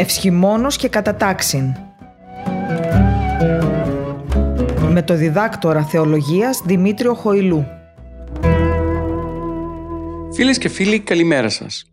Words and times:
Ευσχημόνος 0.00 0.76
και 0.76 0.88
κατατάξιν. 0.88 1.74
Με 4.88 5.02
το 5.02 5.14
διδάκτορα 5.14 5.84
θεολογίας 5.84 6.62
Δημήτριο 6.64 7.14
Χοηλού. 7.14 7.66
Φίλες 10.34 10.58
και 10.58 10.68
φίλοι, 10.68 11.00
καλημέρα 11.00 11.48
σας. 11.48 11.84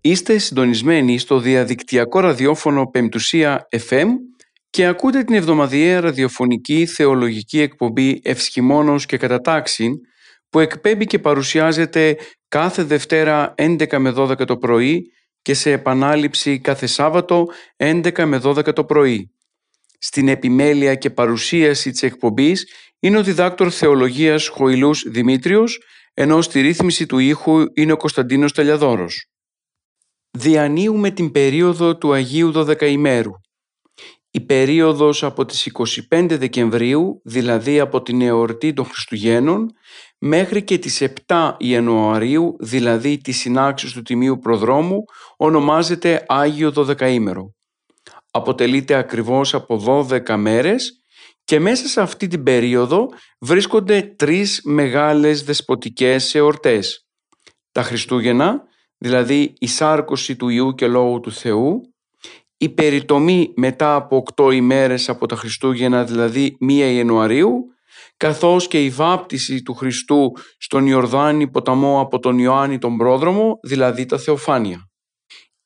Είστε 0.00 0.38
συντονισμένοι 0.38 1.18
στο 1.18 1.38
διαδικτυακό 1.38 2.20
ραδιόφωνο 2.20 2.86
Πεμπτουσία 2.86 3.68
FM 3.88 4.06
και 4.70 4.86
ακούτε 4.86 5.24
την 5.24 5.34
εβδομαδιαία 5.34 6.00
ραδιοφωνική 6.00 6.86
θεολογική 6.86 7.60
εκπομπή 7.60 8.20
Ευσχημόνος 8.24 9.06
και 9.06 9.16
Κατατάξιν 9.16 9.92
που 10.50 10.58
εκπέμπει 10.60 11.06
και 11.06 11.18
παρουσιάζεται 11.18 12.16
κάθε 12.48 12.82
Δευτέρα 12.82 13.54
11 13.56 13.98
με 13.98 14.14
12 14.16 14.46
το 14.46 14.56
πρωί 14.56 15.12
και 15.42 15.54
σε 15.54 15.72
επανάληψη 15.72 16.60
κάθε 16.60 16.86
Σάββατο 16.86 17.46
11 17.76 18.24
με 18.24 18.40
12 18.44 18.74
το 18.74 18.84
πρωί. 18.84 19.32
Στην 19.98 20.28
επιμέλεια 20.28 20.94
και 20.94 21.10
παρουσίαση 21.10 21.90
της 21.90 22.02
εκπομπής 22.02 22.66
είναι 23.00 23.18
ο 23.18 23.22
διδάκτορ 23.22 23.68
θεολογίας 23.72 24.48
Χοηλούς 24.48 25.04
Δημήτριος, 25.08 25.78
ενώ 26.14 26.42
στη 26.42 26.60
ρύθμιση 26.60 27.06
του 27.06 27.18
ήχου 27.18 27.64
είναι 27.74 27.92
ο 27.92 27.96
Κωνσταντίνος 27.96 28.52
Τελιαδόρος. 28.52 29.26
Διανύουμε 30.30 31.10
την 31.10 31.30
περίοδο 31.30 31.96
του 31.96 32.12
Αγίου 32.12 32.50
Δωδεκαημέρου. 32.50 33.32
Η 34.30 34.40
περίοδος 34.40 35.24
από 35.24 35.44
τις 35.44 35.66
25 36.10 36.36
Δεκεμβρίου, 36.38 37.20
δηλαδή 37.24 37.80
από 37.80 38.02
την 38.02 38.22
εορτή 38.22 38.72
των 38.72 38.84
Χριστουγέννων, 38.84 39.72
μέχρι 40.18 40.62
και 40.62 40.78
τις 40.78 41.02
7 41.26 41.54
Ιανουαρίου, 41.58 42.56
δηλαδή 42.60 43.18
τη 43.18 43.32
συνάξεις 43.32 43.92
του 43.92 44.02
Τιμίου 44.02 44.38
Προδρόμου, 44.38 45.04
ονομάζεται 45.36 46.24
Άγιο 46.28 46.70
Δωδεκαήμερο. 46.70 47.54
Αποτελείται 48.30 48.94
ακριβώς 48.94 49.54
από 49.54 50.06
12 50.08 50.36
μέρες 50.36 51.02
και 51.44 51.60
μέσα 51.60 51.86
σε 51.86 52.00
αυτή 52.00 52.26
την 52.26 52.42
περίοδο 52.42 53.08
βρίσκονται 53.40 54.14
τρεις 54.16 54.60
μεγάλες 54.64 55.44
δεσποτικές 55.44 56.34
εορτές. 56.34 57.06
Τα 57.72 57.82
Χριστούγεννα, 57.82 58.62
δηλαδή 58.98 59.52
η 59.58 59.66
σάρκωση 59.66 60.36
του 60.36 60.48
Ιού 60.48 60.74
και 60.74 60.86
Λόγου 60.86 61.20
του 61.20 61.32
Θεού, 61.32 61.80
η 62.56 62.68
περιτομή 62.68 63.52
μετά 63.56 63.94
από 63.94 64.22
8 64.36 64.52
ημέρες 64.52 65.08
από 65.08 65.26
τα 65.26 65.36
Χριστούγεννα, 65.36 66.04
δηλαδή 66.04 66.56
1 66.60 66.70
Ιανουαρίου, 66.70 67.64
καθώς 68.18 68.68
και 68.68 68.84
η 68.84 68.90
βάπτιση 68.90 69.62
του 69.62 69.74
Χριστού 69.74 70.32
στον 70.58 70.86
Ιορδάνη 70.86 71.50
ποταμό 71.50 72.00
από 72.00 72.18
τον 72.18 72.38
Ιωάννη 72.38 72.78
τον 72.78 72.96
Πρόδρομο, 72.96 73.58
δηλαδή 73.62 74.06
τα 74.06 74.18
Θεοφάνεια. 74.18 74.90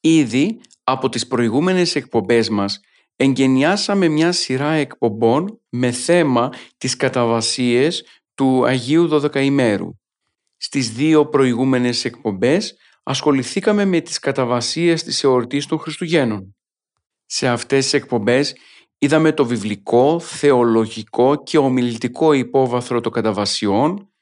Ήδη 0.00 0.60
από 0.84 1.08
τις 1.08 1.26
προηγούμενες 1.26 1.94
εκπομπές 1.94 2.48
μας 2.48 2.80
εγκαινιάσαμε 3.16 4.08
μια 4.08 4.32
σειρά 4.32 4.70
εκπομπών 4.70 5.60
με 5.68 5.90
θέμα 5.90 6.52
τις 6.78 6.96
καταβασίες 6.96 8.04
του 8.34 8.64
Αγίου 8.64 9.06
Δωδεκαημέρου. 9.06 9.88
Στις 10.56 10.92
δύο 10.92 11.26
προηγούμενες 11.28 12.04
εκπομπές 12.04 12.76
ασχοληθήκαμε 13.02 13.84
με 13.84 14.00
τις 14.00 14.18
καταβασίες 14.18 15.02
της 15.02 15.24
εορτής 15.24 15.66
των 15.66 15.78
Χριστουγέννων. 15.78 16.56
Σε 17.26 17.48
αυτές 17.48 17.84
τις 17.84 17.92
εκπομπές 17.92 18.54
είδαμε 19.02 19.32
το 19.32 19.46
βιβλικό, 19.46 20.20
θεολογικό 20.20 21.42
και 21.42 21.58
ομιλητικό 21.58 22.32
υπόβαθρο 22.32 23.00
των 23.00 23.12
καταβασιών, 23.12 24.12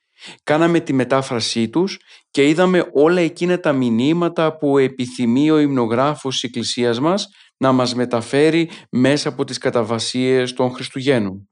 κάναμε 0.43 0.81
τη 0.81 0.93
μετάφρασή 0.93 1.69
τους 1.69 1.99
και 2.31 2.49
είδαμε 2.49 2.91
όλα 2.93 3.21
εκείνα 3.21 3.61
τα 3.61 3.73
μηνύματα 3.73 4.57
που 4.57 4.79
επιθυμεί 4.79 5.51
ο 5.51 5.59
υμνογράφος 5.59 6.35
της 6.35 6.43
Εκκλησίας 6.43 7.01
μας 7.01 7.29
να 7.57 7.73
μας 7.73 7.95
μεταφέρει 7.95 8.71
μέσα 8.91 9.29
από 9.29 9.45
τις 9.45 9.59
καταβασίες 9.59 10.53
των 10.53 10.71
Χριστουγέννων. 10.73 11.49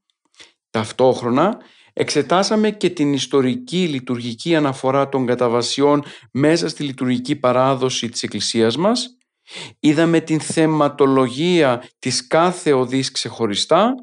Ταυτόχρονα 0.69 1.57
εξετάσαμε 1.93 2.71
και 2.71 2.89
την 2.89 3.13
ιστορική 3.13 3.87
λειτουργική 3.87 4.55
αναφορά 4.55 5.09
των 5.09 5.25
καταβασιών 5.25 6.03
μέσα 6.31 6.69
στη 6.69 6.83
λειτουργική 6.83 7.35
παράδοση 7.35 8.09
της 8.09 8.23
Εκκλησίας 8.23 8.77
μας 8.77 9.18
Είδαμε 9.79 10.19
την 10.19 10.39
θεματολογία 10.39 11.89
της 11.99 12.27
κάθε 12.27 12.73
οδής 12.73 13.11
ξεχωριστά 13.11 13.93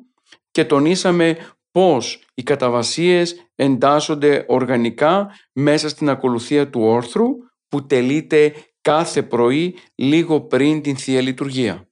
και 0.50 0.64
τονίσαμε 0.64 1.36
πώς 1.70 2.24
οι 2.34 2.42
καταβασίες 2.42 3.50
εντάσσονται 3.54 4.44
οργανικά 4.48 5.30
μέσα 5.52 5.88
στην 5.88 6.08
ακολουθία 6.08 6.70
του 6.70 6.80
όρθρου 6.80 7.26
που 7.68 7.86
τελείται 7.86 8.54
κάθε 8.80 9.22
πρωί 9.22 9.76
λίγο 9.94 10.40
πριν 10.40 10.82
την 10.82 10.96
Θεία 10.96 11.20
Λειτουργία. 11.20 11.88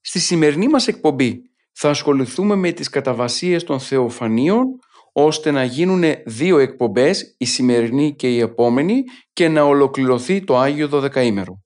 Στη 0.00 0.18
σημερινή 0.18 0.68
μας 0.68 0.88
εκπομπή 0.88 1.42
θα 1.72 1.88
ασχοληθούμε 1.88 2.54
με 2.54 2.72
τις 2.72 2.88
καταβασίες 2.88 3.64
των 3.64 3.80
Θεοφανίων 3.80 4.64
ώστε 5.12 5.50
να 5.50 5.64
γίνουν 5.64 6.02
δύο 6.26 6.58
εκπομπές, 6.58 7.34
η 7.38 7.44
σημερινή 7.44 8.14
και 8.14 8.34
η 8.34 8.38
επόμενη 8.38 9.04
και 9.32 9.48
να 9.48 9.62
ολοκληρωθεί 9.62 10.44
το 10.44 10.58
Άγιο 10.58 10.88
Δωδεκαήμερο. 10.88 11.65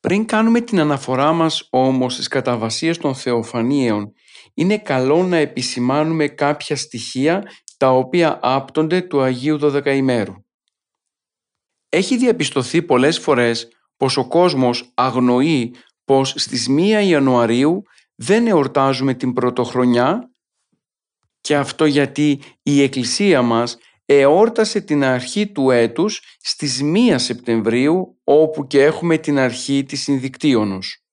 Πριν 0.00 0.26
κάνουμε 0.26 0.60
την 0.60 0.80
αναφορά 0.80 1.32
μας 1.32 1.66
όμως 1.70 2.12
στις 2.12 2.28
καταβασίες 2.28 2.98
των 2.98 3.14
θεοφανίων, 3.14 4.12
είναι 4.54 4.78
καλό 4.78 5.22
να 5.22 5.36
επισημάνουμε 5.36 6.28
κάποια 6.28 6.76
στοιχεία 6.76 7.42
τα 7.76 7.90
οποία 7.90 8.38
άπτονται 8.42 9.00
του 9.00 9.20
Αγίου 9.20 9.58
Δωδεκαημέρου. 9.58 10.34
Έχει 11.88 12.16
διαπιστωθεί 12.16 12.82
πολλές 12.82 13.18
φορές 13.18 13.68
πως 13.96 14.16
ο 14.16 14.28
κόσμος 14.28 14.90
αγνοεί 14.94 15.74
πως 16.04 16.34
στις 16.36 16.66
1 16.70 17.02
Ιανουαρίου 17.04 17.82
δεν 18.14 18.46
εορτάζουμε 18.46 19.14
την 19.14 19.32
πρωτοχρονιά 19.32 20.30
και 21.40 21.56
αυτό 21.56 21.84
γιατί 21.84 22.40
η 22.62 22.82
Εκκλησία 22.82 23.42
μας 23.42 23.76
εόρτασε 24.14 24.80
την 24.80 25.04
αρχή 25.04 25.52
του 25.52 25.70
έτους 25.70 26.22
στις 26.40 26.80
1 26.82 27.14
Σεπτεμβρίου 27.16 28.18
όπου 28.24 28.66
και 28.66 28.82
έχουμε 28.82 29.18
την 29.18 29.38
αρχή 29.38 29.84
της 29.84 30.02
συνδικτύωνος. 30.02 31.04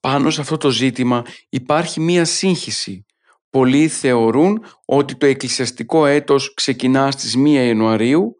Πάνω 0.00 0.30
σε 0.30 0.40
αυτό 0.40 0.56
το 0.56 0.70
ζήτημα 0.70 1.24
υπάρχει 1.48 2.00
μία 2.00 2.24
σύγχυση. 2.24 3.06
Πολλοί 3.50 3.88
θεωρούν 3.88 4.64
ότι 4.84 5.16
το 5.16 5.26
εκκλησιαστικό 5.26 6.06
έτος 6.06 6.54
ξεκινά 6.54 7.10
στις 7.10 7.36
1 7.36 7.46
Ιανουαρίου 7.46 8.36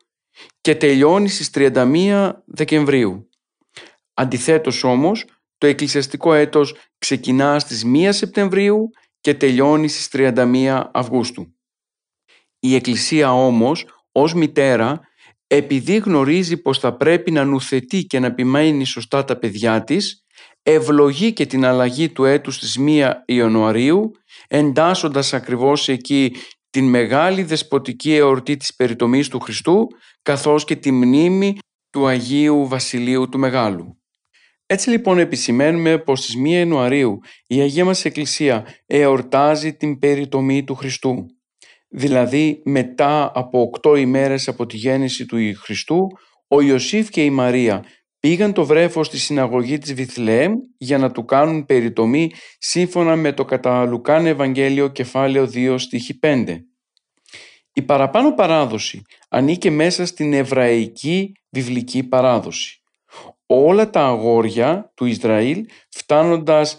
και 0.61 0.75
τελειώνει 0.75 1.29
στις 1.29 1.51
31 1.55 2.33
Δεκεμβρίου. 2.45 3.29
Αντιθέτως 4.15 4.85
όμως, 4.85 5.25
το 5.59 5.67
εκκλησιαστικό 5.67 6.35
έτος 6.35 6.77
ξεκινά 6.99 7.59
στις 7.59 7.85
1 7.85 8.13
Σεπτεμβρίου 8.13 8.91
και 9.21 9.35
τελειώνει 9.35 9.89
στις 9.89 10.09
31 10.09 10.91
Αυγούστου. 10.93 11.55
Η 12.65 12.75
Εκκλησία 12.75 13.33
όμως 13.33 13.85
ως 14.13 14.35
μητέρα 14.35 15.01
επειδή 15.47 15.97
γνωρίζει 15.97 16.57
πως 16.57 16.79
θα 16.79 16.97
πρέπει 16.97 17.31
να 17.31 17.45
νουθετεί 17.45 18.05
και 18.05 18.19
να 18.19 18.27
επιμένει 18.27 18.85
σωστά 18.85 19.25
τα 19.25 19.39
παιδιά 19.39 19.85
της, 19.85 20.25
ευλογεί 20.63 21.33
και 21.33 21.47
την 21.47 21.65
αλλαγή 21.65 22.09
του 22.09 22.25
έτους 22.25 22.59
της 22.59 22.79
1 22.79 23.13
Ιανουαρίου, 23.25 24.11
εντάσσοντας 24.49 25.33
ακριβώς 25.33 25.89
εκεί 25.89 26.37
την 26.71 26.89
μεγάλη 26.89 27.43
δεσποτική 27.43 28.15
εορτή 28.15 28.57
της 28.57 28.75
περιτομής 28.75 29.29
του 29.29 29.41
Χριστού, 29.41 29.87
καθώς 30.23 30.65
και 30.65 30.77
τη 30.77 30.93
μνήμη 30.93 31.59
του 31.91 32.07
Αγίου 32.07 32.69
Βασιλείου 32.69 33.29
του 33.29 33.39
Μεγάλου. 33.39 33.97
Έτσι 34.67 34.91
λοιπόν 34.91 35.19
επισημαίνουμε 35.19 35.99
πως 35.99 36.19
στις 36.19 36.35
1 36.37 36.47
Ιανουαρίου 36.47 37.19
η 37.47 37.61
Αγία 37.61 37.85
μας 37.85 38.05
Εκκλησία 38.05 38.67
εορτάζει 38.87 39.75
την 39.75 39.99
περιτομή 39.99 40.65
του 40.65 40.75
Χριστού 40.75 41.27
δηλαδή 41.93 42.63
μετά 42.65 43.33
από 43.35 43.61
οκτώ 43.61 43.97
ημέρες 43.97 44.49
από 44.49 44.67
τη 44.67 44.77
γέννηση 44.77 45.27
του 45.27 45.37
Χριστού, 45.57 46.07
ο 46.49 46.61
Ιωσήφ 46.61 47.09
και 47.09 47.25
η 47.25 47.31
Μαρία 47.31 47.85
πήγαν 48.21 48.53
το 48.53 48.65
βρέφος 48.65 49.07
στη 49.07 49.19
συναγωγή 49.19 49.79
της 49.79 49.95
Βιθλεέμ 49.95 50.53
για 50.79 50.99
να 50.99 51.11
του 51.11 51.25
κάνουν 51.25 51.65
περιτομή 51.65 52.31
σύμφωνα 52.59 53.17
με 53.17 53.33
το 53.33 53.45
κατά 53.45 53.85
Λουκάν 53.85 54.27
Ευαγγέλιο 54.27 54.89
κεφάλαιο 54.89 55.51
2 55.55 55.75
στίχη 55.79 56.19
5. 56.23 56.57
Η 57.73 57.83
παραπάνω 57.83 58.35
παράδοση 58.35 59.03
ανήκε 59.29 59.71
μέσα 59.71 60.07
στην 60.07 60.33
εβραϊκή 60.33 61.33
βιβλική 61.51 62.03
παράδοση. 62.03 62.83
Όλα 63.47 63.91
τα 63.91 64.07
αγόρια 64.07 64.93
του 64.95 65.05
Ισραήλ 65.05 65.67
φτάνοντας 65.89 66.79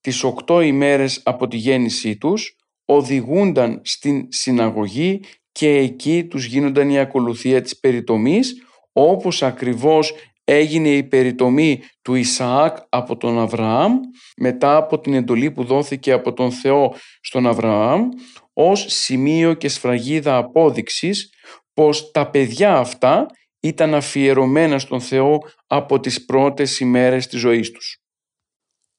τις 0.00 0.22
οκτώ 0.22 0.60
ημέρες 0.60 1.20
από 1.24 1.48
τη 1.48 1.56
γέννησή 1.56 2.16
τους 2.16 2.56
οδηγούνταν 2.84 3.80
στην 3.84 4.26
συναγωγή 4.28 5.20
και 5.52 5.68
εκεί 5.68 6.24
τους 6.24 6.44
γίνονταν 6.44 6.90
η 6.90 6.98
ακολουθία 6.98 7.62
της 7.62 7.78
περιτομής 7.80 8.62
όπως 8.92 9.42
ακριβώς 9.42 10.14
έγινε 10.44 10.88
η 10.88 11.02
περιτομή 11.04 11.82
του 12.02 12.14
Ισαάκ 12.14 12.76
από 12.88 13.16
τον 13.16 13.38
Αβραάμ 13.38 13.92
μετά 14.36 14.76
από 14.76 14.98
την 15.00 15.14
εντολή 15.14 15.50
που 15.50 15.64
δόθηκε 15.64 16.12
από 16.12 16.32
τον 16.32 16.52
Θεό 16.52 16.94
στον 17.20 17.46
Αβραάμ 17.46 18.08
ως 18.52 18.84
σημείο 18.88 19.54
και 19.54 19.68
σφραγίδα 19.68 20.36
απόδειξης 20.36 21.32
πως 21.74 22.10
τα 22.10 22.30
παιδιά 22.30 22.76
αυτά 22.76 23.26
ήταν 23.60 23.94
αφιερωμένα 23.94 24.78
στον 24.78 25.00
Θεό 25.00 25.38
από 25.66 26.00
τις 26.00 26.24
πρώτες 26.24 26.80
ημέρες 26.80 27.26
της 27.26 27.40
ζωής 27.40 27.70
τους. 27.70 27.98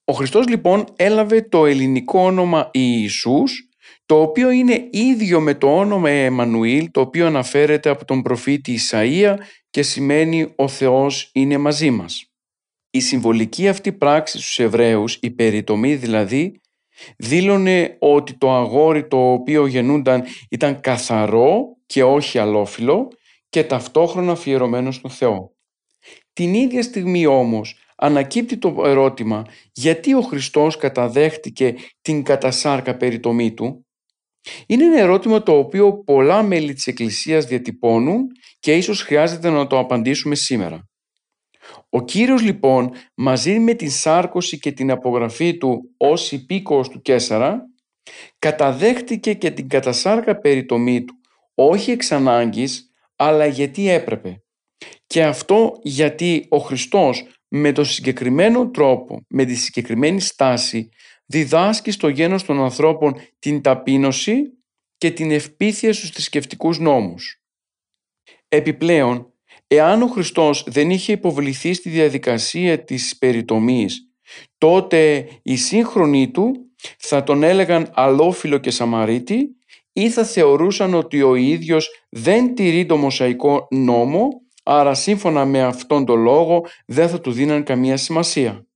Ο 0.04 0.12
Χριστός 0.12 0.48
λοιπόν 0.48 0.84
έλαβε 0.96 1.42
το 1.42 1.66
ελληνικό 1.66 2.20
όνομα 2.20 2.70
Ιησούς, 2.72 3.65
το 4.06 4.20
οποίο 4.20 4.50
είναι 4.50 4.88
ίδιο 4.90 5.40
με 5.40 5.54
το 5.54 5.76
όνομα 5.76 6.10
Εμμανουήλ, 6.10 6.90
το 6.90 7.00
οποίο 7.00 7.26
αναφέρεται 7.26 7.88
από 7.88 8.04
τον 8.04 8.22
προφήτη 8.22 8.78
Ισαΐα 8.78 9.36
και 9.70 9.82
σημαίνει 9.82 10.52
«Ο 10.56 10.68
Θεός 10.68 11.30
είναι 11.32 11.58
μαζί 11.58 11.90
μας». 11.90 12.30
Η 12.90 13.00
συμβολική 13.00 13.68
αυτή 13.68 13.92
πράξη 13.92 14.38
στους 14.38 14.58
Εβραίους, 14.58 15.18
η 15.20 15.30
περιτομή 15.30 15.94
δηλαδή, 15.94 16.60
δήλωνε 17.16 17.96
ότι 17.98 18.34
το 18.34 18.54
αγόρι 18.54 19.06
το 19.08 19.32
οποίο 19.32 19.66
γεννούνταν 19.66 20.24
ήταν 20.50 20.80
καθαρό 20.80 21.76
και 21.86 22.04
όχι 22.04 22.38
αλόφιλο 22.38 23.08
και 23.48 23.64
ταυτόχρονα 23.64 24.32
αφιερωμένο 24.32 24.90
στον 24.90 25.10
Θεό. 25.10 25.54
Την 26.32 26.54
ίδια 26.54 26.82
στιγμή 26.82 27.26
όμως 27.26 27.76
ανακύπτει 27.96 28.56
το 28.56 28.82
ερώτημα 28.84 29.44
γιατί 29.72 30.14
ο 30.14 30.20
Χριστός 30.20 30.76
καταδέχτηκε 30.76 31.74
την 32.02 32.22
κατασάρκα 32.22 32.96
περιτομή 32.96 33.54
του; 33.54 33.85
Είναι 34.66 34.84
ένα 34.84 34.98
ερώτημα 35.00 35.42
το 35.42 35.58
οποίο 35.58 35.92
πολλά 35.92 36.42
μέλη 36.42 36.74
της 36.74 36.86
Εκκλησίας 36.86 37.44
διατυπώνουν 37.44 38.26
και 38.60 38.76
ίσως 38.76 39.02
χρειάζεται 39.02 39.50
να 39.50 39.66
το 39.66 39.78
απαντήσουμε 39.78 40.34
σήμερα. 40.34 40.88
Ο 41.90 42.04
Κύριος 42.04 42.42
λοιπόν 42.42 42.90
μαζί 43.14 43.58
με 43.58 43.74
την 43.74 43.90
σάρκωση 43.90 44.58
και 44.58 44.72
την 44.72 44.90
απογραφή 44.90 45.56
του 45.58 45.94
ως 45.96 46.32
υπήκοος 46.32 46.88
του 46.88 47.00
Κέσαρα 47.00 47.62
καταδέχτηκε 48.38 49.32
και 49.32 49.50
την 49.50 49.68
κατασάρκα 49.68 50.38
περιτομή 50.38 51.04
του 51.04 51.14
όχι 51.54 51.90
εξ 51.90 52.12
ανάγκης 52.12 52.90
αλλά 53.16 53.46
γιατί 53.46 53.90
έπρεπε. 53.90 54.42
Και 55.06 55.24
αυτό 55.24 55.72
γιατί 55.82 56.46
ο 56.48 56.58
Χριστός 56.58 57.24
με 57.48 57.72
τον 57.72 57.84
συγκεκριμένο 57.84 58.70
τρόπο, 58.70 59.24
με 59.28 59.44
τη 59.44 59.54
συγκεκριμένη 59.54 60.20
στάση 60.20 60.88
διδάσκει 61.26 61.90
στο 61.90 62.08
γένος 62.08 62.44
των 62.44 62.60
ανθρώπων 62.60 63.14
την 63.38 63.62
ταπείνωση 63.62 64.42
και 64.98 65.10
την 65.10 65.30
ευπίθεια 65.30 65.92
στους 65.92 66.10
θρησκευτικούς 66.10 66.78
νόμους. 66.78 67.42
Επιπλέον, 68.48 69.32
εάν 69.66 70.02
ο 70.02 70.06
Χριστός 70.06 70.64
δεν 70.66 70.90
είχε 70.90 71.12
υποβληθεί 71.12 71.72
στη 71.72 71.88
διαδικασία 71.88 72.84
της 72.84 73.18
περιτομής, 73.18 74.10
τότε 74.58 75.28
οι 75.42 75.56
σύγχρονοι 75.56 76.30
του 76.30 76.70
θα 76.98 77.22
τον 77.22 77.42
έλεγαν 77.42 77.90
αλόφιλο 77.94 78.58
και 78.58 78.70
σαμαρίτη 78.70 79.48
ή 79.92 80.10
θα 80.10 80.24
θεωρούσαν 80.24 80.94
ότι 80.94 81.22
ο 81.22 81.34
ίδιος 81.34 81.88
δεν 82.08 82.54
τηρεί 82.54 82.86
το 82.86 82.96
μοσαϊκό 82.96 83.66
νόμο, 83.70 84.28
άρα 84.62 84.94
σύμφωνα 84.94 85.44
με 85.44 85.62
αυτόν 85.62 86.04
τον 86.04 86.20
λόγο 86.20 86.66
δεν 86.86 87.08
θα 87.08 87.20
του 87.20 87.32
δίναν 87.32 87.62
καμία 87.62 87.96
σημασία. 87.96 88.66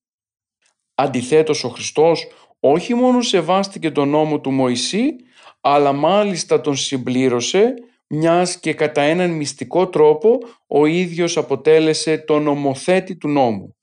Αντιθέτως 1.01 1.65
ο 1.65 1.69
Χριστός 1.69 2.27
όχι 2.61 2.95
μόνο 2.95 3.21
σεβάστηκε 3.23 3.91
τον 3.91 4.09
νόμο 4.09 4.41
του 4.41 4.51
Μωυσή, 4.51 5.17
αλλά 5.61 5.93
μάλιστα 5.93 6.61
τον 6.61 6.77
συμπλήρωσε, 6.77 7.75
μιας 8.07 8.59
και 8.59 8.75
κατά 8.75 9.01
έναν 9.01 9.31
μυστικό 9.31 9.89
τρόπο 9.89 10.39
ο 10.67 10.87
ίδιος 10.87 11.37
αποτέλεσε 11.37 12.19
τον 12.19 12.43
νομοθέτη 12.43 13.17
του 13.17 13.29
νόμου. 13.29 13.77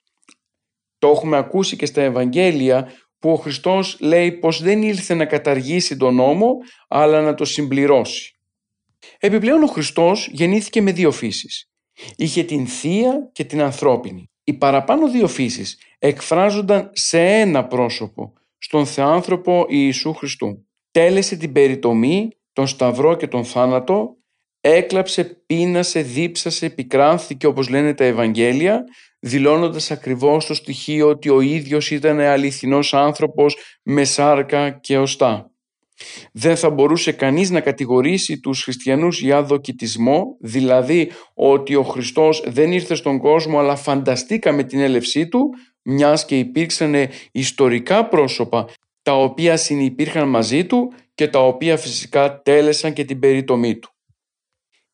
Το 0.98 1.08
έχουμε 1.08 1.38
ακούσει 1.38 1.76
και 1.76 1.86
στα 1.86 2.02
Ευαγγέλια 2.02 2.92
που 3.20 3.32
ο 3.32 3.36
Χριστός 3.36 3.98
λέει 4.00 4.32
πως 4.32 4.62
δεν 4.62 4.82
ήλθε 4.82 5.14
να 5.14 5.26
καταργήσει 5.26 5.98
τον 5.98 6.16
νόμο, 6.16 6.56
αλλά 6.88 7.22
να 7.22 7.34
το 7.34 7.46
συμπληρώσει. 7.46 8.40
Επιπλέον 9.20 9.64
ο 9.64 9.68
Χριστός 9.68 10.30
γεννήθηκε 10.32 10.82
με 10.82 10.92
δύο 10.92 11.12
φύσεις. 11.12 11.72
Είχε 12.16 12.44
την 12.44 12.68
θεία 12.68 13.30
και 13.32 13.44
την 13.44 13.62
ανθρώπινη. 13.62 14.32
Οι 14.50 14.54
παραπάνω 14.54 15.10
δύο 15.10 15.28
φύσεις 15.28 15.78
εκφράζονταν 16.00 16.90
σε 16.94 17.20
ένα 17.20 17.68
πρόσωπο, 17.68 18.34
στον 18.58 18.86
Θεάνθρωπο 18.86 19.66
Ιησού 19.70 20.14
Χριστού. 20.14 20.68
Τέλεσε 20.92 21.36
την 21.36 21.52
περιτομή, 21.52 22.30
τον 22.54 22.68
σταυρό 22.68 23.16
και 23.16 23.28
τον 23.28 23.46
θάνατο, 23.46 24.18
έκλαψε, 24.62 25.24
πείνασε, 25.24 26.02
δίψασε, 26.02 26.66
επικράνθηκε 26.66 27.48
όπως 27.48 27.70
λένε 27.70 27.94
τα 27.94 28.04
Ευαγγέλια, 28.04 28.84
δηλώνοντας 29.20 29.92
ακριβώς 29.92 30.46
το 30.46 30.54
στοιχείο 30.54 31.08
ότι 31.08 31.30
ο 31.30 31.42
ίδιος 31.42 31.92
ήταν 31.92 32.20
αληθινός 32.20 32.94
άνθρωπος 32.94 33.58
με 33.84 34.04
σάρκα 34.04 34.70
και 34.70 34.98
οστά. 34.98 35.52
Δεν 36.32 36.56
θα 36.56 36.70
μπορούσε 36.70 37.12
κανείς 37.12 37.50
να 37.50 37.62
κατηγορήσει 37.62 38.40
τους 38.40 38.64
χριστιανούς 38.64 39.22
για 39.22 39.44
δοκιτισμό, 39.44 40.38
δηλαδή 40.40 41.12
ότι 41.34 41.76
ο 41.76 41.84
Χριστός 41.84 42.44
δεν 42.46 42.72
ήρθε 42.72 42.96
στον 42.96 43.20
κόσμο 43.20 43.60
αλλά 43.60 43.76
φανταστήκαμε 43.76 44.64
την 44.64 44.80
έλευσή 44.80 45.28
του, 45.28 45.50
μιας 45.82 46.26
και 46.26 46.38
υπήρξαν 46.38 46.96
ιστορικά 47.32 48.08
πρόσωπα 48.08 48.66
τα 49.02 49.14
οποία 49.14 49.58
συνυπήρχαν 49.58 50.30
μαζί 50.30 50.66
του 50.66 50.94
και 51.16 51.28
τα 51.28 51.40
οποία 51.40 51.78
φυσικά 51.78 52.42
τέλεσαν 52.42 52.94
και 52.94 53.06
την 53.06 53.20
περιτομή 53.20 53.80
του. 53.80 53.90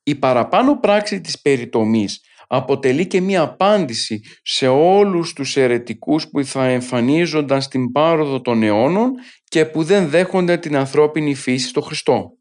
Η 0.03 0.15
παραπάνω 0.15 0.79
πράξη 0.79 1.21
της 1.21 1.41
περιτομής 1.41 2.21
αποτελεί 2.47 3.07
και 3.07 3.21
μία 3.21 3.41
απάντηση 3.41 4.21
σε 4.43 4.67
όλους 4.67 5.33
τους 5.33 5.57
αιρετικούς 5.57 6.27
που 6.29 6.45
θα 6.45 6.65
εμφανίζονταν 6.65 7.61
στην 7.61 7.91
πάροδο 7.91 8.41
των 8.41 8.63
αιώνων 8.63 9.11
και 9.53 9.65
που 9.65 9.83
δεν 9.83 10.09
δέχονται 10.09 10.57
την 10.57 10.75
ανθρώπινη 10.75 11.35
φύση 11.35 11.67
στο 11.67 11.81
Χριστό. 11.81 12.37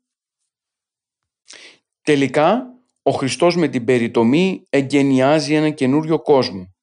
Τελικά, 2.03 2.63
ο 3.03 3.11
Χριστός 3.11 3.57
με 3.57 3.69
την 3.69 3.85
περιτομή 3.85 4.67
εγκαινιάζει 4.69 5.55
ένα 5.55 5.71
καινούριο 5.71 6.23
κόσμο. 6.23 6.75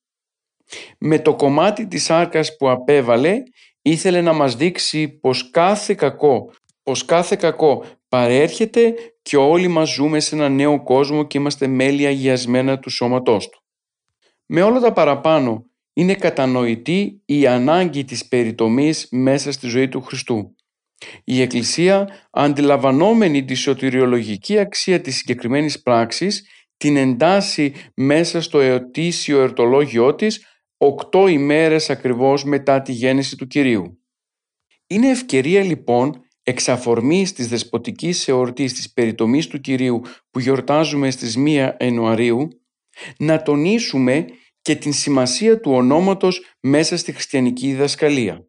Με 0.97 1.19
το 1.19 1.35
κομμάτι 1.35 1.87
της 1.87 2.09
άρκας 2.09 2.55
που 2.57 2.69
απέβαλε 2.69 3.43
ήθελε 3.81 4.21
να 4.21 4.33
μας 4.33 4.55
δείξει 4.55 5.09
πως 5.09 5.49
κάθε 5.49 5.93
κακό, 5.93 6.53
πως 6.83 7.05
κάθε 7.05 7.35
κακό 7.35 7.85
παρέρχεται 8.07 8.93
και 9.21 9.37
όλοι 9.37 9.67
μας 9.67 9.89
ζούμε 9.89 10.19
σε 10.19 10.35
ένα 10.35 10.49
νέο 10.49 10.83
κόσμο 10.83 11.23
και 11.23 11.37
είμαστε 11.37 11.67
μέλη 11.67 12.05
αγιασμένα 12.05 12.79
του 12.79 12.89
σώματός 12.89 13.49
του. 13.49 13.63
Με 14.45 14.61
όλα 14.61 14.79
τα 14.79 14.93
παραπάνω 14.93 15.68
είναι 15.99 16.15
κατανοητή 16.15 17.21
η 17.25 17.47
ανάγκη 17.47 18.03
της 18.03 18.27
περιτομής 18.27 19.07
μέσα 19.11 19.51
στη 19.51 19.67
ζωή 19.67 19.89
του 19.89 20.01
Χριστού. 20.01 20.55
Η 21.23 21.41
Εκκλησία, 21.41 22.09
αντιλαμβανόμενη 22.31 23.45
τη 23.45 23.53
σωτηριολογική 23.53 24.57
αξία 24.57 25.01
της 25.01 25.15
συγκεκριμένης 25.15 25.81
πράξης, 25.81 26.47
την 26.77 26.97
εντάσσει 26.97 27.73
μέσα 27.95 28.41
στο 28.41 28.59
εωτήσιο 28.59 29.41
ερτολόγιό 29.41 30.15
της 30.15 30.45
οκτώ 30.77 31.27
ημέρες 31.27 31.89
ακριβώς 31.89 32.43
μετά 32.43 32.81
τη 32.81 32.91
γέννηση 32.91 33.35
του 33.35 33.47
Κυρίου. 33.47 34.03
Είναι 34.87 35.09
ευκαιρία 35.09 35.63
λοιπόν 35.63 36.21
εξαφορμής 36.43 37.33
της 37.33 37.47
δεσποτικής 37.47 38.27
εορτής 38.27 38.73
της 38.73 38.93
περιτομής 38.93 39.47
του 39.47 39.59
Κυρίου 39.59 40.01
που 40.31 40.39
γιορτάζουμε 40.39 41.11
στις 41.11 41.35
1 41.37 41.71
Ιανουαρίου 41.79 42.47
να 43.17 43.41
τονίσουμε 43.41 44.25
και 44.61 44.75
την 44.75 44.93
σημασία 44.93 45.59
του 45.59 45.71
ονόματος 45.71 46.41
μέσα 46.59 46.97
στη 46.97 47.11
χριστιανική 47.11 47.67
διδασκαλία. 47.67 48.47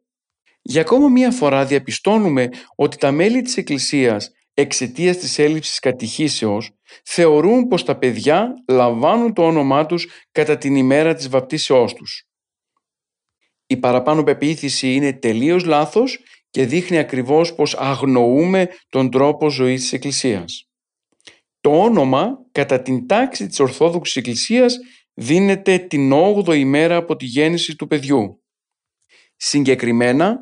Για 0.62 0.80
ακόμα 0.80 1.08
μία 1.08 1.30
φορά 1.30 1.64
διαπιστώνουμε 1.64 2.48
ότι 2.76 2.96
τα 2.96 3.10
μέλη 3.10 3.42
της 3.42 3.56
Εκκλησίας 3.56 4.30
εξαιτίας 4.54 5.16
της 5.16 5.38
έλλειψης 5.38 5.78
κατηχήσεως 5.78 6.70
θεωρούν 7.04 7.68
πως 7.68 7.84
τα 7.84 7.98
παιδιά 7.98 8.54
λαμβάνουν 8.68 9.32
το 9.32 9.42
όνομά 9.42 9.86
τους 9.86 10.08
κατά 10.32 10.58
την 10.58 10.76
ημέρα 10.76 11.14
της 11.14 11.28
βαπτίσεώς 11.28 11.94
τους. 11.94 12.24
Η 13.66 13.76
παραπάνω 13.76 14.22
πεποίθηση 14.22 14.94
είναι 14.94 15.12
τελείως 15.12 15.64
λάθος 15.64 16.18
και 16.50 16.66
δείχνει 16.66 16.98
ακριβώς 16.98 17.54
πως 17.54 17.74
αγνοούμε 17.74 18.68
τον 18.88 19.10
τρόπο 19.10 19.50
ζωής 19.50 19.80
της 19.80 19.92
Εκκλησίας. 19.92 20.64
Το 21.60 21.82
όνομα 21.82 22.38
κατά 22.52 22.82
την 22.82 23.06
τάξη 23.06 23.46
της 23.46 23.60
Ορθόδοξης 23.60 24.16
Εκκλησίας 24.16 24.78
δίνεται 25.20 25.78
την 25.78 26.12
8η 26.12 26.56
ημέρα 26.56 26.96
από 26.96 27.16
τη 27.16 27.24
γέννηση 27.24 27.76
του 27.76 27.86
παιδιού. 27.86 28.42
Συγκεκριμένα, 29.36 30.38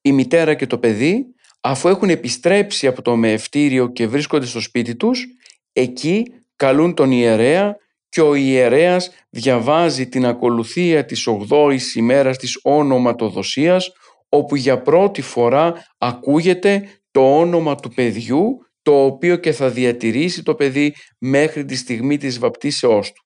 η 0.00 0.12
μητέρα 0.12 0.54
και 0.54 0.66
το 0.66 0.78
παιδί, 0.78 1.26
αφού 1.60 1.88
έχουν 1.88 2.10
επιστρέψει 2.10 2.86
από 2.86 3.02
το 3.02 3.16
μεευτήριο 3.16 3.88
και 3.88 4.06
βρίσκονται 4.06 4.46
στο 4.46 4.60
σπίτι 4.60 4.96
τους, 4.96 5.26
εκεί 5.72 6.26
καλούν 6.56 6.94
τον 6.94 7.10
ιερέα 7.10 7.76
και 8.08 8.20
ο 8.20 8.34
ιερέας 8.34 9.10
διαβάζει 9.30 10.08
την 10.08 10.26
ακολουθία 10.26 11.04
της 11.04 11.28
8ης 11.28 11.94
ημέρας 11.94 12.36
της 12.36 12.58
ονοματοδοσίας 12.62 13.90
όπου 14.28 14.56
για 14.56 14.82
πρώτη 14.82 15.22
φορά 15.22 15.86
ακούγεται 15.98 16.88
το 17.10 17.38
όνομα 17.38 17.74
του 17.74 17.94
παιδιού 17.94 18.58
το 18.82 19.04
οποίο 19.04 19.36
και 19.36 19.52
θα 19.52 19.70
διατηρήσει 19.70 20.42
το 20.42 20.54
παιδί 20.54 20.94
μέχρι 21.18 21.64
τη 21.64 21.76
στιγμή 21.76 22.16
της 22.16 22.38
βαπτίσεώς 22.38 23.12
του. 23.12 23.25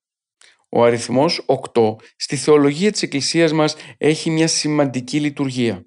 Ο 0.73 0.85
αριθμός 0.85 1.45
8 1.73 1.97
στη 2.17 2.37
θεολογία 2.37 2.93
της 2.93 3.03
Εκκλησίας 3.03 3.53
μας 3.53 3.77
έχει 3.99 4.31
μια 4.31 4.47
σημαντική 4.47 5.21
λειτουργία. 5.21 5.85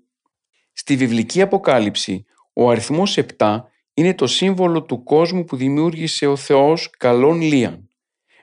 Στη 0.74 0.96
βιβλική 0.96 1.42
αποκάλυψη 1.42 2.25
ο 2.54 2.70
αριθμός 2.70 3.18
7 3.38 3.60
είναι 3.94 4.13
το 4.13 4.28
σύμβολο 4.28 4.84
του 4.84 5.04
κόσμου 5.04 5.44
που 5.44 5.56
δημιούργησε 5.56 6.25
ο 6.25 6.36
Θεός 6.36 6.90
καλών 6.90 7.42
λίαν, 7.42 7.90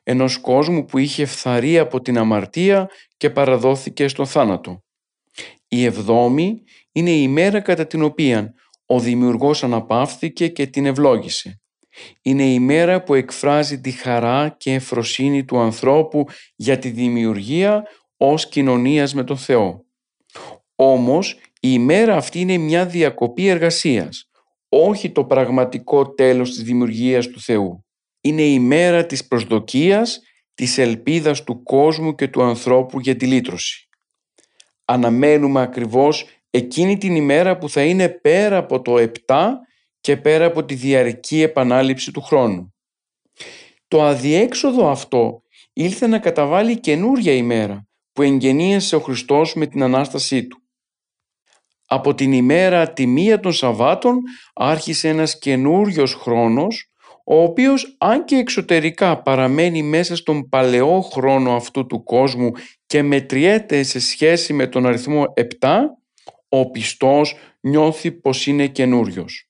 ενός 0.03 0.39
κόσμου 0.39 0.85
που 0.85 0.99
είχε 0.99 1.25
φθαρεί 1.25 1.79
από 1.79 2.01
την 2.01 2.19
αμαρτία 2.19 2.91
και 3.17 3.31
παραδόθηκε 3.31 4.09
στον 4.09 4.27
θάνατο. 4.27 4.85
Η 5.69 5.85
εβδόμη 5.85 6.63
είναι 6.93 7.11
η 7.11 7.21
ημέρα 7.23 7.61
κατά 7.61 7.87
την 7.87 8.03
οποία 8.03 8.55
ο 8.87 9.01
Δημιουργός 9.01 9.65
αναπαύθηκε 9.65 10.49
και 10.49 10.67
την 10.67 10.87
ευλόγησε. 10.87 11.60
Είναι 12.23 12.45
η 12.45 12.59
μέρα 12.59 13.03
που 13.03 13.15
εκφράζει 13.15 13.81
τη 13.81 13.91
χαρά 13.91 14.55
και 14.59 14.75
εφροσύνη 14.75 15.45
του 15.45 15.59
ανθρώπου 15.59 16.27
για 16.57 16.79
τη 16.79 16.89
δημιουργία 16.91 17.83
ως 18.17 18.49
κοινωνίας 18.49 19.15
με 19.15 19.25
τον 19.25 19.37
Θεό. 19.37 19.85
Όμως 20.75 21.33
η 21.61 21.69
ημέρα 21.73 22.17
αυτή 22.17 22.41
είναι 22.41 22.57
μια 22.57 22.87
διακοπή 22.87 23.47
εργασίας, 23.47 24.31
όχι 24.69 25.11
το 25.11 25.25
πραγματικό 25.25 26.15
τέλος 26.15 26.51
της 26.51 26.63
δημιουργίας 26.63 27.29
του 27.29 27.41
Θεού. 27.41 27.85
Είναι 28.21 28.43
η 28.43 28.59
μέρα 28.59 29.07
της 29.07 29.27
προσδοκίας, 29.27 30.21
της 30.55 30.79
ελπίδας 30.79 31.45
του 31.45 31.63
κόσμου 31.63 32.15
και 32.15 32.29
του 32.29 32.43
ανθρώπου 32.43 33.01
για 33.01 33.17
τη 33.17 33.27
λύτρωση. 33.27 33.89
Αναμένουμε 34.85 35.61
ακριβώς 35.61 36.27
εκείνη 36.51 36.99
την 36.99 37.17
ημέρα 37.17 37.59
που 37.59 37.69
θα 37.69 37.83
είναι 37.85 38.09
πέρα 38.09 38.57
από 38.57 38.83
το 38.83 38.97
7 39.27 39.59
και 40.01 40.17
πέρα 40.17 40.45
από 40.45 40.65
τη 40.65 40.75
διαρκή 40.75 41.43
επανάληψη 41.43 42.13
του 42.13 42.21
χρόνου. 42.21 42.75
Το 43.89 44.03
αδιέξοδο 44.03 44.91
αυτό 44.91 45.43
ήλθε 45.73 46.07
να 46.07 46.19
καταβάλει 46.19 46.81
καινούρια 46.81 47.33
ημέρα 47.33 47.89
που 48.13 48.23
εγγενίασε 48.23 48.97
ο 48.97 49.01
Χριστός 49.01 49.55
με 49.55 49.67
την 49.67 49.83
Ανάστασή 49.83 50.47
Του. 50.47 50.63
Από 51.87 52.15
την 52.15 52.33
ημέρα 52.33 52.93
τη 52.93 53.07
μία 53.07 53.41
των 53.41 53.53
Σαββάτων 53.53 54.19
άρχισε 54.55 55.09
ένας 55.09 55.39
καινούριος 55.39 56.15
χρόνος 56.15 56.91
ο 57.25 57.43
οποίος 57.43 57.97
αν 57.99 58.25
και 58.25 58.37
εξωτερικά 58.37 59.23
παραμένει 59.23 59.83
μέσα 59.83 60.17
στον 60.17 60.49
παλαιό 60.49 61.01
χρόνο 61.01 61.57
αυτού 61.57 61.87
του 61.87 62.03
κόσμου 62.03 62.51
και 62.87 63.03
μετριέται 63.03 63.83
σε 63.83 64.01
σχέση 64.01 64.53
με 64.53 64.67
τον 64.67 64.87
αριθμό 64.87 65.25
7, 65.61 65.69
ο 66.49 66.71
πιστός 66.71 67.35
νιώθει 67.61 68.13
πως 68.13 68.47
είναι 68.47 68.67
καινούριος. 68.67 69.50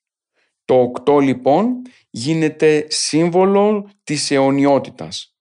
Το 0.70 0.92
8 1.04 1.22
λοιπόν 1.22 1.82
γίνεται 2.10 2.86
σύμβολο 2.88 3.90
της 4.04 4.30
αιωνιότητας. 4.30 5.36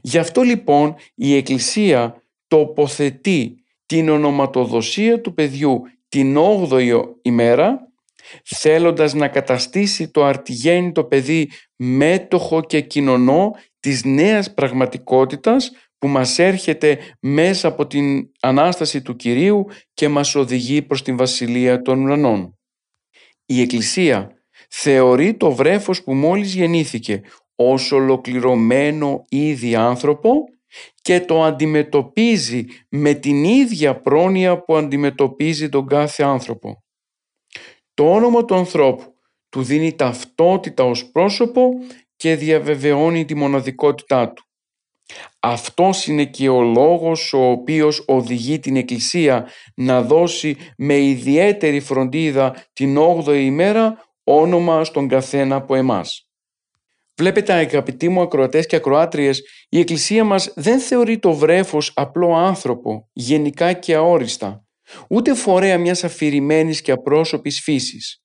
Γι' 0.00 0.18
αυτό 0.18 0.42
λοιπόν 0.42 0.94
η 1.14 1.36
Εκκλησία 1.36 2.22
τοποθετεί 2.48 3.64
την 3.86 4.08
ονοματοδοσία 4.08 5.20
του 5.20 5.34
παιδιού 5.34 5.82
την 6.08 6.36
8η 6.38 7.02
ημέρα 7.22 7.92
θέλοντας 8.44 9.14
να 9.14 9.28
καταστήσει 9.28 10.10
το 10.10 10.24
αρτιγέννητο 10.24 11.04
παιδί 11.04 11.50
μέτοχο 11.76 12.60
και 12.62 12.80
κοινωνό 12.80 13.50
της 13.80 14.04
νέας 14.04 14.54
πραγματικότητας 14.54 15.70
που 15.98 16.08
μας 16.08 16.38
έρχεται 16.38 16.98
μέσα 17.20 17.68
από 17.68 17.86
την 17.86 18.30
Ανάσταση 18.40 19.02
του 19.02 19.16
Κυρίου 19.16 19.66
και 19.94 20.08
μας 20.08 20.34
οδηγεί 20.34 20.82
προς 20.82 21.02
την 21.02 21.16
Βασιλεία 21.16 21.82
των 21.82 22.02
Ουρανών. 22.02 22.58
Η 23.46 23.60
Εκκλησία 23.60 24.32
θεωρεί 24.68 25.34
το 25.34 25.52
βρέφος 25.52 26.02
που 26.02 26.14
μόλις 26.14 26.54
γεννήθηκε 26.54 27.22
ως 27.54 27.92
ολοκληρωμένο 27.92 29.24
ήδη 29.28 29.74
άνθρωπο 29.74 30.44
και 31.02 31.20
το 31.20 31.42
αντιμετωπίζει 31.42 32.64
με 32.88 33.14
την 33.14 33.44
ίδια 33.44 34.00
πρόνοια 34.00 34.64
που 34.64 34.76
αντιμετωπίζει 34.76 35.68
τον 35.68 35.86
κάθε 35.86 36.22
άνθρωπο. 36.22 36.82
Το 37.94 38.12
όνομα 38.12 38.44
του 38.44 38.54
ανθρώπου 38.54 39.14
του 39.48 39.62
δίνει 39.62 39.94
ταυτότητα 39.94 40.84
ως 40.84 41.10
πρόσωπο 41.10 41.70
και 42.16 42.34
διαβεβαιώνει 42.34 43.24
τη 43.24 43.34
μοναδικότητά 43.34 44.32
του. 44.32 44.42
Αυτός 45.40 46.06
είναι 46.06 46.24
και 46.24 46.48
ο 46.48 46.62
λόγος 46.62 47.32
ο 47.32 47.50
οποίος 47.50 48.04
οδηγεί 48.06 48.58
την 48.58 48.76
Εκκλησία 48.76 49.48
να 49.74 50.02
δώσει 50.02 50.56
με 50.76 50.98
ιδιαίτερη 50.98 51.80
φροντίδα 51.80 52.64
την 52.72 52.98
8η 52.98 53.36
ημέρα 53.36 54.07
όνομα 54.28 54.84
στον 54.84 55.08
καθένα 55.08 55.56
από 55.56 55.74
εμάς. 55.74 56.28
Βλέπετε 57.16 57.52
αγαπητοί 57.52 58.08
μου 58.08 58.20
ακροατές 58.20 58.66
και 58.66 58.76
ακροάτριες, 58.76 59.42
η 59.68 59.78
Εκκλησία 59.78 60.24
μας 60.24 60.52
δεν 60.56 60.78
θεωρεί 60.78 61.18
το 61.18 61.32
βρέφος 61.32 61.92
απλό 61.94 62.34
άνθρωπο, 62.34 63.08
γενικά 63.12 63.72
και 63.72 63.94
αόριστα, 63.94 64.64
ούτε 65.08 65.34
φορέα 65.34 65.78
μιας 65.78 66.04
αφηρημένης 66.04 66.80
και 66.80 66.92
απρόσωπης 66.92 67.60
φύσης. 67.60 68.22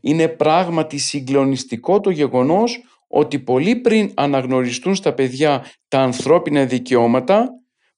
Είναι 0.00 0.28
πράγματι 0.28 0.98
συγκλονιστικό 0.98 2.00
το 2.00 2.10
γεγονός 2.10 2.80
ότι 3.08 3.38
πολύ 3.38 3.76
πριν 3.76 4.10
αναγνωριστούν 4.14 4.94
στα 4.94 5.14
παιδιά 5.14 5.64
τα 5.88 6.00
ανθρώπινα 6.00 6.64
δικαιώματα, 6.64 7.48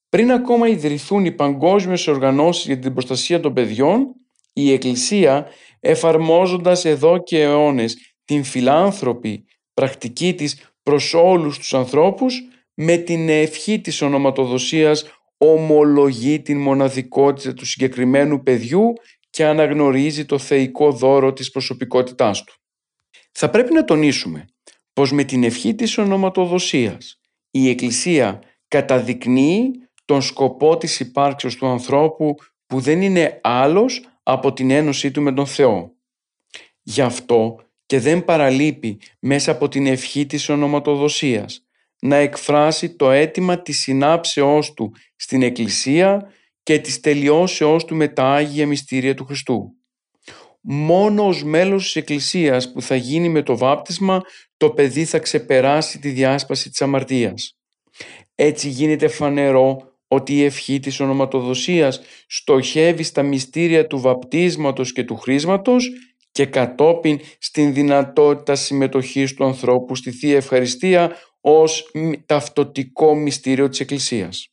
πριν 0.09 0.33
ακόμα 0.33 0.69
ιδρυθούν 0.69 1.25
οι 1.25 1.33
παγκόσμιες 1.33 2.07
οργανώσεις 2.07 2.67
για 2.67 2.79
την 2.79 2.93
προστασία 2.93 3.41
των 3.41 3.53
παιδιών, 3.53 4.15
η 4.53 4.73
Εκκλησία 4.73 5.47
εφαρμόζοντας 5.81 6.85
εδώ 6.85 7.23
και 7.23 7.43
αιώνες 7.43 8.15
την 8.25 8.45
φιλάνθρωπη 8.45 9.45
πρακτική 9.75 10.35
της 10.35 10.73
προς 10.83 11.15
όλους 11.15 11.59
τους 11.59 11.75
ανθρώπους 11.75 12.43
με 12.75 12.97
την 12.97 13.29
ευχή 13.29 13.81
της 13.81 14.03
ονοματοδοσίας 14.03 15.05
ομολογεί 15.39 16.41
την 16.43 16.61
μοναδικότητα 16.61 17.55
του 17.55 17.67
συγκεκριμένου 17.67 18.43
παιδιού 18.43 18.93
και 19.31 19.45
αναγνωρίζει 19.45 20.25
το 20.25 20.39
θεϊκό 20.39 20.93
δώρο 20.93 21.33
της 21.33 21.51
προσωπικότητάς 21.51 22.45
του. 22.45 22.55
Θα 23.33 23.51
πρέπει 23.51 23.73
να 23.73 23.85
τονίσουμε 23.85 24.45
πως 24.93 25.13
με 25.13 25.25
την 25.25 25.45
ευχή 25.45 25.75
της 25.75 25.99
ονοματοδοσίας 25.99 27.21
η 27.51 27.69
Εκκλησία 27.69 28.43
καταδεικνύει 28.69 29.71
τον 30.05 30.23
σκοπό 30.23 30.77
της 30.77 31.01
υπάρξεως 31.01 31.57
του 31.57 31.67
ανθρώπου 31.67 32.35
που 32.67 32.81
δεν 32.81 33.03
είναι 33.03 33.41
άλλος 33.43 34.03
από 34.31 34.53
την 34.53 34.71
ένωσή 34.71 35.11
του 35.11 35.23
με 35.23 35.33
τον 35.33 35.47
Θεό. 35.47 35.93
Γι' 36.83 37.01
αυτό 37.01 37.61
και 37.87 38.01
δεν 38.01 38.25
παραλείπει 38.25 39.01
μέσα 39.19 39.51
από 39.51 39.69
την 39.69 39.87
ευχή 39.87 40.27
της 40.27 40.49
ονοματοδοσίας 40.49 41.67
να 42.01 42.17
εκφράσει 42.17 42.97
το 42.97 43.11
αίτημα 43.11 43.63
της 43.63 43.79
συνάψεώς 43.79 44.75
του 44.75 44.95
στην 45.17 45.43
Εκκλησία 45.43 46.33
και 46.63 46.79
της 46.79 47.01
τελειώσεώς 47.01 47.85
του 47.85 47.97
με 47.97 48.09
τα 48.09 48.25
Άγια 48.25 48.67
Μυστήρια 48.67 49.15
του 49.15 49.25
Χριστού. 49.25 49.73
Μόνο 50.61 51.27
ως 51.27 51.45
μέλος 51.45 51.85
της 51.85 51.97
Εκκλησίας 51.97 52.73
που 52.73 52.83
θα 52.83 52.97
γίνει 52.97 53.29
με 53.29 53.43
το 53.43 53.57
βάπτισμα 53.57 54.23
το 54.57 54.71
παιδί 54.71 55.05
θα 55.05 55.19
ξεπεράσει 55.19 55.99
τη 55.99 56.09
διάσπαση 56.09 56.71
της 56.71 56.83
αμαρτίας. 56.83 57.59
Έτσι 58.35 58.69
γίνεται 58.69 59.09
φανερό 59.09 59.88
ότι 60.09 60.35
η 60.37 60.45
ευχή 60.45 60.81
της 60.81 61.01
ονοματοδοσίας 61.01 62.01
στοχεύει 62.27 63.03
στα 63.03 63.23
μυστήρια 63.23 63.87
του 63.87 64.01
βαπτίσματος 64.01 64.93
και 64.93 65.05
του 65.05 65.17
χρήσματος 65.17 65.91
και 66.33 66.47
κατόπιν 66.47 67.21
στην 67.39 67.75
δυνατότητα 67.75 68.55
συμμετοχής 68.55 69.35
του 69.35 69.45
ανθρώπου 69.45 69.95
στη 69.95 70.11
Θεία 70.11 70.37
Ευχαριστία 70.37 71.17
ως 71.41 71.91
ταυτοτικό 72.27 73.15
μυστήριο 73.15 73.69
της 73.69 73.81
Εκκλησίας. 73.81 74.49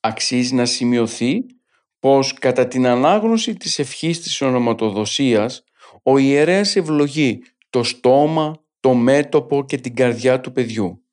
Αξίζει 0.00 0.54
να 0.54 0.64
σημειωθεί 0.64 1.40
πως 1.98 2.34
κατά 2.34 2.66
την 2.66 2.86
ανάγνωση 2.86 3.54
της 3.54 3.78
ευχής 3.78 4.20
της 4.20 4.40
ονοματοδοσίας 4.40 5.64
ο 6.02 6.18
ιερέας 6.18 6.76
ευλογεί 6.76 7.42
το 7.70 7.82
στόμα, 7.82 8.64
το 8.80 8.94
μέτωπο 8.94 9.64
και 9.64 9.76
την 9.76 9.94
καρδιά 9.94 10.40
του 10.40 10.52
παιδιού. 10.52 11.04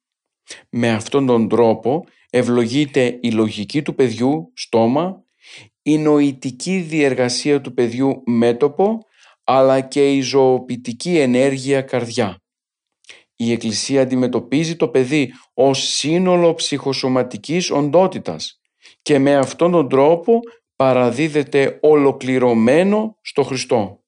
Με 0.70 0.90
αυτόν 0.90 1.26
τον 1.26 1.48
τρόπο 1.48 2.06
ευλογείται 2.36 3.20
η 3.22 3.32
λογική 3.32 3.82
του 3.82 3.96
παιδιού 3.96 4.52
στόμα, 4.56 5.24
η 5.82 5.98
νοητική 5.98 6.78
διεργασία 6.78 7.62
του 7.62 7.74
παιδιού 7.74 8.24
μέτωπο, 8.26 8.98
αλλά 9.44 9.82
και 9.82 10.14
η 10.14 10.22
ζωοποιητική 10.22 11.18
ενέργεια 11.18 11.82
καρδιά. 11.82 12.42
Η 13.36 13.52
Εκκλησία 13.52 14.02
αντιμετωπίζει 14.02 14.76
το 14.76 14.88
παιδί 14.88 15.34
ως 15.54 15.80
σύνολο 15.80 16.54
ψυχοσωματικής 16.54 17.72
οντότητας 17.72 18.62
και 19.02 19.20
με 19.20 19.36
αυτόν 19.36 19.72
τον 19.72 19.90
τρόπο 19.90 20.40
παραδίδεται 20.76 21.80
ολοκληρωμένο 21.82 23.18
στο 23.22 23.44
Χριστό. 23.44 24.03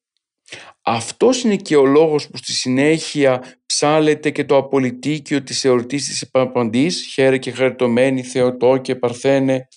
Αυτός 0.87 1.43
είναι 1.43 1.55
και 1.55 1.75
ο 1.75 1.85
λόγος 1.85 2.27
που 2.27 2.37
στη 2.37 2.51
συνέχεια 2.51 3.43
ψάλεται 3.65 4.29
και 4.29 4.45
το 4.45 4.57
απολυτίκιο 4.57 5.43
της 5.43 5.65
εορτής 5.65 6.07
της 6.07 6.21
Επαπαντής, 6.21 7.05
χαίρε 7.13 7.37
και 7.37 7.51
χαριτωμένη 7.51 8.23
Θεοτό 8.23 8.77
και 8.77 8.95
Παρθένε, 8.95 9.67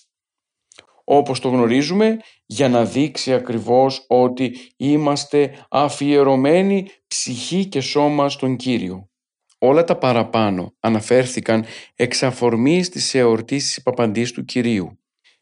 όπως 1.03 1.39
το 1.39 1.49
γνωρίζουμε, 1.49 2.17
για 2.45 2.69
να 2.69 2.85
δείξει 2.85 3.33
ακριβώς 3.33 4.05
ότι 4.07 4.57
είμαστε 4.77 5.65
αφιερωμένοι 5.69 6.87
ψυχή 7.07 7.65
και 7.65 7.81
σώμα 7.81 8.29
στον 8.29 8.55
Κύριο. 8.55 9.09
Όλα 9.57 9.83
τα 9.83 9.97
παραπάνω 9.97 10.75
αναφέρθηκαν 10.79 11.65
εξ 11.95 12.23
αφορμής 12.23 12.89
της 12.89 13.15
εορτής 13.15 13.63
της 13.63 13.81
Παπαντής 13.81 14.31
του 14.31 14.45
Κυρίου. 14.45 14.99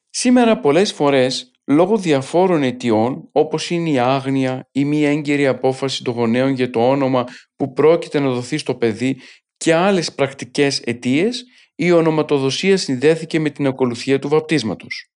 Σήμερα 0.10 0.60
πολλές 0.60 0.94
φορές, 0.94 1.52
λόγω 1.68 1.98
διαφόρων 1.98 2.64
αιτιών, 2.64 3.30
όπως 3.32 3.70
είναι 3.70 3.90
η 3.90 4.00
άγνοια 4.00 4.70
ή 4.72 4.86
μία 4.86 5.10
έγκαιρη 5.10 5.48
απόφαση 5.48 6.04
των 6.04 6.14
γονέων 6.14 6.50
για 6.50 6.70
το 6.70 6.90
όνομα 6.90 7.24
που 7.56 7.74
πρόκειται 7.74 8.20
να 8.20 8.30
δοθεί 8.30 8.58
στο 8.58 8.76
παιδί 8.76 9.20
και 9.58 9.74
άλλες 9.74 10.14
πρακτικές 10.14 10.80
αιτίες, 10.80 11.46
η 11.76 11.92
ονοματοδοσία 11.92 12.78
συνδέθηκε 12.78 13.40
με 13.40 13.50
την 13.50 13.68
ακολουθία 13.68 14.20
του 14.20 14.28
βαπτίσματος. 14.28 15.12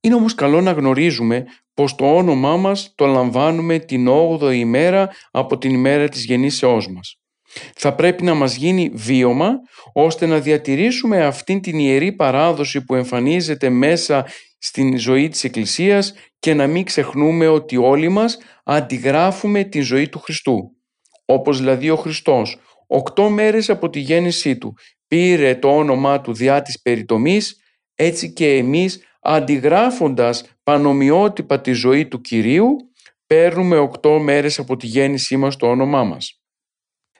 Είναι 0.00 0.14
όμως 0.14 0.34
καλό 0.34 0.60
να 0.60 0.72
γνωρίζουμε 0.72 1.44
πως 1.74 1.94
το 1.94 2.16
όνομά 2.16 2.56
μας 2.56 2.92
το 2.94 3.06
λαμβάνουμε 3.06 3.78
την 3.78 4.08
8η 4.08 4.54
ημέρα 4.54 5.10
από 5.30 5.58
την 5.58 5.74
ημέρα 5.74 6.08
της 6.08 6.24
γεννήσεώς 6.24 6.88
μας. 6.88 7.18
Θα 7.74 7.94
πρέπει 7.94 8.22
να 8.22 8.34
μας 8.34 8.56
γίνει 8.56 8.90
βίωμα 8.94 9.52
ώστε 9.92 10.26
να 10.26 10.40
διατηρήσουμε 10.40 11.24
αυτήν 11.24 11.60
την 11.60 11.78
ιερή 11.78 12.12
παράδοση 12.12 12.84
που 12.84 12.94
εμφανίζεται 12.94 13.68
μέσα 13.68 14.26
στην 14.66 14.98
ζωή 14.98 15.28
της 15.28 15.44
Εκκλησίας 15.44 16.14
και 16.38 16.54
να 16.54 16.66
μην 16.66 16.84
ξεχνούμε 16.84 17.46
ότι 17.48 17.76
όλοι 17.76 18.08
μας 18.08 18.38
αντιγράφουμε 18.64 19.64
την 19.64 19.82
ζωή 19.82 20.08
του 20.08 20.18
Χριστού. 20.18 20.76
Όπως 21.24 21.58
δηλαδή 21.58 21.90
ο 21.90 21.96
Χριστός, 21.96 22.58
οκτώ 22.86 23.30
μέρες 23.30 23.70
από 23.70 23.90
τη 23.90 24.00
γέννησή 24.00 24.58
του, 24.58 24.74
πήρε 25.06 25.54
το 25.54 25.76
όνομά 25.76 26.20
του 26.20 26.34
διά 26.34 26.62
της 26.62 26.82
περιτομής, 26.82 27.60
έτσι 27.94 28.32
και 28.32 28.56
εμείς 28.56 29.02
αντιγράφοντας 29.20 30.44
πανομοιότυπα 30.62 31.60
τη 31.60 31.72
ζωή 31.72 32.06
του 32.06 32.20
Κυρίου, 32.20 32.76
παίρνουμε 33.26 33.76
οκτώ 33.76 34.18
μέρες 34.18 34.58
από 34.58 34.76
τη 34.76 34.86
γέννησή 34.86 35.36
μας 35.36 35.56
το 35.56 35.66
όνομά 35.66 36.04
μας. 36.04 36.43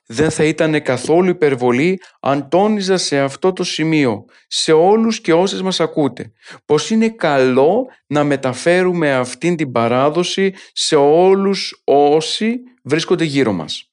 Δεν 0.06 0.30
θα 0.30 0.44
ήταν 0.44 0.82
καθόλου 0.82 1.28
υπερβολή 1.28 2.00
αν 2.20 2.48
τόνιζα 2.48 2.96
σε 2.96 3.20
αυτό 3.20 3.52
το 3.52 3.64
σημείο, 3.64 4.24
σε 4.46 4.72
όλους 4.72 5.20
και 5.20 5.32
όσες 5.32 5.62
μας 5.62 5.80
ακούτε, 5.80 6.32
πως 6.64 6.90
είναι 6.90 7.08
καλό 7.08 7.86
να 8.06 8.24
μεταφέρουμε 8.24 9.14
αυτήν 9.14 9.56
την 9.56 9.72
παράδοση 9.72 10.54
σε 10.72 10.96
όλους 10.96 11.82
όσοι 11.84 12.56
βρίσκονται 12.82 13.24
γύρω 13.24 13.52
μας. 13.52 13.88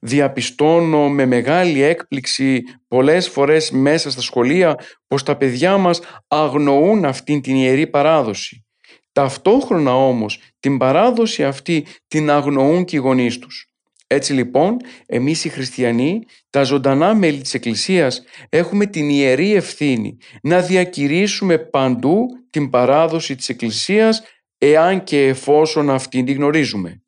Διαπιστώνω 0.00 1.08
με 1.08 1.26
μεγάλη 1.26 1.82
έκπληξη 1.82 2.62
πολλές 2.88 3.28
φορές 3.28 3.70
μέσα 3.70 4.10
στα 4.10 4.20
σχολεία 4.20 4.78
πως 5.06 5.22
τα 5.22 5.36
παιδιά 5.36 5.76
μας 5.76 6.00
αγνοούν 6.28 7.04
αυτήν 7.04 7.40
την 7.40 7.54
ιερή 7.54 7.86
παράδοση. 7.86 8.66
Ταυτόχρονα 9.12 9.94
όμως 9.94 10.40
την 10.60 10.78
παράδοση 10.78 11.44
αυτή 11.44 11.86
την 12.08 12.30
αγνοούν 12.30 12.84
και 12.84 12.96
οι 12.96 12.98
γονείς 12.98 13.38
τους. 13.38 13.68
Έτσι 14.10 14.32
λοιπόν, 14.32 14.76
εμείς 15.06 15.44
οι 15.44 15.48
χριστιανοί, 15.48 16.22
τα 16.50 16.62
ζωντανά 16.62 17.14
μέλη 17.14 17.40
της 17.40 17.54
Εκκλησίας, 17.54 18.22
έχουμε 18.48 18.86
την 18.86 19.08
ιερή 19.08 19.54
ευθύνη 19.54 20.16
να 20.42 20.60
διακηρύσουμε 20.60 21.58
παντού 21.58 22.26
την 22.50 22.70
παράδοση 22.70 23.34
της 23.34 23.48
Εκκλησίας, 23.48 24.22
εάν 24.58 25.04
και 25.04 25.26
εφόσον 25.26 25.90
αυτήν 25.90 26.24
την 26.24 26.36
γνωρίζουμε. 26.36 27.02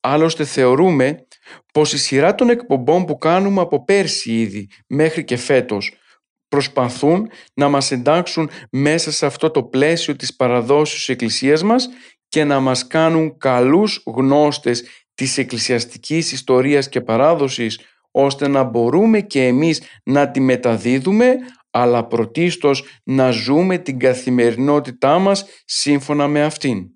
Άλλωστε 0.00 0.44
θεωρούμε 0.44 1.26
πως 1.72 1.92
η 1.92 1.98
σειρά 1.98 2.34
των 2.34 2.50
εκπομπών 2.50 3.04
που 3.04 3.18
κάνουμε 3.18 3.60
από 3.60 3.84
πέρσι 3.84 4.32
ήδη 4.32 4.68
μέχρι 4.86 5.24
και 5.24 5.36
φέτος 5.36 5.92
προσπαθούν 6.48 7.30
να 7.54 7.68
μας 7.68 7.90
εντάξουν 7.90 8.50
μέσα 8.70 9.12
σε 9.12 9.26
αυτό 9.26 9.50
το 9.50 9.62
πλαίσιο 9.62 10.16
της 10.16 10.36
παραδόσεως 10.36 10.94
της 10.94 11.08
Εκκλησίας 11.08 11.62
μας 11.62 11.88
και 12.28 12.44
να 12.44 12.60
μας 12.60 12.86
κάνουν 12.86 13.38
καλούς 13.38 14.02
γνώστες 14.06 14.84
της 15.18 15.38
εκκλησιαστικής 15.38 16.32
ιστορίας 16.32 16.88
και 16.88 17.00
παράδοσης 17.00 17.80
ώστε 18.10 18.48
να 18.48 18.62
μπορούμε 18.62 19.20
και 19.20 19.46
εμείς 19.46 19.82
να 20.04 20.30
τη 20.30 20.40
μεταδίδουμε 20.40 21.34
αλλά 21.70 22.06
πρωτίστως 22.06 22.84
να 23.04 23.30
ζούμε 23.30 23.78
την 23.78 23.98
καθημερινότητά 23.98 25.18
μας 25.18 25.44
σύμφωνα 25.64 26.28
με 26.28 26.42
αυτήν. 26.42 26.88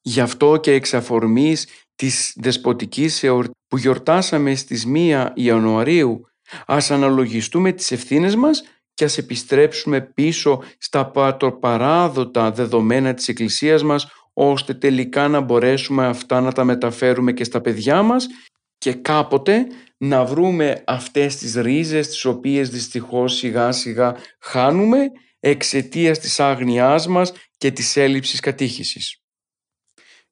Γι' 0.00 0.20
αυτό 0.20 0.56
και 0.56 0.72
εξ 0.72 0.94
αφορμής 0.94 1.68
της 1.94 2.36
δεσποτικής 2.36 3.22
εορτής 3.22 3.54
που 3.68 3.76
γιορτάσαμε 3.76 4.54
στις 4.54 4.86
1 4.94 5.30
Ιανουαρίου 5.34 6.20
ας 6.66 6.90
αναλογιστούμε 6.90 7.72
τις 7.72 7.92
ευθύνες 7.92 8.36
μας 8.36 8.62
και 8.94 9.04
ας 9.04 9.18
επιστρέψουμε 9.18 10.00
πίσω 10.00 10.62
στα 10.78 11.10
πατροπαράδοτα 11.10 12.50
δεδομένα 12.50 13.14
της 13.14 13.28
Εκκλησίας 13.28 13.82
μας 13.82 14.06
ώστε 14.34 14.74
τελικά 14.74 15.28
να 15.28 15.40
μπορέσουμε 15.40 16.06
αυτά 16.06 16.40
να 16.40 16.52
τα 16.52 16.64
μεταφέρουμε 16.64 17.32
και 17.32 17.44
στα 17.44 17.60
παιδιά 17.60 18.02
μας 18.02 18.26
και 18.78 18.92
κάποτε 18.92 19.66
να 19.96 20.24
βρούμε 20.24 20.82
αυτές 20.86 21.36
τις 21.36 21.54
ρίζες 21.54 22.08
τις 22.08 22.24
οποίες 22.24 22.70
δυστυχώς 22.70 23.34
σιγά 23.34 23.72
σιγά 23.72 24.16
χάνουμε 24.40 24.98
εξαιτίας 25.40 26.18
της 26.18 26.40
άγνοιάς 26.40 27.06
μας 27.06 27.32
και 27.56 27.70
της 27.70 27.96
έλλειψης 27.96 28.40
κατήχησης. 28.40 29.22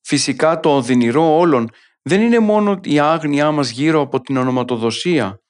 Φυσικά 0.01 0.61
το 0.61 0.77
οδυνηρό 0.77 1.37
όλων 1.39 1.71
δεν 2.03 2.21
είναι 2.21 2.39
μόνο 2.39 2.81
η 2.83 2.99
άγνοιά 2.99 3.51
μας 3.51 3.71
γύρω 3.71 4.01
από 4.01 4.21
την 4.21 4.37
ονοματοδοσία, 4.37 5.41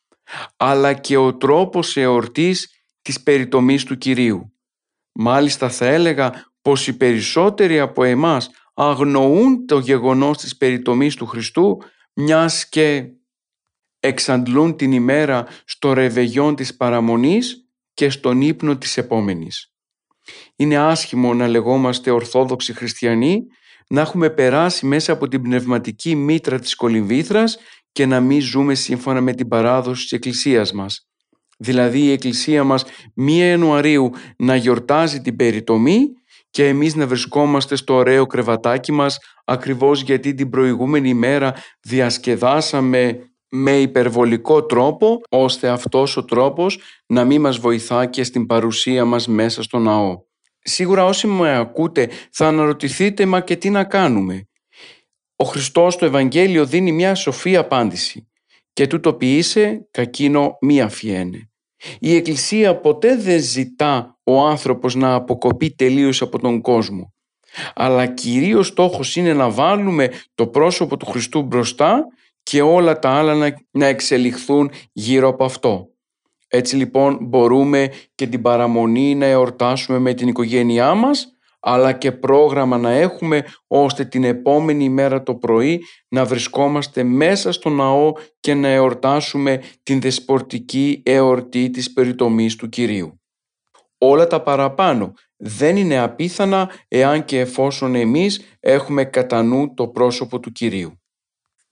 αλλά 0.56 0.92
και 0.92 1.16
ο 1.16 1.36
τρόπος 1.36 1.96
εορτής 1.96 2.68
της 3.02 3.22
περιτομής 3.22 3.84
του 3.84 3.98
Κυρίου. 3.98 4.52
Μάλιστα 5.12 5.68
θα 5.68 5.86
έλεγα 5.86 6.51
πως 6.62 6.86
οι 6.86 6.96
περισσότεροι 6.96 7.78
από 7.78 8.04
εμάς 8.04 8.50
αγνοούν 8.74 9.66
το 9.66 9.78
γεγονός 9.78 10.38
της 10.38 10.56
περιτομής 10.56 11.14
του 11.14 11.26
Χριστού 11.26 11.78
μιας 12.12 12.68
και 12.68 13.04
εξαντλούν 14.00 14.76
την 14.76 14.92
ημέρα 14.92 15.46
στο 15.64 15.92
ρεβεγιόν 15.92 16.54
της 16.54 16.76
παραμονής 16.76 17.66
και 17.94 18.10
στον 18.10 18.40
ύπνο 18.40 18.76
της 18.76 18.96
επόμενης. 18.96 19.72
Είναι 20.56 20.76
άσχημο 20.76 21.34
να 21.34 21.48
λεγόμαστε 21.48 22.10
Ορθόδοξοι 22.10 22.72
Χριστιανοί, 22.72 23.46
να 23.88 24.00
έχουμε 24.00 24.30
περάσει 24.30 24.86
μέσα 24.86 25.12
από 25.12 25.28
την 25.28 25.42
πνευματική 25.42 26.14
μήτρα 26.14 26.58
της 26.58 26.74
κολυμβήθρας 26.74 27.58
και 27.92 28.06
να 28.06 28.20
μην 28.20 28.40
ζούμε 28.40 28.74
σύμφωνα 28.74 29.20
με 29.20 29.32
την 29.32 29.48
παράδοση 29.48 30.02
της 30.02 30.12
Εκκλησίας 30.12 30.72
μας. 30.72 31.06
Δηλαδή 31.58 32.00
η 32.00 32.12
Εκκλησία 32.12 32.64
μας 32.64 32.84
1 33.16 33.30
Ιανουαρίου 33.30 34.10
να 34.36 34.56
γιορτάζει 34.56 35.20
την 35.20 35.36
περιτομή 35.36 36.08
και 36.52 36.68
εμείς 36.68 36.94
να 36.94 37.06
βρισκόμαστε 37.06 37.76
στο 37.76 37.94
ωραίο 37.94 38.26
κρεβατάκι 38.26 38.92
μας 38.92 39.18
ακριβώς 39.44 40.00
γιατί 40.00 40.34
την 40.34 40.50
προηγούμενη 40.50 41.08
ημέρα 41.08 41.54
διασκεδάσαμε 41.80 43.18
με 43.48 43.80
υπερβολικό 43.80 44.64
τρόπο 44.64 45.20
ώστε 45.28 45.68
αυτός 45.68 46.16
ο 46.16 46.24
τρόπος 46.24 46.78
να 47.06 47.24
μην 47.24 47.40
μας 47.40 47.58
βοηθά 47.58 48.06
και 48.06 48.24
στην 48.24 48.46
παρουσία 48.46 49.04
μας 49.04 49.26
μέσα 49.26 49.62
στο 49.62 49.78
ναό. 49.78 50.18
Σίγουρα 50.58 51.04
όσοι 51.04 51.26
με 51.26 51.56
ακούτε 51.56 52.10
θα 52.32 52.46
αναρωτηθείτε 52.46 53.26
μα 53.26 53.40
και 53.40 53.56
τι 53.56 53.70
να 53.70 53.84
κάνουμε; 53.84 54.48
Ο 55.36 55.44
Χριστός 55.44 55.94
στο 55.94 56.04
Ευαγγέλιο 56.04 56.66
δίνει 56.66 56.92
μια 56.92 57.14
σοφή 57.14 57.56
απάντηση 57.56 58.28
και 58.72 58.86
τούτο 58.86 59.14
ποιήσε 59.14 59.88
κακίνο 59.90 60.56
μία 60.60 60.88
φιένε. 60.88 61.51
Η 61.98 62.14
Εκκλησία 62.14 62.76
ποτέ 62.76 63.16
δεν 63.16 63.40
ζητά 63.40 64.18
ο 64.24 64.40
άνθρωπος 64.40 64.94
να 64.94 65.14
αποκοπεί 65.14 65.70
τελείως 65.70 66.22
από 66.22 66.38
τον 66.38 66.60
κόσμο. 66.60 67.12
Αλλά 67.74 68.06
κυρίως 68.06 68.66
στόχος 68.66 69.16
είναι 69.16 69.32
να 69.32 69.50
βάλουμε 69.50 70.10
το 70.34 70.46
πρόσωπο 70.46 70.96
του 70.96 71.06
Χριστού 71.06 71.42
μπροστά 71.42 72.06
και 72.42 72.62
όλα 72.62 72.98
τα 72.98 73.10
άλλα 73.10 73.56
να, 73.70 73.86
εξελιχθούν 73.86 74.70
γύρω 74.92 75.28
από 75.28 75.44
αυτό. 75.44 75.86
Έτσι 76.48 76.76
λοιπόν 76.76 77.18
μπορούμε 77.20 77.92
και 78.14 78.26
την 78.26 78.42
παραμονή 78.42 79.14
να 79.14 79.26
εορτάσουμε 79.26 79.98
με 79.98 80.14
την 80.14 80.28
οικογένειά 80.28 80.94
μας 80.94 81.31
αλλά 81.64 81.92
και 81.92 82.12
πρόγραμμα 82.12 82.78
να 82.78 82.90
έχουμε 82.90 83.44
ώστε 83.66 84.04
την 84.04 84.24
επόμενη 84.24 84.88
μέρα 84.88 85.22
το 85.22 85.34
πρωί 85.34 85.84
να 86.08 86.24
βρισκόμαστε 86.24 87.02
μέσα 87.02 87.52
στο 87.52 87.68
ναό 87.68 88.12
και 88.40 88.54
να 88.54 88.68
εορτάσουμε 88.68 89.62
την 89.82 90.00
δεσπορτική 90.00 91.02
εορτή 91.04 91.70
της 91.70 91.92
περιτομής 91.92 92.56
του 92.56 92.68
Κυρίου. 92.68 93.20
Όλα 93.98 94.26
τα 94.26 94.42
παραπάνω 94.42 95.12
δεν 95.36 95.76
είναι 95.76 95.98
απίθανα 95.98 96.70
εάν 96.88 97.24
και 97.24 97.40
εφόσον 97.40 97.94
εμείς 97.94 98.56
έχουμε 98.60 99.04
κατά 99.04 99.42
νου 99.42 99.74
το 99.74 99.88
πρόσωπο 99.88 100.40
του 100.40 100.52
Κυρίου. 100.52 101.00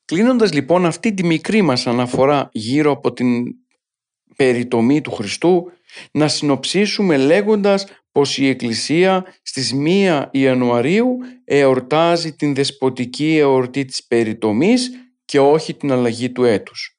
Κλείνοντας 0.04 0.52
λοιπόν 0.52 0.86
αυτή 0.86 1.14
τη 1.14 1.24
μικρή 1.24 1.62
μας 1.62 1.86
αναφορά 1.86 2.48
γύρω 2.52 2.90
από 2.90 3.12
την 3.12 3.44
περιτομή 4.36 5.00
του 5.00 5.10
Χριστού, 5.10 5.70
να 6.12 6.28
συνοψίσουμε 6.28 7.16
λέγοντας 7.16 7.86
πως 8.12 8.38
η 8.38 8.48
Εκκλησία 8.48 9.24
στις 9.42 9.74
1 9.86 10.26
Ιανουαρίου 10.30 11.16
εορτάζει 11.44 12.34
την 12.34 12.54
δεσποτική 12.54 13.36
εορτή 13.36 13.84
της 13.84 14.06
περιτομής 14.06 14.90
και 15.24 15.40
όχι 15.40 15.74
την 15.74 15.92
αλλαγή 15.92 16.30
του 16.30 16.44
έτους. 16.44 16.98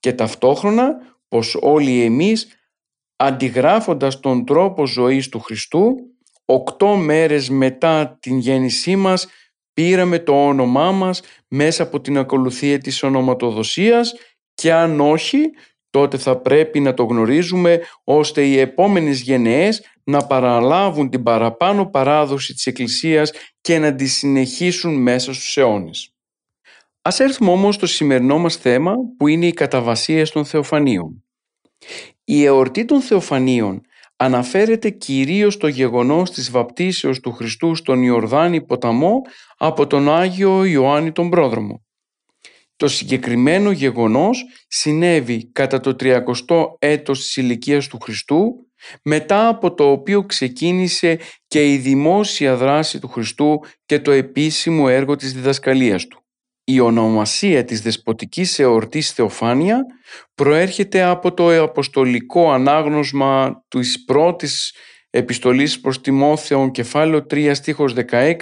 Και 0.00 0.12
ταυτόχρονα 0.12 0.96
πως 1.28 1.56
όλοι 1.60 2.02
εμείς 2.02 2.48
αντιγράφοντας 3.16 4.20
τον 4.20 4.44
τρόπο 4.44 4.86
ζωής 4.86 5.28
του 5.28 5.40
Χριστού, 5.40 5.94
οκτώ 6.44 6.94
μέρες 6.96 7.50
μετά 7.50 8.18
την 8.20 8.38
γέννησή 8.38 8.96
μας 8.96 9.26
πήραμε 9.72 10.18
το 10.18 10.46
όνομά 10.46 10.92
μας 10.92 11.20
μέσα 11.48 11.82
από 11.82 12.00
την 12.00 12.18
ακολουθία 12.18 12.78
της 12.78 13.02
ονοματοδοσίας 13.02 14.14
και 14.54 14.72
αν 14.72 15.00
όχι 15.00 15.38
τότε 15.90 16.18
θα 16.18 16.36
πρέπει 16.36 16.80
να 16.80 16.94
το 16.94 17.04
γνωρίζουμε 17.04 17.80
ώστε 18.04 18.44
οι 18.44 18.58
επόμενες 18.58 19.20
γενναίες 19.20 19.82
να 20.04 20.26
παραλάβουν 20.26 21.10
την 21.10 21.22
παραπάνω 21.22 21.86
παράδοση 21.86 22.54
της 22.54 22.66
Εκκλησίας 22.66 23.32
και 23.60 23.78
να 23.78 23.94
τη 23.94 24.06
συνεχίσουν 24.06 25.02
μέσα 25.02 25.32
στους 25.32 25.56
αιώνες. 25.56 26.12
Ας 27.02 27.20
έρθουμε 27.20 27.50
όμως 27.50 27.74
στο 27.74 27.86
σημερινό 27.86 28.38
μας 28.38 28.56
θέμα 28.56 28.94
που 29.16 29.26
είναι 29.26 29.46
οι 29.46 29.52
καταβασίες 29.52 30.30
των 30.30 30.44
Θεοφανίων. 30.44 31.24
Η 32.24 32.44
εορτή 32.44 32.84
των 32.84 33.00
Θεοφανίων 33.00 33.80
αναφέρεται 34.16 34.90
κυρίως 34.90 35.56
το 35.56 35.68
γεγονός 35.68 36.30
της 36.30 36.50
βαπτίσεως 36.50 37.20
του 37.20 37.32
Χριστού 37.32 37.74
στον 37.74 38.02
Ιορδάνη 38.02 38.60
ποταμό 38.60 39.20
από 39.56 39.86
τον 39.86 40.10
Άγιο 40.10 40.64
Ιωάννη 40.64 41.12
τον 41.12 41.30
Πρόδρομο. 41.30 41.82
Το 42.78 42.88
συγκεκριμένο 42.88 43.70
γεγονός 43.70 44.44
συνέβη 44.68 45.50
κατά 45.52 45.80
το 45.80 45.96
30ο 46.00 46.64
έτος 46.78 47.20
της 47.20 47.36
ηλικίας 47.36 47.86
του 47.86 47.98
Χριστού, 48.02 48.66
μετά 49.02 49.48
από 49.48 49.74
το 49.74 49.90
οποίο 49.90 50.22
ξεκίνησε 50.24 51.18
και 51.46 51.72
η 51.72 51.76
δημόσια 51.76 52.56
δράση 52.56 52.98
του 52.98 53.08
Χριστού 53.08 53.60
και 53.86 54.00
το 54.00 54.10
επίσημο 54.10 54.84
έργο 54.88 55.16
της 55.16 55.32
διδασκαλίας 55.32 56.06
του. 56.06 56.22
Η 56.64 56.80
ονομασία 56.80 57.64
της 57.64 57.80
δεσποτικής 57.80 58.58
εορτής 58.58 59.10
Θεοφάνεια 59.10 59.84
προέρχεται 60.34 61.02
από 61.02 61.34
το 61.34 61.62
αποστολικό 61.62 62.50
ανάγνωσμα 62.50 63.64
της 63.68 64.04
πρώτης 64.04 64.74
επιστολής 65.10 65.80
προς 65.80 66.00
Τιμόθεον 66.00 66.70
κεφάλαιο 66.70 67.26
3 67.30 67.50
στίχος 67.54 67.94
16 68.10 68.34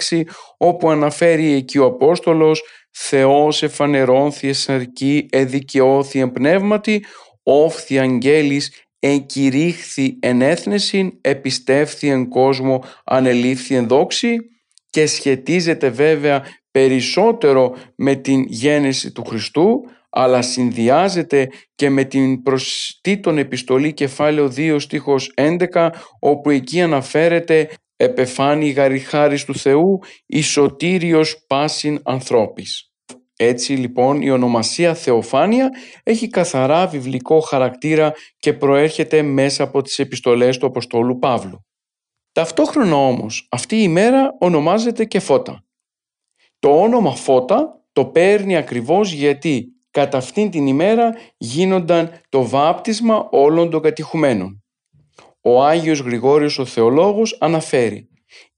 όπου 0.57 0.89
αναφέρει 0.89 1.51
εκεί 1.51 1.77
ο 1.77 1.85
Απόστολος 1.85 2.63
«Θεός 2.99 3.63
εφανερώνθη 3.63 4.47
εσαρκή 4.47 5.25
εδικαιώθη 5.29 6.19
εμπνεύματι, 6.19 7.05
όφθη 7.43 7.99
αγγέλης 7.99 8.71
εγκηρύχθη 8.99 10.17
εν 10.19 10.41
έθνεσιν, 10.41 11.11
επιστεύθη 11.21 12.07
εν 12.07 12.29
κόσμο, 12.29 12.83
ανελήφθη 13.05 13.75
εν 13.75 13.87
δόξη» 13.87 14.37
και 14.89 15.05
σχετίζεται 15.05 15.89
βέβαια 15.89 16.45
περισσότερο 16.71 17.75
με 17.95 18.15
την 18.15 18.43
γέννηση 18.47 19.11
του 19.11 19.23
Χριστού 19.25 19.81
αλλά 20.09 20.41
συνδυάζεται 20.41 21.49
και 21.75 21.89
με 21.89 22.03
την 22.03 22.41
προστήτων 22.43 23.37
επιστολή 23.37 23.93
κεφάλαιο 23.93 24.53
2 24.55 24.75
στίχος 24.79 25.33
11 25.35 25.89
όπου 26.19 26.49
εκεί 26.49 26.81
αναφέρεται 26.81 27.69
«Επεφάνει 27.95 28.69
γαριχάρης 28.69 29.45
του 29.45 29.55
Θεού, 29.55 29.99
ισοτήριος 30.25 31.45
πάσιν 31.47 32.01
ανθρώπης». 32.03 32.86
Έτσι 33.39 33.73
λοιπόν 33.73 34.21
η 34.21 34.29
ονομασία 34.29 34.93
Θεοφάνεια 34.93 35.69
έχει 36.03 36.27
καθαρά 36.27 36.87
βιβλικό 36.87 37.39
χαρακτήρα 37.39 38.13
και 38.37 38.53
προέρχεται 38.53 39.21
μέσα 39.21 39.63
από 39.63 39.81
τις 39.81 39.99
επιστολές 39.99 40.57
του 40.57 40.65
Αποστόλου 40.65 41.19
Παύλου. 41.19 41.65
Ταυτόχρονα 42.31 42.95
όμως 42.95 43.47
αυτή 43.51 43.75
η 43.75 43.87
μέρα 43.87 44.35
ονομάζεται 44.39 45.05
και 45.05 45.19
Φώτα. 45.19 45.63
Το 46.59 46.81
όνομα 46.81 47.15
Φώτα 47.15 47.83
το 47.91 48.05
παίρνει 48.05 48.55
ακριβώς 48.55 49.11
γιατί 49.11 49.67
κατά 49.91 50.17
αυτήν 50.17 50.51
την 50.51 50.67
ημέρα 50.67 51.13
γίνονταν 51.37 52.21
το 52.29 52.47
βάπτισμα 52.47 53.27
όλων 53.31 53.69
των 53.69 53.81
κατηχουμένων. 53.81 54.63
Ο 55.41 55.63
Άγιος 55.63 55.99
Γρηγόριος 55.99 56.59
ο 56.59 56.65
Θεολόγος 56.65 57.37
αναφέρει 57.39 58.09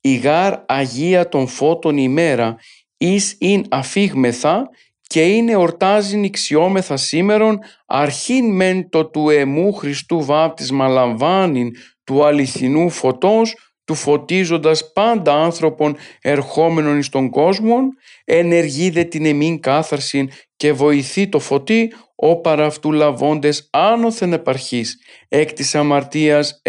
«Η 0.02 0.16
γάρ 0.16 0.60
Αγία 0.68 1.30
των 1.30 1.48
Φώτων 1.48 1.98
ημέρα 1.98 2.58
εις 3.00 3.36
ειν 3.40 3.66
αφήγμεθα 3.70 4.70
και 5.02 5.22
είναι 5.22 5.56
ορτάζειν 5.56 6.24
ηξιόμεθα 6.24 6.98
σήμερον 6.98 7.60
αρχήν 7.86 8.56
μεν 8.56 8.90
το 8.90 9.06
του 9.06 9.30
εμού 9.30 9.74
Χριστού 9.74 10.26
βάπτισμα 10.26 10.88
λαμβάνειν 10.88 11.72
του 12.04 12.26
αληθινού 12.26 12.90
φωτός 12.90 13.56
του 13.90 13.96
φωτίζοντας 13.96 14.92
πάντα 14.94 15.34
άνθρωπον 15.34 15.96
ερχόμενων 16.22 16.98
εις 16.98 17.10
τον 17.10 17.30
κόσμο, 17.30 17.78
ενεργείδε 18.26 19.04
την 19.04 19.26
εμήν 19.26 19.60
κάθαρσιν 19.60 20.30
και 20.56 20.74
βοηθεί 20.74 21.30
το 21.30 21.40
φωτί, 21.40 21.94
ο 22.16 22.42
παραυτού 22.42 22.92
λαβώντες 22.92 23.70
άνωθεν 23.72 24.34
επαρχής, 24.34 24.98
εκ 25.28 25.54
της 25.54 25.76
αμαρτίας 25.76 26.62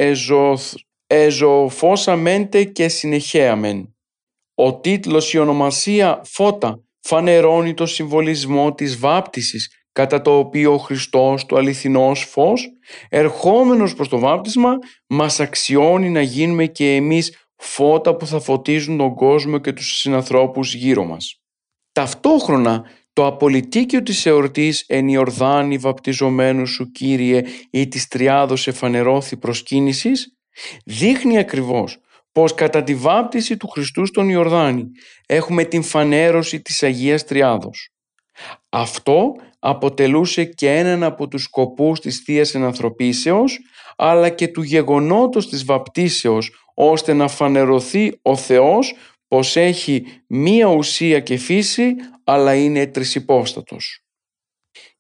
εζωφώσαμέντε 1.07 2.65
και 2.65 2.89
συνεχέαμεν. 2.89 3.95
Ο 4.63 4.75
τίτλος 4.75 5.33
η 5.33 5.39
ονομασία 5.39 6.21
«Φώτα» 6.25 6.85
φανερώνει 7.01 7.75
το 7.75 7.87
συμβολισμό 7.87 8.75
της 8.75 8.99
βάπτισης 8.99 9.71
κατά 9.93 10.23
το 10.23 10.39
οποίο 10.39 10.73
ο 10.73 10.79
Χριστός, 10.79 11.47
το 11.47 11.57
αληθινός 11.57 12.25
φως, 12.25 12.69
ερχόμενος 13.09 13.95
προς 13.95 14.09
το 14.09 14.19
βάπτισμα, 14.19 14.79
μας 15.07 15.41
αξιώνει 15.41 16.11
να 16.11 16.21
γίνουμε 16.21 16.67
και 16.67 16.95
εμείς 16.95 17.37
φώτα 17.57 18.17
που 18.17 18.27
θα 18.27 18.41
φωτίζουν 18.41 18.97
τον 18.97 19.15
κόσμο 19.15 19.59
και 19.59 19.73
τους 19.73 19.99
συνανθρώπους 19.99 20.75
γύρω 20.75 21.05
μας. 21.05 21.41
Ταυτόχρονα, 21.93 22.85
το 23.13 23.27
απολυτίκιο 23.27 24.03
της 24.03 24.27
εορτής 24.27 24.85
«Εν 24.87 25.09
Ιορδάνη 25.09 25.77
βαπτιζομένου 25.77 26.67
σου 26.67 26.91
Κύριε» 26.91 27.43
ή 27.71 27.89
της 27.89 28.09
Τριάδος 28.09 28.67
εφανερώθη 28.67 29.37
προσκύνησης, 29.37 30.37
δείχνει 30.85 31.39
ακριβώς 31.39 31.99
πως 32.33 32.55
κατά 32.55 32.83
τη 32.83 32.95
βάπτιση 32.95 33.57
του 33.57 33.69
Χριστού 33.69 34.07
στον 34.07 34.29
Ιορδάνη 34.29 34.85
έχουμε 35.27 35.65
την 35.65 35.83
φανέρωση 35.83 36.63
της 36.63 36.83
Αγίας 36.83 37.25
Τριάδος. 37.25 37.91
Αυτό 38.69 39.33
αποτελούσε 39.59 40.45
και 40.45 40.71
έναν 40.71 41.03
από 41.03 41.29
τους 41.29 41.43
σκοπούς 41.43 42.01
της 42.01 42.23
θείας 42.25 42.55
Ενανθρωπίσεως 42.55 43.59
αλλά 43.97 44.29
και 44.29 44.49
του 44.49 44.63
γεγονότος 44.63 45.49
της 45.49 45.65
βαπτίσεως 45.65 46.51
ώστε 46.75 47.13
να 47.13 47.29
φανερωθεί 47.29 48.19
ο 48.23 48.37
Θεός 48.37 48.95
πως 49.29 49.57
έχει 49.57 50.05
μία 50.27 50.67
ουσία 50.67 51.21
και 51.21 51.37
φύση 51.37 51.95
αλλά 52.25 52.55
είναι 52.55 52.87
τρισυπόστατος. 52.87 54.05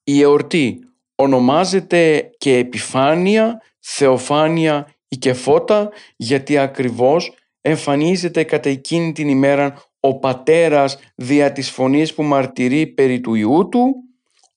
Η 0.04 0.20
εορτή 0.20 0.78
ονομάζεται 1.14 2.30
και 2.38 2.56
επιφάνεια, 2.56 3.62
θεοφάνεια 3.78 4.94
ή 5.12 5.16
και 5.16 5.32
φώτα 5.32 5.90
γιατί 6.16 6.58
ακριβώς 6.58 7.34
εμφανίζεται 7.60 8.44
κατά 8.44 8.68
εκείνη 8.68 9.12
την 9.12 9.28
ημέρα 9.28 9.82
ο 10.00 10.18
πατέρας 10.18 10.98
δια 11.14 11.52
της 11.52 11.70
φωνής 11.70 12.14
που 12.14 12.22
μαρτυρεί 12.22 12.86
περί 12.86 13.20
του 13.20 13.34
Ιού 13.34 13.68
του, 13.70 13.94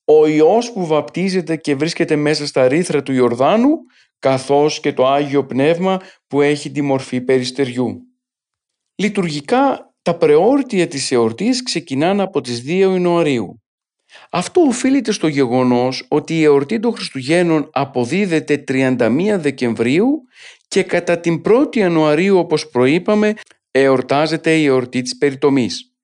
ο 0.04 0.26
Υιός 0.26 0.72
που 0.72 0.86
βαπτίζεται 0.86 1.56
και 1.56 1.74
βρίσκεται 1.74 2.16
μέσα 2.16 2.46
στα 2.46 2.68
ρήθρα 2.68 3.02
του 3.02 3.12
Ιορδάνου, 3.12 3.76
καθώς 4.18 4.80
και 4.80 4.92
το 4.92 5.06
Άγιο 5.06 5.46
Πνεύμα 5.46 6.00
που 6.26 6.40
έχει 6.40 6.70
τη 6.70 6.82
μορφή 6.82 7.20
περιστεριού. 7.20 8.00
Λειτουργικά 8.94 9.94
τα 10.02 10.16
πρεόρτια 10.16 10.88
της 10.88 11.12
εορτής 11.12 11.62
ξεκινάνε 11.62 12.22
από 12.22 12.40
τις 12.40 12.62
2 12.66 12.78
Ιανουαρίου. 12.78 13.63
Αυτό 14.30 14.60
οφείλεται 14.60 15.12
στο 15.12 15.26
γεγονός 15.26 16.06
ότι 16.08 16.38
η 16.38 16.42
εορτή 16.42 16.80
των 16.80 16.94
Χριστουγέννων 16.94 17.68
αποδίδεται 17.72 18.64
31 18.68 19.36
Δεκεμβρίου 19.38 20.22
και 20.68 20.82
κατά 20.82 21.18
την 21.18 21.42
1η 21.44 21.76
Ιανουαρίου 21.76 22.38
όπως 22.38 22.68
προείπαμε 22.68 23.34
εορτάζεται 23.70 24.56
η 24.56 24.64
εορτή 24.64 25.02
της 25.02 25.18
περιτομής. 25.18 25.94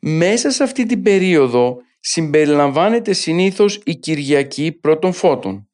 Μέσα 0.00 0.50
σε 0.50 0.62
αυτή 0.62 0.86
την 0.86 1.02
περίοδο 1.02 1.76
συμπεριλαμβάνεται 2.00 3.12
συνήθως 3.12 3.80
η 3.84 3.94
Κυριακή 3.96 4.72
πρώτων 4.72 5.12
φώτων. 5.12 5.68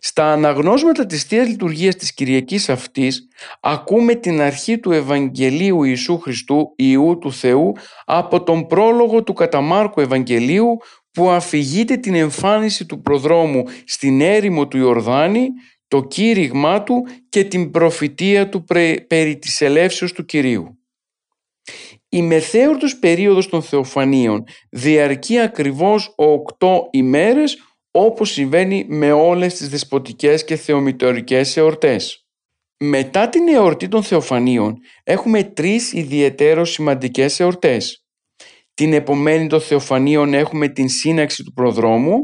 Στα 0.00 0.32
αναγνώσματα 0.32 1.06
της 1.06 1.22
Θείας 1.22 1.48
Λειτουργίας 1.48 1.96
της 1.96 2.14
Κυριακής 2.14 2.68
αυτής 2.68 3.28
ακούμε 3.60 4.14
την 4.14 4.40
αρχή 4.40 4.78
του 4.78 4.92
Ευαγγελίου 4.92 5.82
Ιησού 5.82 6.18
Χριστού 6.18 6.72
Ιού 6.76 7.18
του 7.20 7.32
Θεού 7.32 7.72
από 8.04 8.42
τον 8.42 8.66
πρόλογο 8.66 9.22
του 9.22 9.32
Καταμάρκου 9.32 10.00
Ευαγγελίου 10.00 10.78
που 11.10 11.30
αφηγείται 11.30 11.96
την 11.96 12.14
εμφάνιση 12.14 12.86
του 12.86 13.00
προδρόμου 13.00 13.64
στην 13.84 14.20
έρημο 14.20 14.68
του 14.68 14.76
Ιορδάνη 14.76 15.48
το 15.88 16.02
κήρυγμά 16.02 16.82
του 16.82 17.06
και 17.28 17.44
την 17.44 17.70
προφητεία 17.70 18.48
του 18.48 18.64
περί 19.06 19.38
της 19.38 19.60
ελεύσεως 19.60 20.12
του 20.12 20.24
Κυρίου. 20.24 20.76
Η 22.08 22.22
μεθέωρτος 22.22 22.98
περίοδος 22.98 23.48
των 23.48 23.62
Θεοφανίων 23.62 24.44
διαρκεί 24.70 25.38
ακριβώς 25.38 26.12
οκτώ 26.16 26.88
ημέρες 26.90 27.58
όπως 27.92 28.30
συμβαίνει 28.30 28.84
με 28.88 29.12
όλες 29.12 29.54
τις 29.54 29.68
δεσποτικές 29.68 30.44
και 30.44 30.56
θεομητορικές 30.56 31.56
εορτές. 31.56 32.26
Μετά 32.76 33.28
την 33.28 33.48
εορτή 33.48 33.88
των 33.88 34.02
Θεοφανίων 34.02 34.78
έχουμε 35.04 35.42
τρεις 35.42 35.92
ιδιαίτερο 35.92 36.64
σημαντικές 36.64 37.40
εορτές. 37.40 38.04
Την 38.74 38.92
επομένη 38.92 39.46
των 39.46 39.60
Θεοφανίων 39.60 40.34
έχουμε 40.34 40.68
την 40.68 40.88
σύναξη 40.88 41.42
του 41.42 41.52
προδρόμου, 41.52 42.18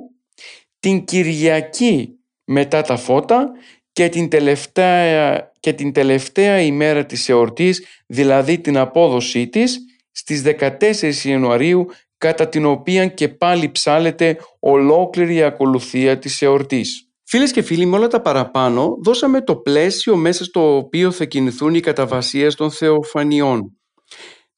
την 0.81 1.05
Κυριακή 1.05 2.19
μετά 2.45 2.83
τα 2.83 2.97
φώτα 2.97 3.51
και 3.93 4.09
την 4.09 4.29
τελευταία, 4.29 5.53
και 5.61 5.73
την 5.73 5.93
τελευταία 5.93 6.61
ημέρα 6.61 7.07
της 7.07 7.29
εορτής, 7.29 7.85
δηλαδή 8.07 8.59
την 8.59 8.77
απόδοσή 8.77 9.49
της, 9.49 9.79
στις 10.11 10.43
14 10.43 11.25
Ιανουαρίου, 11.25 11.87
κατά 12.19 12.49
την 12.49 12.65
οποία 12.65 13.07
και 13.07 13.29
πάλι 13.29 13.71
ψάλεται 13.71 14.39
ολόκληρη 14.61 15.35
η 15.35 15.43
ακολουθία 15.43 16.19
της 16.19 16.43
εορτής. 16.43 17.03
Φίλες 17.25 17.51
και 17.51 17.63
φίλοι, 17.63 17.87
με 17.87 17.97
όλα 17.97 18.07
τα 18.07 18.21
παραπάνω, 18.21 18.97
δώσαμε 19.05 19.43
το 19.43 19.57
πλαίσιο 19.57 20.17
μέσα 20.17 20.45
στο 20.45 20.77
οποίο 20.77 21.11
θα 21.11 21.25
κινηθούν 21.25 21.75
οι 21.75 21.81
καταβασίες 21.81 22.55
των 22.55 22.71
θεοφανιών 22.71 23.79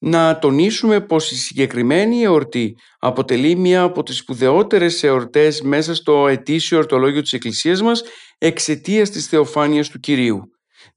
να 0.01 0.39
τονίσουμε 0.39 1.01
πως 1.01 1.31
η 1.31 1.37
συγκεκριμένη 1.37 2.23
εορτή 2.23 2.77
αποτελεί 2.99 3.57
μία 3.57 3.83
από 3.83 4.03
τις 4.03 4.17
σπουδαιότερες 4.17 5.03
εορτές 5.03 5.63
μέσα 5.63 5.95
στο 5.95 6.29
ετήσιο 6.29 6.79
ορτολόγιο 6.79 7.23
της 7.23 7.33
Εκκλησίας 7.33 7.83
μας 7.83 8.03
εξαιτίας 8.39 9.11
της 9.11 9.27
θεοφάνειας 9.27 9.89
του 9.89 9.99
Κυρίου. 9.99 10.41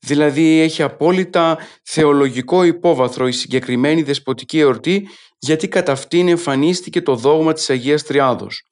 Δηλαδή 0.05 0.59
έχει 0.59 0.83
απόλυτα 0.83 1.57
θεολογικό 1.83 2.63
υπόβαθρο 2.63 3.27
η 3.27 3.31
συγκεκριμένη 3.31 4.03
δεσποτική 4.03 4.59
εορτή 4.59 5.07
γιατί 5.39 5.67
κατά 5.67 5.91
αυτήν 5.91 6.27
εμφανίστηκε 6.27 7.01
το 7.01 7.15
δόγμα 7.15 7.53
της 7.53 7.69
Αγίας 7.69 8.03
Τριάδος. 8.03 8.67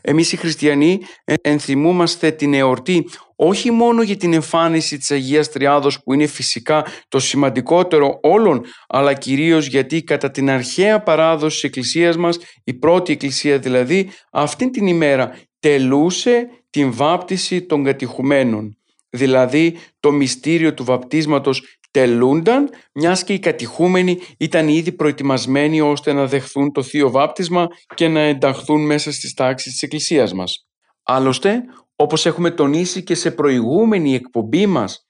Εμείς 0.00 0.32
οι 0.32 0.36
χριστιανοί 0.36 1.00
ενθυμούμαστε 1.24 2.30
την 2.30 2.54
εορτή 2.54 3.08
όχι 3.36 3.70
μόνο 3.70 4.02
για 4.02 4.16
την 4.16 4.32
εμφάνιση 4.32 4.98
της 4.98 5.10
Αγίας 5.10 5.50
Τριάδος 5.50 6.02
που 6.02 6.12
είναι 6.12 6.26
φυσικά 6.26 6.86
το 7.08 7.18
σημαντικότερο 7.18 8.18
όλων, 8.22 8.64
αλλά 8.88 9.14
κυρίως 9.14 9.66
γιατί 9.66 10.02
κατά 10.02 10.30
την 10.30 10.50
αρχαία 10.50 11.02
παράδοση 11.02 11.54
της 11.54 11.64
Εκκλησίας 11.64 12.16
μας, 12.16 12.38
η 12.64 12.74
πρώτη 12.74 13.12
Εκκλησία 13.12 13.58
δηλαδή, 13.58 14.10
αυτήν 14.32 14.70
την 14.70 14.86
ημέρα 14.86 15.38
τελούσε 15.60 16.46
την 16.70 16.92
βάπτιση 16.92 17.62
των 17.62 17.84
κατηχουμένων. 17.84 18.76
Δηλαδή 19.14 19.78
το 20.00 20.12
μυστήριο 20.12 20.74
του 20.74 20.84
βαπτίσματος 20.84 21.78
τελούνταν, 21.90 22.70
μιας 22.94 23.24
και 23.24 23.32
οι 23.32 23.38
κατηχούμενοι 23.38 24.18
ήταν 24.38 24.68
ήδη 24.68 24.92
προετοιμασμένοι 24.92 25.80
ώστε 25.80 26.12
να 26.12 26.26
δεχθούν 26.26 26.72
το 26.72 26.82
θείο 26.82 27.10
βάπτισμα 27.10 27.66
και 27.94 28.08
να 28.08 28.20
ενταχθούν 28.20 28.86
μέσα 28.86 29.12
στις 29.12 29.34
τάξεις 29.34 29.72
της 29.72 29.82
Εκκλησίας 29.82 30.32
μας. 30.32 30.66
Άλλωστε, 31.02 31.62
όπως 31.96 32.26
έχουμε 32.26 32.50
τονίσει 32.50 33.02
και 33.02 33.14
σε 33.14 33.30
προηγούμενη 33.30 34.14
εκπομπή 34.14 34.66
μας, 34.66 35.06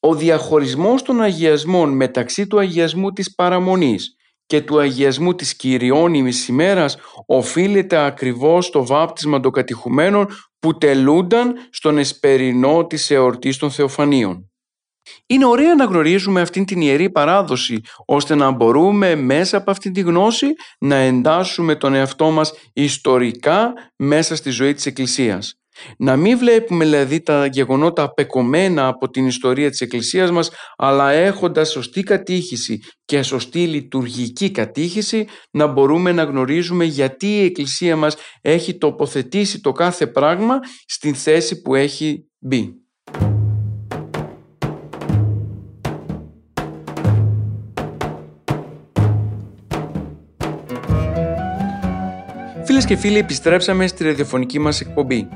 ο 0.00 0.14
διαχωρισμός 0.14 1.02
των 1.02 1.20
αγιασμών 1.20 1.96
μεταξύ 1.96 2.46
του 2.46 2.58
αγιασμού 2.58 3.10
της 3.10 3.34
παραμονής 3.34 4.14
και 4.46 4.60
του 4.60 4.78
αγιασμού 4.78 5.34
της 5.34 5.56
Κυριώνυμης 5.56 6.48
ημέρας 6.48 6.96
οφείλεται 7.26 7.96
ακριβώς 7.96 8.66
στο 8.66 8.86
βάπτισμα 8.86 9.40
των 9.40 9.52
κατηχουμένων 9.52 10.26
που 10.60 10.78
τελούνταν 10.78 11.54
στον 11.70 11.98
εσπερινό 11.98 12.86
της 12.86 13.10
εορτής 13.10 13.56
των 13.56 13.70
Θεοφανίων. 13.70 14.50
Είναι 15.26 15.46
ωραίο 15.46 15.74
να 15.74 15.84
γνωρίζουμε 15.84 16.40
αυτήν 16.40 16.64
την 16.64 16.80
ιερή 16.80 17.10
παράδοση 17.10 17.80
ώστε 18.06 18.34
να 18.34 18.50
μπορούμε 18.50 19.14
μέσα 19.14 19.56
από 19.56 19.70
αυτήν 19.70 19.92
τη 19.92 20.00
γνώση 20.00 20.46
να 20.78 20.94
εντάσσουμε 20.96 21.74
τον 21.74 21.94
εαυτό 21.94 22.30
μας 22.30 22.52
ιστορικά 22.72 23.72
μέσα 23.96 24.36
στη 24.36 24.50
ζωή 24.50 24.74
της 24.74 24.86
Εκκλησίας. 24.86 25.59
Να 25.98 26.16
μην 26.16 26.38
βλέπουμε 26.38 26.84
δηλαδή 26.84 27.20
τα 27.20 27.46
γεγονότα 27.46 28.02
απεκομμένα 28.02 28.86
από 28.86 29.10
την 29.10 29.26
ιστορία 29.26 29.70
της 29.70 29.80
Εκκλησίας 29.80 30.30
μας 30.30 30.50
αλλά 30.76 31.10
έχοντας 31.10 31.70
σωστή 31.70 32.02
κατήχηση 32.02 32.80
και 33.04 33.22
σωστή 33.22 33.66
λειτουργική 33.66 34.50
κατήχηση 34.50 35.26
να 35.50 35.66
μπορούμε 35.66 36.12
να 36.12 36.22
γνωρίζουμε 36.22 36.84
γιατί 36.84 37.26
η 37.26 37.44
Εκκλησία 37.44 37.96
μας 37.96 38.16
έχει 38.40 38.78
τοποθετήσει 38.78 39.60
το 39.60 39.72
κάθε 39.72 40.06
πράγμα 40.06 40.58
στην 40.86 41.14
θέση 41.14 41.62
που 41.62 41.74
έχει 41.74 42.26
μπει. 42.38 42.74
Φίλες 52.64 52.84
και 52.84 52.96
φίλοι, 52.96 53.18
επιστρέψαμε 53.18 53.86
στη 53.86 54.04
ραδιοφωνική 54.04 54.58
μας 54.58 54.80
εκπομπή. 54.80 55.28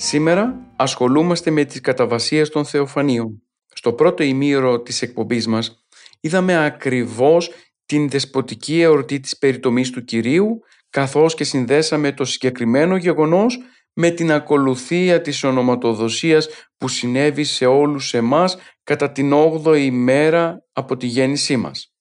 Σήμερα 0.00 0.72
ασχολούμαστε 0.76 1.50
με 1.50 1.64
τις 1.64 1.80
καταβασίες 1.80 2.48
των 2.48 2.64
θεοφανίων. 2.64 3.42
Στο 3.72 3.92
πρώτο 3.92 4.22
ημίωρο 4.22 4.80
της 4.80 5.02
εκπομπής 5.02 5.46
μας 5.46 5.84
είδαμε 6.20 6.64
ακριβώς 6.64 7.50
την 7.86 8.08
δεσποτική 8.08 8.80
εορτή 8.80 9.20
της 9.20 9.38
περιτομής 9.38 9.90
του 9.90 10.04
Κυρίου 10.04 10.60
καθώς 10.90 11.34
και 11.34 11.44
συνδέσαμε 11.44 12.12
το 12.12 12.24
συγκεκριμένο 12.24 12.96
γεγονός 12.96 13.58
με 13.92 14.10
την 14.10 14.32
ακολουθία 14.32 15.20
της 15.20 15.44
ονοματοδοσίας 15.44 16.48
που 16.76 16.88
συνέβη 16.88 17.44
σε 17.44 17.66
όλους 17.66 18.14
εμάς 18.14 18.58
κατά 18.84 19.12
την 19.12 19.32
8η 19.32 19.78
ημέρα 19.78 20.64
από 20.72 20.96
τη 20.96 21.06
γέννησή 21.06 21.56
μας. 21.56 21.92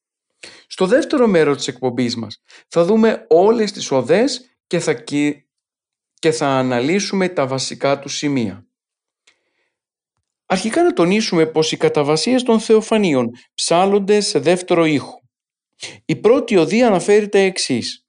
Στο 0.68 0.86
δεύτερο 0.86 1.28
μέρος 1.28 1.58
της 1.58 1.68
εκπομπής 1.68 2.16
μας 2.16 2.44
θα 2.68 2.84
δούμε 2.84 3.26
όλες 3.30 3.72
τις 3.72 3.92
οδές 3.92 4.58
και 4.68 4.80
θα, 4.80 4.94
και 6.20 6.32
θα 6.32 6.48
αναλύσουμε 6.48 7.30
τα 7.30 7.48
βασικά 7.48 8.00
του 8.00 8.10
σημεία. 8.10 8.68
Αρχικά 10.46 10.84
να 10.84 10.94
τονίσουμε 10.94 11.46
πως 11.46 11.72
οι 11.72 11.78
καταβασίες 11.78 12.44
των 12.44 12.60
θεοφανίων 12.60 13.30
ψάλλονται 13.54 14.20
σε 14.20 14.40
δεύτερο 14.40 14.86
ήχο. 14.86 15.22
Η 16.06 16.16
πρώτη 16.16 16.58
οδή 16.58 16.84
αναφέρει 16.84 17.30
τα 17.30 17.38
εξής. 17.38 18.06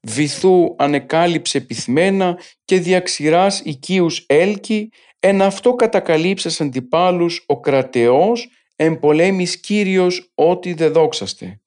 Βυθού 0.00 0.74
ανεκάλυψε 0.78 1.60
πυθμένα 1.60 2.38
και 2.64 2.80
διαξηράς 2.80 3.60
οικίους 3.60 4.24
έλκη, 4.26 4.88
εν 5.20 5.42
αυτό 5.42 5.74
κατακαλύψας 5.74 6.60
αντιπάλους 6.60 7.44
ο 7.46 7.60
κρατεός, 7.60 8.48
εμπολέμης 8.76 9.60
Κύριος 9.60 10.32
ό,τι 10.34 10.72
δε 10.72 10.88
δόξαστε. 10.88 11.60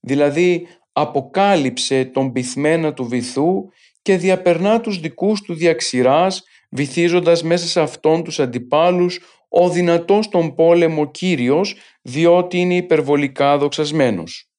Δηλαδή 0.00 0.66
αποκάλυψε 0.92 2.04
τον 2.04 2.32
πυθμένα 2.32 2.92
του 2.92 3.04
βυθού 3.04 3.68
και 4.02 4.16
διαπερνά 4.16 4.80
τους 4.80 5.00
δικούς 5.00 5.40
του 5.40 5.54
διαξηράς, 5.54 6.42
βυθίζοντας 6.70 7.42
μέσα 7.42 7.66
σε 7.66 7.80
αυτόν 7.80 8.24
τους 8.24 8.40
αντιπάλους 8.40 9.20
ο 9.48 9.70
δυνατός 9.70 10.28
τον 10.28 10.54
πόλεμο 10.54 11.10
Κύριος, 11.10 11.74
διότι 12.02 12.58
είναι 12.58 12.76
υπερβολικά 12.76 13.58
δοξασμένος. 13.58 14.50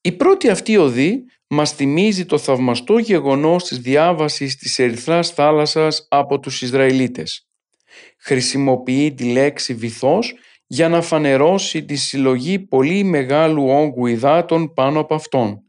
Η 0.00 0.12
πρώτη 0.12 0.48
αυτή 0.48 0.76
οδή 0.76 1.24
μας 1.48 1.72
θυμίζει 1.72 2.26
το 2.26 2.38
θαυμαστό 2.38 2.98
γεγονός 2.98 3.64
της 3.64 3.78
διάβασης 3.78 4.56
της 4.56 4.78
Ερυθράς 4.78 5.30
θάλασσας 5.30 6.06
από 6.10 6.40
τους 6.40 6.62
Ισραηλίτες. 6.62 7.48
Χρησιμοποιεί 8.18 9.14
τη 9.14 9.24
λέξη 9.24 9.74
βυθός 9.74 10.34
για 10.66 10.88
να 10.88 11.02
φανερώσει 11.02 11.84
τη 11.84 11.96
συλλογή 11.96 12.58
πολύ 12.58 13.04
μεγάλου 13.04 13.68
όγκου 13.68 14.06
υδάτων 14.06 14.72
πάνω 14.72 15.00
από 15.00 15.14
αυτόν 15.14 15.66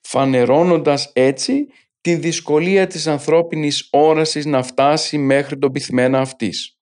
φανερώνοντας 0.00 1.10
έτσι 1.14 1.66
τη 2.08 2.14
δυσκολία 2.14 2.86
της 2.86 3.06
ανθρώπινης 3.06 3.88
όρασης 3.90 4.46
να 4.46 4.62
φτάσει 4.62 5.18
μέχρι 5.18 5.58
τον 5.58 5.72
πυθμένα 5.72 6.20
αυτής. 6.20 6.76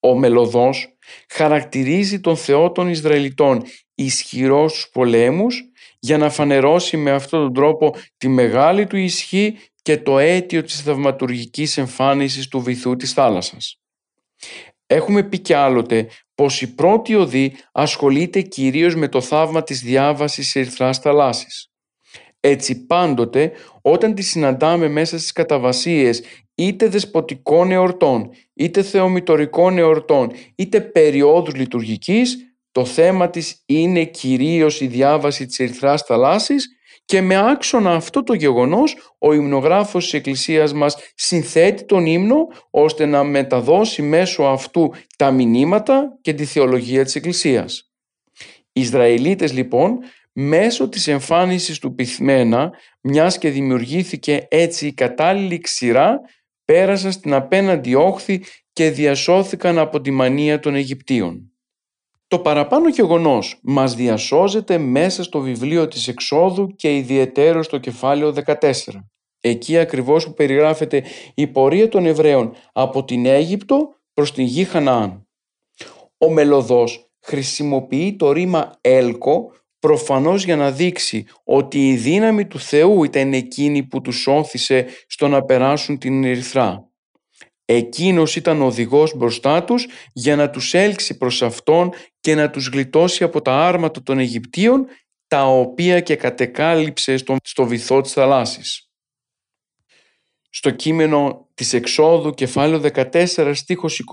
Ο 0.00 0.14
Μελωδός 0.14 0.96
χαρακτηρίζει 1.28 2.20
τον 2.20 2.36
Θεό 2.36 2.72
των 2.72 2.88
Ισραηλιτών 2.88 3.62
ισχυρός 3.94 4.72
στους 4.72 4.90
πολέμους 4.92 5.62
για 5.98 6.18
να 6.18 6.30
φανερώσει 6.30 6.96
με 6.96 7.10
αυτόν 7.10 7.40
τον 7.40 7.52
τρόπο 7.54 7.94
τη 8.16 8.28
μεγάλη 8.28 8.86
του 8.86 8.96
ισχύ 8.96 9.58
και 9.82 9.96
το 9.98 10.18
αίτιο 10.18 10.62
της 10.62 10.82
θαυματουργικής 10.82 11.78
εμφάνισης 11.78 12.48
του 12.48 12.60
βυθού 12.60 12.96
της 12.96 13.12
θάλασσας. 13.12 13.80
Έχουμε 14.86 15.22
πει 15.22 15.38
κι 15.38 15.52
άλλοτε 15.52 16.08
πως 16.34 16.62
η 16.62 16.74
πρώτη 16.74 17.14
οδή 17.14 17.56
ασχολείται 17.72 18.40
κυρίως 18.40 18.94
με 18.94 19.08
το 19.08 19.20
θαύμα 19.20 19.62
της 19.62 19.80
διάβασης 19.80 20.54
ερυθράς 20.54 20.98
θαλάσσης. 20.98 21.71
Έτσι 22.44 22.86
πάντοτε 22.86 23.52
όταν 23.82 24.14
τη 24.14 24.22
συναντάμε 24.22 24.88
μέσα 24.88 25.18
στις 25.18 25.32
καταβασίες 25.32 26.22
είτε 26.54 26.88
δεσποτικών 26.88 27.70
εορτών, 27.70 28.30
είτε 28.54 28.82
θεομητορικών 28.82 29.78
εορτών, 29.78 30.32
είτε 30.54 30.80
περιόδους 30.80 31.54
λειτουργικής, 31.54 32.36
το 32.72 32.84
θέμα 32.84 33.30
της 33.30 33.62
είναι 33.66 34.04
κυρίως 34.04 34.80
η 34.80 34.86
διάβαση 34.86 35.46
της 35.46 35.58
ερυθράς 35.58 36.02
θαλάσσης 36.02 36.68
και 37.04 37.20
με 37.20 37.50
άξονα 37.50 37.94
αυτό 37.94 38.22
το 38.22 38.34
γεγονός 38.34 38.96
ο 39.18 39.32
υμνογράφος 39.32 40.04
της 40.04 40.12
Εκκλησίας 40.12 40.72
μας 40.72 40.96
συνθέτει 41.14 41.84
τον 41.84 42.06
ύμνο 42.06 42.46
ώστε 42.70 43.06
να 43.06 43.24
μεταδώσει 43.24 44.02
μέσω 44.02 44.42
αυτού 44.42 44.92
τα 45.16 45.30
μηνύματα 45.30 46.18
και 46.20 46.32
τη 46.32 46.44
θεολογία 46.44 47.04
της 47.04 47.14
Εκκλησίας. 47.14 47.92
Οι 48.72 48.80
Ισραηλίτες 48.80 49.52
λοιπόν 49.52 49.98
Μέσω 50.32 50.88
της 50.88 51.08
εμφάνισης 51.08 51.78
του 51.78 51.94
πυθμένα, 51.94 52.70
μιας 53.00 53.38
και 53.38 53.50
δημιουργήθηκε 53.50 54.46
έτσι 54.50 54.86
η 54.86 54.92
κατάλληλη 54.92 55.58
ξηρά, 55.58 56.20
πέρασαν 56.64 57.12
στην 57.12 57.34
απέναντι 57.34 57.94
όχθη 57.94 58.44
και 58.72 58.90
διασώθηκαν 58.90 59.78
από 59.78 60.00
τη 60.00 60.10
μανία 60.10 60.60
των 60.60 60.74
Αιγυπτίων. 60.74 61.52
Το 62.26 62.38
παραπάνω 62.38 62.88
γεγονός 62.88 63.58
μας 63.62 63.94
διασώζεται 63.94 64.78
μέσα 64.78 65.22
στο 65.22 65.40
βιβλίο 65.40 65.88
της 65.88 66.08
Εξόδου 66.08 66.66
και 66.66 66.96
ιδιαιτέρως 66.96 67.66
στο 67.66 67.78
κεφάλαιο 67.78 68.34
14. 68.46 68.72
Εκεί 69.40 69.78
ακριβώς 69.78 70.24
που 70.24 70.34
περιγράφεται 70.34 71.04
η 71.34 71.46
πορεία 71.46 71.88
των 71.88 72.06
Εβραίων 72.06 72.54
από 72.72 73.04
την 73.04 73.26
Αίγυπτο 73.26 73.94
προς 74.12 74.32
την 74.32 74.44
γη 74.44 74.64
Χαναάν. 74.64 75.26
Ο 76.18 76.30
Μελωδός 76.30 77.10
χρησιμοποιεί 77.20 78.16
το 78.16 78.32
ρήμα 78.32 78.72
«έλκο» 78.80 79.52
προφανώς 79.82 80.44
για 80.44 80.56
να 80.56 80.70
δείξει 80.70 81.26
ότι 81.44 81.88
η 81.88 81.96
δύναμη 81.96 82.46
του 82.46 82.58
Θεού 82.58 83.04
ήταν 83.04 83.32
εκείνη 83.32 83.82
που 83.82 84.00
τους 84.00 84.26
όθησε 84.26 84.86
στο 85.06 85.28
να 85.28 85.42
περάσουν 85.42 85.98
την 85.98 86.24
Ερυθρά. 86.24 86.88
Εκείνος 87.64 88.36
ήταν 88.36 88.62
ο 88.62 88.66
οδηγός 88.66 89.16
μπροστά 89.16 89.64
τους 89.64 89.86
για 90.12 90.36
να 90.36 90.50
τους 90.50 90.74
έλξει 90.74 91.16
προς 91.16 91.42
Αυτόν 91.42 91.92
και 92.20 92.34
να 92.34 92.50
τους 92.50 92.68
γλιτώσει 92.68 93.24
από 93.24 93.42
τα 93.42 93.66
άρματα 93.66 94.02
των 94.02 94.18
Αιγυπτίων 94.18 94.86
τα 95.26 95.44
οποία 95.44 96.00
και 96.00 96.16
κατεκάλυψε 96.16 97.16
στο, 97.16 97.36
στο 97.42 97.64
βυθό 97.64 98.00
της 98.00 98.12
θαλάσσης. 98.12 98.91
Στο 100.54 100.70
κείμενο 100.70 101.48
της 101.54 101.72
Εξόδου 101.72 102.30
κεφάλαιο 102.30 102.80
14 102.94 103.52
στίχος 103.54 104.04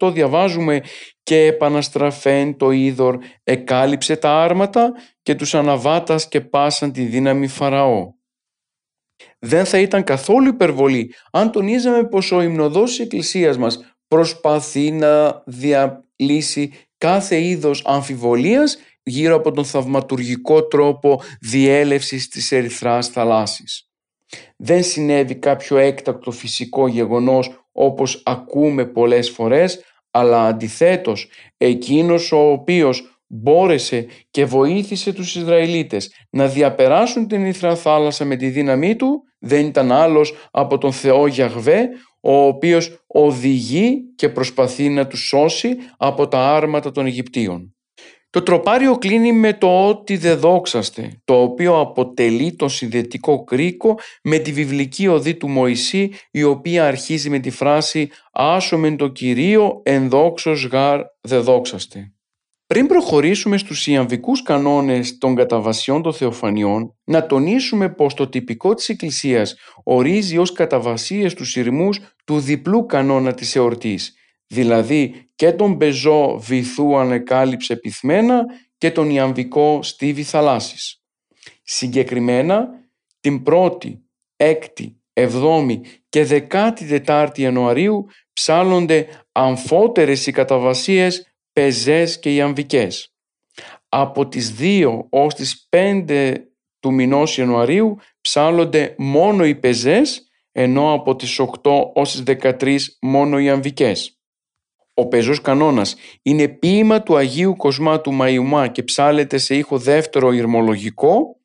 28 0.00 0.12
διαβάζουμε 0.12 0.80
«Και 1.22 1.44
επαναστραφέν 1.44 2.56
το 2.56 2.70
είδωρ 2.70 3.18
εκάλυψε 3.44 4.16
τα 4.16 4.42
άρματα 4.42 4.92
και 5.22 5.34
τους 5.34 5.54
αναβάτας 5.54 6.28
και 6.28 6.40
πάσαν 6.40 6.92
τη 6.92 7.02
δύναμη 7.02 7.46
Φαραώ». 7.46 8.16
Δεν 9.38 9.64
θα 9.64 9.78
ήταν 9.78 10.04
καθόλου 10.04 10.48
υπερβολή 10.48 11.14
αν 11.32 11.52
τονίζαμε 11.52 12.04
πως 12.04 12.32
ο 12.32 12.42
υμνοδός 12.42 12.90
της 12.90 12.98
Εκκλησίας 12.98 13.58
μας 13.58 13.96
προσπαθεί 14.08 14.90
να 14.90 15.42
διαλύσει 15.46 16.72
κάθε 16.98 17.40
είδος 17.40 17.82
αμφιβολίας 17.86 18.78
γύρω 19.02 19.34
από 19.34 19.52
τον 19.52 19.64
θαυματουργικό 19.64 20.66
τρόπο 20.66 21.22
διέλευσης 21.40 22.28
της 22.28 22.52
ερυθράς 22.52 23.08
θαλάσσης. 23.08 23.87
Δεν 24.60 24.82
συνέβη 24.82 25.34
κάποιο 25.34 25.76
έκτακτο 25.76 26.30
φυσικό 26.30 26.88
γεγονός 26.88 27.50
όπως 27.72 28.22
ακούμε 28.24 28.84
πολλές 28.84 29.30
φορές, 29.30 29.84
αλλά 30.10 30.46
αντιθέτως 30.46 31.30
εκείνος 31.56 32.32
ο 32.32 32.50
οποίος 32.50 33.22
μπόρεσε 33.26 34.06
και 34.30 34.44
βοήθησε 34.44 35.12
τους 35.12 35.34
Ισραηλίτες 35.34 36.12
να 36.30 36.48
διαπεράσουν 36.48 37.28
την 37.28 37.46
Ιθρά 37.46 37.76
θάλασσα 37.76 38.24
με 38.24 38.36
τη 38.36 38.48
δύναμή 38.48 38.96
του 38.96 39.22
δεν 39.38 39.66
ήταν 39.66 39.92
άλλος 39.92 40.34
από 40.50 40.78
τον 40.78 40.92
Θεό 40.92 41.26
Γιαγβέ 41.26 41.88
ο 42.20 42.32
οποίος 42.32 43.04
οδηγεί 43.06 44.14
και 44.16 44.28
προσπαθεί 44.28 44.88
να 44.88 45.06
τους 45.06 45.20
σώσει 45.20 45.76
από 45.96 46.28
τα 46.28 46.38
άρματα 46.38 46.90
των 46.90 47.06
Αιγυπτίων. 47.06 47.77
Το 48.30 48.42
τροπάριο 48.42 48.98
κλείνει 48.98 49.32
με 49.32 49.52
το 49.52 49.88
«ότι 49.88 50.16
δεν 50.16 50.38
δόξαστε», 50.38 51.20
το 51.24 51.42
οποίο 51.42 51.80
αποτελεί 51.80 52.56
το 52.56 52.68
συνδετικό 52.68 53.44
κρίκο 53.44 53.98
με 54.22 54.38
τη 54.38 54.52
βιβλική 54.52 55.08
οδή 55.08 55.34
του 55.34 55.48
Μωυσή, 55.48 56.12
η 56.30 56.42
οποία 56.42 56.86
αρχίζει 56.86 57.30
με 57.30 57.38
τη 57.38 57.50
φράση 57.50 58.10
«Άσομεν 58.32 58.96
το 58.96 59.08
Κυρίο 59.08 59.80
εν 59.84 60.08
δόξος 60.08 60.66
γάρ 60.66 61.00
δε 61.20 61.38
δόξαστε». 61.38 62.12
Πριν 62.66 62.86
προχωρήσουμε 62.86 63.58
στους 63.58 63.86
ιαμβικούς 63.86 64.42
κανόνες 64.42 65.18
των 65.18 65.34
καταβασιών 65.34 66.02
των 66.02 66.12
θεοφανιών, 66.12 66.96
να 67.04 67.26
τονίσουμε 67.26 67.88
πως 67.88 68.14
το 68.14 68.28
τυπικό 68.28 68.74
της 68.74 68.88
Εκκλησίας 68.88 69.54
ορίζει 69.84 70.38
ως 70.38 70.52
καταβασίες 70.52 71.34
τους 71.34 71.50
σειρμούς 71.50 72.00
του 72.24 72.38
διπλού 72.40 72.86
κανόνα 72.86 73.34
της 73.34 73.56
εορτής, 73.56 74.17
δηλαδή 74.48 75.30
και 75.34 75.52
τον 75.52 75.78
πεζό 75.78 76.38
βυθού 76.38 76.96
ανεκάλυψε 76.98 77.76
πυθμένα 77.76 78.44
και 78.78 78.90
τον 78.90 79.10
ιαμβικό 79.10 79.82
στίβη 79.82 80.22
θαλάσσης. 80.22 81.02
Συγκεκριμένα, 81.62 82.68
την 83.20 83.42
1η, 83.46 83.98
6η, 84.36 84.94
7η 85.12 85.80
και 86.08 86.46
14η 86.50 87.38
Ιανουαρίου 87.38 88.06
ψάλλονται 88.32 89.06
αμφότερες 89.32 90.26
οι 90.26 90.32
καταβασίες 90.32 91.32
πεζές 91.52 92.18
και 92.18 92.34
ιαμβικές. 92.34 93.12
Από 93.88 94.28
τις 94.28 94.54
2 94.58 95.06
ως 95.10 95.34
τις 95.34 95.68
5 95.70 96.34
του 96.80 96.92
μηνός 96.92 97.38
Ιανουαρίου 97.38 97.96
ψάλλονται 98.20 98.94
μόνο 98.98 99.44
οι 99.44 99.54
πεζές, 99.54 100.28
ενώ 100.52 100.92
από 100.92 101.16
τις 101.16 101.38
8 101.38 101.92
ως 101.94 102.10
τις 102.10 102.22
13 102.22 102.96
μόνο 103.00 103.38
οι 103.38 103.48
αμβικές. 103.48 104.17
Ο 105.00 105.06
πεζός 105.06 105.40
κανόνας 105.40 105.96
είναι 106.22 106.48
ποίημα 106.48 107.02
του 107.02 107.16
Αγίου 107.16 107.56
Κοσμάτου 107.56 108.12
Μαϊουμά 108.12 108.68
και 108.68 108.82
ψάλεται 108.82 109.38
σε 109.38 109.54
ήχο 109.54 109.78
δεύτερο 109.78 110.32
ηρμολογικό, 110.32 111.36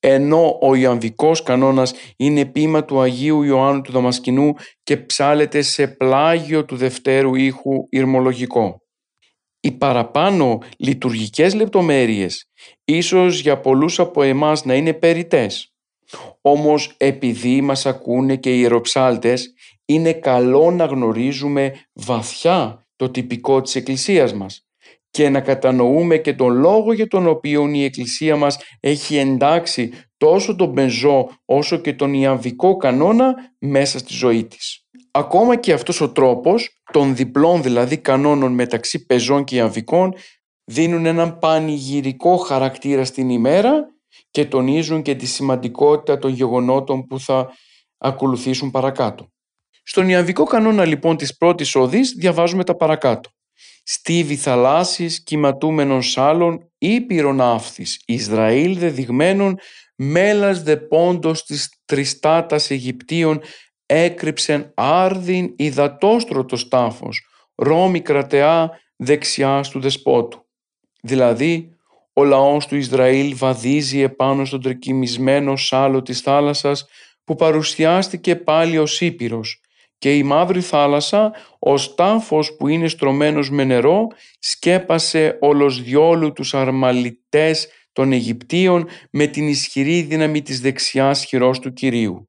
ενώ 0.00 0.58
ο 0.62 0.74
Ιαμβικός 0.74 1.42
κανόνας 1.42 1.94
είναι 2.16 2.44
ποίημα 2.44 2.84
του 2.84 3.00
Αγίου 3.00 3.42
Ιωάννου 3.42 3.80
του 3.80 3.92
Δαμασκηνού 3.92 4.54
και 4.82 4.96
ψάλεται 4.96 5.62
σε 5.62 5.86
πλάγιο 5.86 6.64
του 6.64 6.76
δευτέρου 6.76 7.34
ήχου 7.34 7.86
ηρμολογικό. 7.90 8.82
Οι 9.60 9.72
παραπάνω 9.72 10.58
λειτουργικές 10.78 11.54
λεπτομέρειες 11.54 12.50
ίσως 12.84 13.40
για 13.40 13.60
πολλούς 13.60 13.98
από 13.98 14.22
εμάς 14.22 14.64
να 14.64 14.74
είναι 14.74 14.92
περιτές. 14.92 15.74
Όμως 16.40 16.94
επειδή 16.96 17.60
μας 17.60 17.86
ακούνε 17.86 18.36
και 18.36 18.54
οι 18.54 18.60
ιεροψάλτες 18.60 19.52
είναι 19.84 20.12
καλό 20.12 20.70
να 20.70 20.84
γνωρίζουμε 20.84 21.72
βαθιά 21.92 22.83
το 22.96 23.10
τυπικό 23.10 23.60
της 23.60 23.74
Εκκλησίας 23.74 24.34
μας 24.34 24.66
και 25.10 25.28
να 25.28 25.40
κατανοούμε 25.40 26.16
και 26.16 26.34
τον 26.34 26.54
λόγο 26.54 26.92
για 26.92 27.06
τον 27.06 27.26
οποίο 27.26 27.68
η 27.68 27.84
Εκκλησία 27.84 28.36
μας 28.36 28.58
έχει 28.80 29.16
εντάξει 29.16 29.92
τόσο 30.16 30.56
τον 30.56 30.74
πεζό 30.74 31.28
όσο 31.44 31.76
και 31.76 31.92
τον 31.92 32.14
ιαμβικό 32.14 32.76
κανόνα 32.76 33.34
μέσα 33.58 33.98
στη 33.98 34.12
ζωή 34.12 34.44
της. 34.44 34.86
Ακόμα 35.10 35.56
και 35.56 35.72
αυτός 35.72 36.00
ο 36.00 36.12
τρόπος, 36.12 36.82
των 36.92 37.16
διπλών 37.16 37.62
δηλαδή 37.62 37.96
κανόνων 37.98 38.52
μεταξύ 38.52 39.06
πεζών 39.06 39.44
και 39.44 39.56
ιαμβικών, 39.56 40.14
δίνουν 40.64 41.06
έναν 41.06 41.38
πανηγυρικό 41.38 42.36
χαρακτήρα 42.36 43.04
στην 43.04 43.28
ημέρα 43.28 43.86
και 44.30 44.44
τονίζουν 44.44 45.02
και 45.02 45.14
τη 45.14 45.26
σημαντικότητα 45.26 46.18
των 46.18 46.30
γεγονότων 46.30 47.06
που 47.06 47.20
θα 47.20 47.50
ακολουθήσουν 47.98 48.70
παρακάτω. 48.70 49.33
Στον 49.86 50.08
Ιαμβικό 50.08 50.44
κανόνα 50.44 50.84
λοιπόν 50.84 51.16
της 51.16 51.36
πρώτης 51.36 51.74
οδής 51.74 52.10
διαβάζουμε 52.10 52.64
τα 52.64 52.76
παρακάτω. 52.76 53.30
Στίβη 53.82 54.36
θαλάσσης, 54.36 55.22
κυματούμενων 55.22 56.02
σάλων, 56.02 56.72
ήπειρον 56.78 57.40
άφθης, 57.40 58.02
Ισραήλ 58.06 58.78
δεδειγμένων, 58.78 59.58
μέλας 59.96 60.62
δε 60.62 60.76
πόντος 60.76 61.44
της 61.44 61.80
τριστάτας 61.84 62.70
Αιγυπτίων, 62.70 63.40
έκρυψεν 63.86 64.72
άρδιν 64.74 65.52
υδατόστρωτος 65.56 66.68
τάφος, 66.68 67.26
Ρώμη 67.54 68.00
κρατεά 68.00 68.70
δεξιάς 68.96 69.68
του 69.68 69.80
δεσπότου. 69.80 70.46
Δηλαδή, 71.02 71.76
ο 72.12 72.24
λαός 72.24 72.66
του 72.66 72.76
Ισραήλ 72.76 73.36
βαδίζει 73.36 74.00
επάνω 74.00 74.44
στον 74.44 74.62
τρεκυμισμένο 74.62 75.56
σάλο 75.56 76.02
της 76.02 76.20
θάλασσας 76.20 76.86
που 77.24 77.34
παρουσιάστηκε 77.34 78.36
πάλι 78.36 78.78
ως 78.78 79.00
Ήπειρος 79.00 79.63
και 79.98 80.16
η 80.16 80.22
μαύρη 80.22 80.60
θάλασσα, 80.60 81.32
ο 81.58 81.74
τάφος 81.94 82.56
που 82.56 82.68
είναι 82.68 82.88
στρωμένος 82.88 83.50
με 83.50 83.64
νερό, 83.64 84.06
σκέπασε 84.38 85.38
όλος 85.40 85.82
διόλου 85.82 86.32
τους 86.32 86.54
αρμαλιτές 86.54 87.68
των 87.92 88.12
Αιγυπτίων 88.12 88.88
με 89.10 89.26
την 89.26 89.48
ισχυρή 89.48 90.00
δύναμη 90.02 90.42
της 90.42 90.60
δεξιάς 90.60 91.24
χειρός 91.24 91.58
του 91.58 91.72
Κυρίου. 91.72 92.28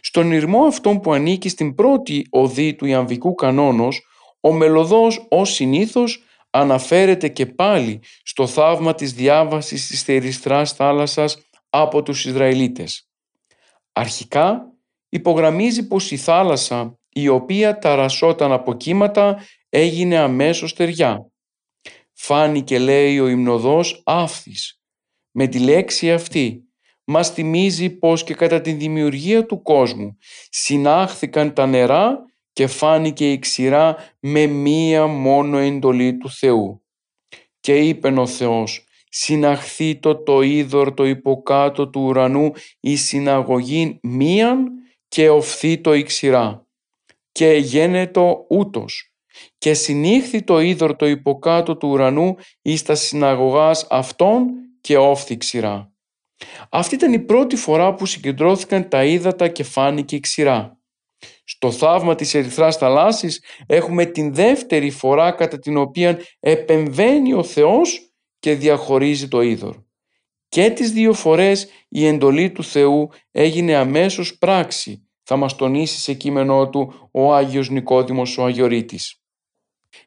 Στον 0.00 0.32
ηρμό 0.32 0.64
αυτόν 0.64 1.00
που 1.00 1.12
ανήκει 1.12 1.48
στην 1.48 1.74
πρώτη 1.74 2.26
οδή 2.30 2.74
του 2.74 2.86
Ιαμβικού 2.86 3.34
κανόνος, 3.34 4.06
ο 4.40 4.52
μελωδός 4.52 5.26
ως 5.28 5.52
συνήθως 5.52 6.22
αναφέρεται 6.50 7.28
και 7.28 7.46
πάλι 7.46 8.00
στο 8.22 8.46
θαύμα 8.46 8.94
της 8.94 9.12
διάβασης 9.12 9.86
της 9.86 10.02
θεριστράς 10.02 10.72
θάλασσας 10.72 11.38
από 11.70 12.02
τους 12.02 12.24
Ισραηλίτες. 12.24 13.08
Αρχικά 13.92 14.72
υπογραμμίζει 15.08 15.86
πως 15.86 16.10
η 16.10 16.16
θάλασσα 16.16 16.98
η 17.08 17.28
οποία 17.28 17.78
ταρασσόταν 17.78 18.52
από 18.52 18.74
κύματα 18.74 19.42
έγινε 19.68 20.16
αμέσως 20.16 20.74
τεριά. 20.74 21.30
Φάνηκε 22.12 22.78
λέει 22.78 23.18
ο 23.18 23.28
υμνοδός 23.28 24.02
άφθης. 24.04 24.80
Με 25.30 25.46
τη 25.46 25.58
λέξη 25.58 26.12
αυτή 26.12 26.62
μας 27.04 27.30
θυμίζει 27.30 27.90
πως 27.90 28.24
και 28.24 28.34
κατά 28.34 28.60
τη 28.60 28.72
δημιουργία 28.72 29.46
του 29.46 29.62
κόσμου 29.62 30.16
συνάχθηκαν 30.48 31.52
τα 31.52 31.66
νερά 31.66 32.18
και 32.52 32.66
φάνηκε 32.66 33.32
η 33.32 33.38
ξηρά 33.38 33.96
με 34.20 34.46
μία 34.46 35.06
μόνο 35.06 35.58
εντολή 35.58 36.16
του 36.16 36.30
Θεού. 36.30 36.82
Και 37.60 37.76
είπεν 37.76 38.18
ο 38.18 38.26
Θεός 38.26 38.82
«Συναχθεί 39.10 39.96
το 39.96 40.22
το 40.22 40.42
είδωρ 40.42 40.94
το 40.94 41.04
υποκάτω 41.04 41.88
του 41.88 42.00
ουρανού 42.00 42.52
η 42.80 42.96
συναγωγή 42.96 43.98
μίαν 44.02 44.68
και 45.08 45.28
οφθεί 45.28 45.80
το 45.80 46.02
ξηρά 46.02 46.66
και 47.32 47.52
γένετο 47.52 48.46
ούτως 48.48 49.12
και 49.58 49.74
συνήχθη 49.74 50.42
το 50.42 50.60
είδωρ 50.60 50.96
το 50.96 51.06
υποκάτω 51.06 51.76
του 51.76 51.88
ουρανού 51.88 52.34
εις 52.62 52.82
τα 52.82 52.94
συναγωγάς 52.94 53.86
αυτών 53.90 54.46
και 54.80 54.96
όφθη 54.96 55.36
ξηρά. 55.36 55.92
Αυτή 56.70 56.94
ήταν 56.94 57.12
η 57.12 57.18
πρώτη 57.18 57.56
φορά 57.56 57.94
που 57.94 58.06
συγκεντρώθηκαν 58.06 58.88
τα 58.88 59.04
ύδατα 59.04 59.48
και 59.48 59.62
φάνηκε 59.62 60.16
η 60.16 60.20
ξηρά. 60.20 60.78
Στο 61.44 61.70
θαύμα 61.70 62.14
της 62.14 62.34
Ερυθράς 62.34 62.76
θαλάσσης 62.76 63.44
έχουμε 63.66 64.04
την 64.04 64.34
δεύτερη 64.34 64.90
φορά 64.90 65.32
κατά 65.32 65.58
την 65.58 65.76
οποία 65.76 66.20
επεμβαίνει 66.40 67.32
ο 67.32 67.42
Θεός 67.42 68.12
και 68.38 68.54
διαχωρίζει 68.54 69.28
το 69.28 69.40
είδωρ. 69.40 69.76
Και 70.48 70.70
τις 70.70 70.92
δύο 70.92 71.12
φορές 71.12 71.68
η 71.88 72.06
εντολή 72.06 72.52
του 72.52 72.64
Θεού 72.64 73.10
έγινε 73.30 73.74
αμέσως 73.74 74.38
πράξη, 74.38 75.08
θα 75.22 75.36
μας 75.36 75.56
τονίσει 75.56 76.00
σε 76.00 76.14
κείμενό 76.14 76.68
του 76.68 77.08
ο 77.12 77.34
Άγιος 77.34 77.70
Νικόδημος 77.70 78.38
ο 78.38 78.44
Αγιορείτης. 78.44 79.22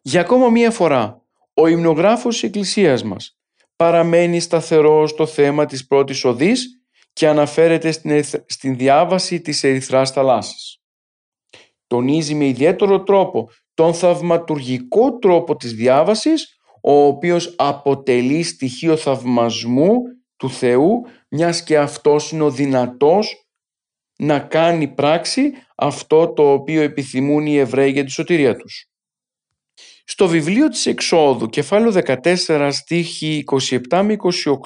Για 0.02 0.22
ακόμα 0.22 0.50
μία 0.50 0.72
φορά, 0.72 1.26
ο 1.54 1.68
υμνογράφος 1.68 2.34
της 2.34 2.44
Εκκλησίας 2.44 3.04
μας 3.04 3.38
παραμένει 3.76 4.40
σταθερό 4.40 5.08
στο 5.08 5.26
θέμα 5.26 5.66
της 5.66 5.88
πρώτης 5.88 6.24
οδής 6.24 6.82
και 7.14 7.28
αναφέρεται 7.28 7.92
στην 8.46 8.78
διάβαση 8.78 9.42
της 9.42 9.64
Ερυθράς 9.64 10.12
θαλάσσης. 10.12 10.82
Τονίζει 11.88 12.34
με 12.34 12.46
ιδιαίτερο 12.46 13.04
τρόπο 13.04 13.50
τον 13.74 13.94
θαυματουργικό 13.94 15.18
τρόπο 15.18 15.56
της 15.56 15.74
διάβασης, 15.74 16.60
ο 16.82 16.94
οποίος 16.94 17.56
αποτελεί 17.58 18.44
στοιχείο 18.44 18.98
θαυμασμού 18.98 19.94
του 20.42 20.50
Θεού, 20.50 21.06
μιας 21.30 21.64
και 21.64 21.78
αυτός 21.78 22.32
είναι 22.32 22.44
ο 22.44 22.52
δυνατός 22.52 23.48
να 24.18 24.40
κάνει 24.40 24.88
πράξη 24.88 25.52
αυτό 25.76 26.34
το 26.34 26.52
οποίο 26.52 26.82
επιθυμούν 26.82 27.46
οι 27.46 27.58
Εβραίοι 27.58 27.92
για 27.92 28.04
τη 28.04 28.12
σωτηρία 28.12 28.56
τους. 28.56 28.86
Στο 30.04 30.28
βιβλίο 30.28 30.68
της 30.68 30.86
Εξόδου, 30.86 31.48
κεφάλαιο 31.48 31.92
14, 31.92 32.70
στίχη 32.72 33.44
27 33.90 34.02
με 34.04 34.16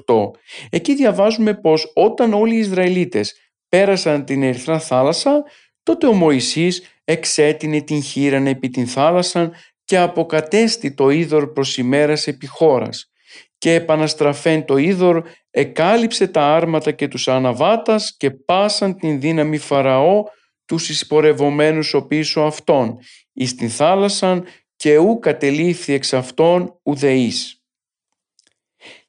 28, 0.06 0.32
εκεί 0.70 0.96
διαβάζουμε 0.96 1.54
πως 1.54 1.92
όταν 1.96 2.34
όλοι 2.34 2.56
οι 2.56 2.60
Ισραηλίτες 2.60 3.36
πέρασαν 3.70 4.26
την 4.26 4.44
Ερυθρά 4.44 4.80
θάλασσα, 4.80 5.44
τότε 5.84 6.08
ο 6.08 6.14
Μωυσής 6.14 6.84
εξέτεινε 7.04 7.82
την 7.82 8.04
χείραν 8.04 8.48
επί 8.48 8.70
την 8.70 8.88
θάλασσα 8.88 9.52
και 9.86 9.98
αποκατέστη 9.98 10.94
το 10.94 11.10
είδωρ 11.10 11.52
προς 11.52 11.78
ημέρας 11.78 12.28
επί 12.28 12.48
χώρας 12.48 13.10
και 13.58 13.74
επαναστραφέν 13.74 14.66
το 14.66 14.78
είδωρ 14.78 15.28
εκάλυψε 15.52 16.28
τα 16.28 16.56
άρματα 16.56 16.92
και 16.92 17.08
τους 17.08 17.28
αναβάτας 17.28 18.16
και 18.18 18.32
πάσαν 18.32 18.98
την 18.98 19.20
δύναμη 19.20 19.58
Φαραώ 19.58 20.24
τους 20.66 20.90
εισπορευομένους 20.90 21.94
οπίσω 21.94 22.42
αυτών 22.42 22.98
εις 23.34 23.56
την 23.56 23.70
θάλασσαν 23.70 24.46
και 24.76 24.98
ου 24.98 25.20
κατελήφθη 25.20 25.94
εξ 25.94 26.14
αυτών 26.14 26.80
ουδεής. 26.84 27.64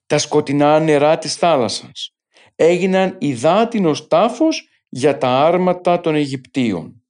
Τα 0.06 0.18
σκοτεινά 0.18 0.80
νερά 0.80 1.18
της 1.18 1.34
θάλασσας 1.34 2.16
έγιναν 2.54 3.16
υδάτινος 3.20 4.06
τάφος 4.06 4.68
για 4.88 5.18
τα 5.18 5.28
άρματα 5.28 6.00
των 6.00 6.14
Αιγυπτίων. 6.14 7.02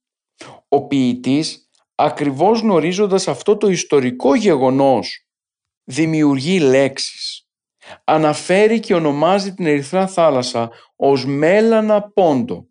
Ο 0.69 0.87
ποιητής, 0.87 1.69
ακριβώς 1.95 2.61
γνωρίζοντας 2.61 3.29
αυτό 3.29 3.57
το 3.57 3.69
ιστορικό 3.69 4.35
γεγονός, 4.35 5.26
δημιουργεί 5.87 6.61
λέξεις. 6.61 7.47
Αναφέρει 8.05 8.81
και 8.81 8.95
ονομάζει 8.95 9.55
την 9.55 9.67
Ερυθρά 9.67 10.07
θάλασσα 10.07 10.71
ως 10.97 11.27
μέλανα 11.27 12.03
πόντο 12.03 12.67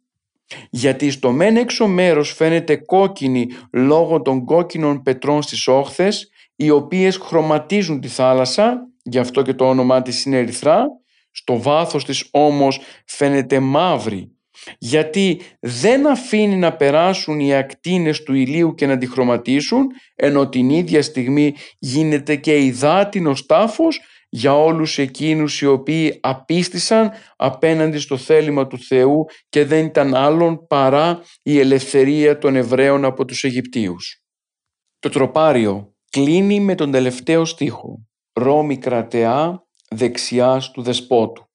γιατί 0.70 1.12
στο 1.12 1.32
μεν 1.32 1.58
έξω 1.58 1.88
μέρος 1.88 2.34
φαίνεται 2.34 2.76
κόκκινη 2.76 3.48
λόγω 3.72 4.22
των 4.22 4.46
κόκκινων 4.46 5.02
πετρών 5.02 5.42
στις 5.42 5.68
όχθες 5.68 6.30
οι 6.56 6.70
οποίες 6.70 7.18
χρωματίζουν 7.18 8.02
τη 8.02 8.08
θάλασσα, 8.08 8.88
γι' 9.04 9.20
αυτό 9.20 9.42
και 9.42 9.54
το 9.54 9.70
όνομά 9.70 10.02
της 10.02 10.26
είναι 10.26 10.38
ερυθρά, 10.38 10.86
στο 11.32 11.62
βάθος 11.62 12.06
της 12.06 12.28
όμως 12.32 12.80
φαίνεται 13.06 13.60
μαύρη 13.60 14.35
γιατί 14.78 15.42
δεν 15.60 16.08
αφήνει 16.08 16.56
να 16.56 16.76
περάσουν 16.76 17.40
οι 17.40 17.56
ακτίνες 17.56 18.24
του 18.24 18.34
ηλίου 18.34 18.74
και 18.74 18.86
να 18.86 18.98
τη 18.98 19.08
χρωματίσουν 19.08 19.88
ενώ 20.16 20.50
την 20.50 20.70
ίδια 20.70 21.02
στιγμή 21.02 21.56
γίνεται 21.80 22.36
και 22.36 22.58
υδάτινος 22.58 23.46
τάφος 23.46 24.00
για 24.30 24.56
όλους 24.56 24.98
εκείνους 24.98 25.62
οι 25.62 25.66
οποίοι 25.66 26.20
απίστησαν 26.22 27.12
απέναντι 27.36 27.98
στο 27.98 28.18
θέλημα 28.18 28.68
του 28.68 28.80
Θεού 28.80 29.26
και 29.50 29.66
δεν 29.66 29.86
ήταν 29.86 30.16
άλλον 30.16 30.68
παρά 30.68 31.22
η 31.44 31.60
ελευθερία 31.60 32.38
των 32.38 32.56
Εβραίων 32.56 33.06
από 33.06 33.26
τους 33.26 33.44
Αιγυπτίους. 33.44 34.24
Το 35.00 35.10
τροπάριο 35.10 35.94
κλείνει 36.10 36.60
με 36.60 36.76
τον 36.76 36.92
τελευταίο 36.92 37.46
στίχο 37.46 38.08
«Ρώμη 38.34 38.78
κρατεά 38.78 39.66
δεξιάς 39.90 40.72
του 40.72 40.82
δεσπότου». 40.82 41.50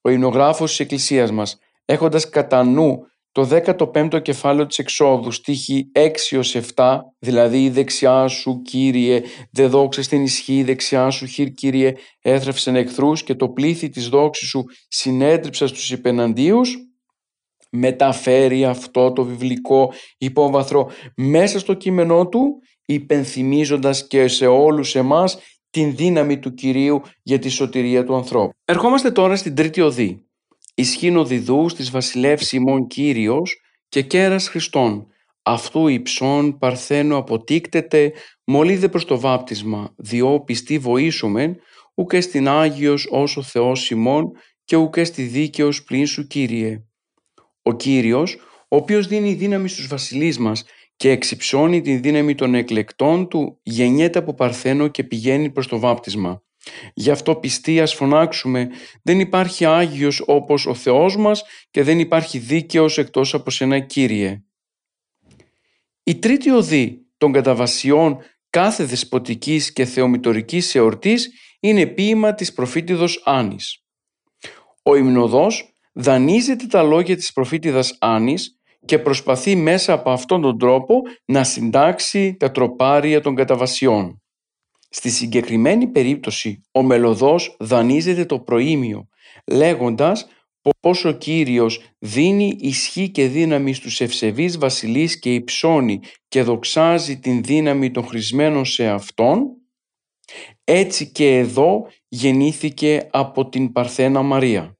Ο 0.00 0.10
εινογράφος 0.10 0.70
της 0.70 0.80
Εκκλησίας 0.80 1.30
μας 1.30 1.58
έχοντας 1.90 2.28
κατά 2.28 2.64
νου 2.64 3.06
το 3.32 3.48
15ο 3.92 4.22
κεφάλαιο 4.22 4.66
της 4.66 4.78
εξόδου, 4.78 5.30
στίχη 5.30 5.90
6 5.94 6.40
7, 6.74 6.98
δηλαδή 7.18 7.64
η 7.64 7.70
δεξιά 7.70 8.28
σου 8.28 8.62
Κύριε, 8.62 9.22
δε 9.52 9.66
δόξα 9.66 10.02
στην 10.02 10.22
ισχύ, 10.22 10.56
η 10.56 10.62
δεξιά 10.62 11.10
σου 11.10 11.26
χειρ 11.26 11.48
Κύριε, 11.48 11.94
έθρευσεν 12.20 12.76
εχθρούς 12.76 13.22
και 13.22 13.34
το 13.34 13.48
πλήθη 13.48 13.88
της 13.88 14.08
δόξης 14.08 14.48
σου 14.48 14.64
συνέτριψα 14.88 15.66
στους 15.66 15.90
υπεναντίους, 15.90 16.76
μεταφέρει 17.70 18.64
αυτό 18.64 19.12
το 19.12 19.24
βιβλικό 19.24 19.92
υπόβαθρο 20.18 20.90
μέσα 21.16 21.58
στο 21.58 21.74
κείμενό 21.74 22.28
του, 22.28 22.58
υπενθυμίζοντας 22.84 24.06
και 24.06 24.28
σε 24.28 24.46
όλους 24.46 24.94
εμάς 24.94 25.38
την 25.70 25.96
δύναμη 25.96 26.38
του 26.38 26.54
Κυρίου 26.54 27.02
για 27.22 27.38
τη 27.38 27.48
σωτηρία 27.48 28.04
του 28.04 28.14
ανθρώπου. 28.14 28.52
Ερχόμαστε 28.64 29.10
τώρα 29.10 29.36
στην 29.36 29.54
τρίτη 29.54 29.80
οδή 29.80 30.29
ισχύν 30.80 31.16
ο 31.16 31.24
διδούς 31.24 31.74
της 31.74 31.90
βασιλεύς 31.90 32.52
ημών 32.52 32.86
Κύριος 32.86 33.60
και 33.88 34.02
κέρας 34.02 34.48
Χριστών, 34.48 35.06
αυτού 35.42 35.88
υψών 35.88 36.58
παρθένου 36.58 37.16
αποτίκτεται, 37.16 38.12
μολύδε 38.44 38.88
προς 38.88 39.04
το 39.04 39.20
βάπτισμα, 39.20 39.94
διό 39.96 40.40
πιστή 40.40 40.78
βοήσομεν, 40.78 41.56
ουκ 41.94 42.12
στην 42.20 42.48
Άγιος 42.48 43.06
όσο 43.10 43.42
Θεός 43.42 43.90
ημών 43.90 44.30
και 44.64 44.76
ουκ 44.76 44.94
στη 45.02 45.22
δίκαιος 45.22 45.84
πλήν 45.84 46.06
σου 46.06 46.26
Κύριε. 46.26 46.84
Ο 47.62 47.72
Κύριος, 47.72 48.36
ο 48.68 48.76
οποίος 48.76 49.06
δίνει 49.06 49.34
δύναμη 49.34 49.68
στους 49.68 49.86
βασιλείς 49.86 50.38
μας 50.38 50.64
και 50.96 51.10
εξυψώνει 51.10 51.80
την 51.80 52.02
δύναμη 52.02 52.34
των 52.34 52.54
εκλεκτών 52.54 53.28
του, 53.28 53.58
γεννιέται 53.62 54.18
από 54.18 54.34
παρθένο 54.34 54.88
και 54.88 55.04
πηγαίνει 55.04 55.50
προς 55.50 55.66
το 55.66 55.78
βάπτισμα. 55.78 56.42
Γι' 56.94 57.10
αυτό 57.10 57.36
πιστοί 57.36 57.80
ας 57.80 57.94
φωνάξουμε 57.94 58.68
«Δεν 59.02 59.20
υπάρχει 59.20 59.64
Άγιος 59.64 60.22
όπως 60.26 60.66
ο 60.66 60.74
Θεός 60.74 61.16
μας 61.16 61.42
και 61.70 61.82
δεν 61.82 61.98
υπάρχει 61.98 62.38
δίκαιος 62.38 62.98
εκτός 62.98 63.34
από 63.34 63.50
σένα 63.50 63.78
Κύριε». 63.78 64.42
Η 66.02 66.18
τρίτη 66.18 66.50
οδή 66.50 67.06
των 67.16 67.32
καταβασιών 67.32 68.18
κάθε 68.50 68.84
δεσποτικής 68.84 69.72
και 69.72 69.84
θεομητορικής 69.84 70.74
εορτής 70.74 71.30
είναι 71.60 71.86
ποίημα 71.86 72.34
της 72.34 72.52
προφήτηδος 72.52 73.22
Άνης. 73.24 73.84
Ο 74.82 74.96
υμνοδός 74.96 75.74
δανείζεται 75.92 76.66
τα 76.66 76.82
λόγια 76.82 77.16
της 77.16 77.32
προφήτηδας 77.32 77.96
Άνης 78.00 78.60
και 78.84 78.98
προσπαθεί 78.98 79.56
μέσα 79.56 79.92
από 79.92 80.10
αυτόν 80.10 80.40
τον 80.40 80.58
τρόπο 80.58 81.02
να 81.24 81.44
συντάξει 81.44 82.36
τα 82.36 82.50
τροπάρια 82.50 83.20
των 83.20 83.34
καταβασιών. 83.34 84.19
Στη 84.92 85.10
συγκεκριμένη 85.10 85.86
περίπτωση 85.86 86.60
ο 86.72 86.82
μελωδός 86.82 87.56
δανείζεται 87.58 88.24
το 88.24 88.40
προήμιο 88.40 89.08
λέγοντας 89.46 90.26
πως 90.80 91.04
ο 91.04 91.12
Κύριος 91.12 91.80
δίνει 91.98 92.56
ισχύ 92.60 93.10
και 93.10 93.26
δύναμη 93.26 93.72
στους 93.72 94.00
ευσεβείς 94.00 94.58
βασιλείς 94.58 95.18
και 95.18 95.34
υψώνει 95.34 96.00
και 96.28 96.42
δοξάζει 96.42 97.18
την 97.18 97.42
δύναμη 97.42 97.90
των 97.90 98.06
χρησμένων 98.06 98.64
σε 98.64 98.86
Αυτόν, 98.86 99.42
έτσι 100.64 101.10
και 101.10 101.38
εδώ 101.38 101.86
γεννήθηκε 102.08 103.08
από 103.10 103.48
την 103.48 103.72
Παρθένα 103.72 104.22
Μαρία. 104.22 104.74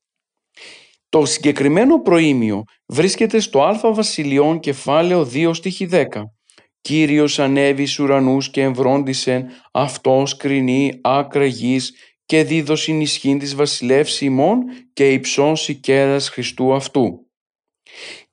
Το 1.09 1.25
συγκεκριμένο 1.25 2.01
προήμιο 2.01 2.65
βρίσκεται 2.87 3.41
στο 3.41 3.63
Α 3.63 3.93
Βασιλειών 3.93 4.61
κεφάλαιο 4.61 5.31
2 5.33 5.51
στίχη 5.55 5.89
10 5.91 6.07
Κύριος 6.81 7.39
ανέβη 7.39 7.87
στους 7.87 7.99
ουρανούς 7.99 8.51
και 8.51 8.63
εμβρόντισεν, 8.63 9.47
αυτός 9.73 10.37
κρινεί 10.37 10.99
άκρα 11.03 11.45
γης 11.45 11.95
και 12.27 12.45
δίδωσιν 12.45 13.01
ισχύν 13.01 13.39
της 13.39 13.55
βασιλεύς 13.55 14.21
ημών 14.21 14.63
και 14.93 15.13
υψώσει 15.13 15.75
κέρας 15.75 16.29
Χριστού 16.29 16.75
αυτού. 16.75 17.27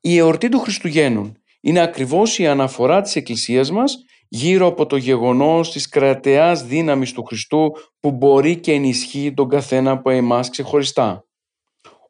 Η 0.02 0.18
εορτή 0.18 0.50
του 0.50 0.60
Χριστουγέννων 0.60 1.42
είναι 1.62 1.80
ακριβώς 1.80 2.40
η 2.40 2.48
αναφορά 2.48 3.02
της 3.02 3.16
Εκκλησίας 3.16 3.72
μας 3.72 3.98
γύρω 4.28 4.68
από 4.68 4.86
το 4.86 4.96
γεγονός 4.96 5.72
της 5.72 5.90
κρατεάς 5.90 6.66
δύναμης 6.66 7.12
του 7.12 7.24
Χριστού 7.24 7.72
που 8.00 8.12
μπορεί 8.12 8.60
και 8.60 8.72
ενισχύει 8.72 9.34
τον 9.34 9.50
καθένα 9.50 9.92
από 9.92 10.10
εμάς 10.10 10.50
ξεχωριστά. 10.50 11.26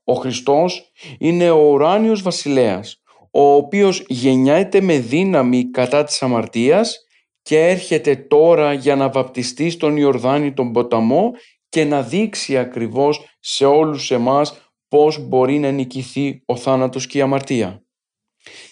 Ο 0.03 0.13
Χριστός 0.13 0.91
είναι 1.19 1.49
ο 1.49 1.71
ουράνιος 1.71 2.21
βασιλέας, 2.21 3.01
ο 3.31 3.53
οποίος 3.53 4.05
γεννιέται 4.07 4.81
με 4.81 4.99
δύναμη 4.99 5.69
κατά 5.69 6.03
της 6.03 6.21
αμαρτίας 6.23 6.97
και 7.41 7.59
έρχεται 7.59 8.15
τώρα 8.15 8.73
για 8.73 8.95
να 8.95 9.09
βαπτιστεί 9.09 9.69
στον 9.69 9.97
Ιορδάνη 9.97 10.53
τον 10.53 10.71
ποταμό 10.71 11.31
και 11.69 11.83
να 11.83 12.01
δείξει 12.01 12.57
ακριβώς 12.57 13.37
σε 13.39 13.65
όλους 13.65 14.11
εμάς 14.11 14.71
πώς 14.87 15.27
μπορεί 15.27 15.59
να 15.59 15.71
νικηθεί 15.71 16.41
ο 16.45 16.55
θάνατος 16.55 17.07
και 17.07 17.17
η 17.17 17.21
αμαρτία. 17.21 17.81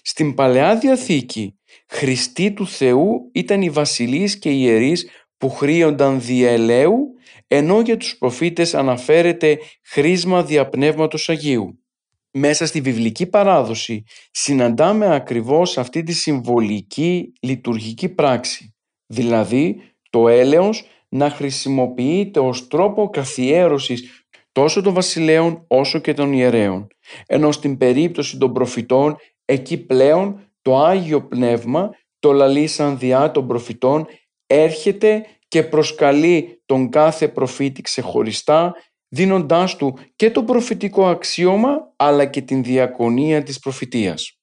Στην 0.01 0.34
Παλαιά 0.34 0.78
Διαθήκη, 0.78 1.60
Χριστοί 1.88 2.51
του 2.51 2.68
Θεού 2.68 3.30
ήταν 3.34 3.62
οι 3.62 3.70
βασιλείς 3.70 4.39
και 4.39 4.49
οι 4.49 4.58
ιερείς 4.60 5.10
που 5.38 5.49
χρήονταν 5.49 6.22
διελαίου, 6.22 7.14
ενώ 7.47 7.82
για 7.82 7.97
τους 7.97 8.18
προφήτες 8.18 8.76
αναφέρεται 8.76 9.60
χρήσμα 9.84 10.43
διαπνεύματος 10.43 11.30
Αγίου 11.30 11.84
μέσα 12.38 12.65
στη 12.65 12.81
βιβλική 12.81 13.25
παράδοση 13.25 14.03
συναντάμε 14.31 15.15
ακριβώς 15.15 15.77
αυτή 15.77 16.03
τη 16.03 16.13
συμβολική 16.13 17.33
λειτουργική 17.41 18.09
πράξη, 18.09 18.75
δηλαδή 19.05 19.81
το 20.09 20.27
έλεος 20.27 20.83
να 21.09 21.29
χρησιμοποιείται 21.29 22.39
ως 22.39 22.67
τρόπο 22.67 23.09
καθιέρωσης 23.09 24.25
τόσο 24.51 24.81
των 24.81 24.93
βασιλέων 24.93 25.65
όσο 25.67 25.99
και 25.99 26.13
των 26.13 26.33
ιερέων. 26.33 26.88
Ενώ 27.25 27.51
στην 27.51 27.77
περίπτωση 27.77 28.38
των 28.38 28.53
προφητών, 28.53 29.15
εκεί 29.45 29.77
πλέον 29.77 30.51
το 30.61 30.77
Άγιο 30.77 31.27
Πνεύμα, 31.27 31.89
το 32.19 32.31
λαλήσαν 32.31 32.97
διά 32.97 33.31
των 33.31 33.47
προφητών, 33.47 34.05
έρχεται 34.45 35.25
και 35.47 35.63
προσκαλεί 35.63 36.61
τον 36.65 36.89
κάθε 36.89 37.27
προφήτη 37.27 37.81
ξεχωριστά, 37.81 38.73
δίνοντάς 39.10 39.76
του 39.76 39.97
και 40.16 40.32
το 40.32 40.43
προφητικό 40.43 41.08
αξίωμα, 41.08 41.93
αλλά 41.95 42.26
και 42.26 42.41
την 42.41 42.64
διακονία 42.64 43.43
της 43.43 43.60
προφητείας. 43.60 44.39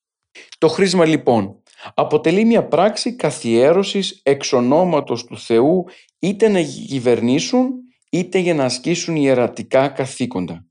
Το 0.58 0.68
χρήσμα 0.68 1.04
λοιπόν 1.04 1.62
αποτελεί 1.94 2.44
μια 2.44 2.68
πράξη 2.68 3.16
καθιέρωσης 3.16 4.20
εξ 4.22 4.48
του 4.48 5.38
Θεού 5.38 5.84
είτε 6.18 6.48
να 6.48 6.62
κυβερνήσουν 6.62 7.70
είτε 8.10 8.38
για 8.38 8.54
να 8.54 8.64
ασκήσουν 8.64 9.16
ιερατικά 9.16 9.88
καθήκοντα. 9.88 10.66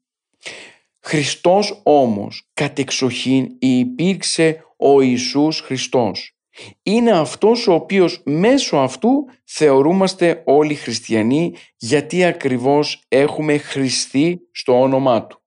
Χριστός 0.99 1.81
όμως 1.83 2.49
κατεξοχήν 2.53 3.47
υπήρξε 3.59 4.63
ο 4.77 5.01
Ιησούς 5.01 5.59
Χριστός. 5.59 6.35
Είναι 6.83 7.11
αυτός 7.11 7.67
ο 7.67 7.73
οποίος 7.73 8.21
μέσω 8.25 8.77
αυτού 8.77 9.09
θεωρούμαστε 9.45 10.43
όλοι 10.45 10.75
χριστιανοί 10.75 11.53
γιατί 11.77 12.23
ακριβώς 12.23 13.03
έχουμε 13.07 13.57
χριστεί 13.57 14.39
στο 14.51 14.81
όνομά 14.81 15.27
Του. 15.27 15.41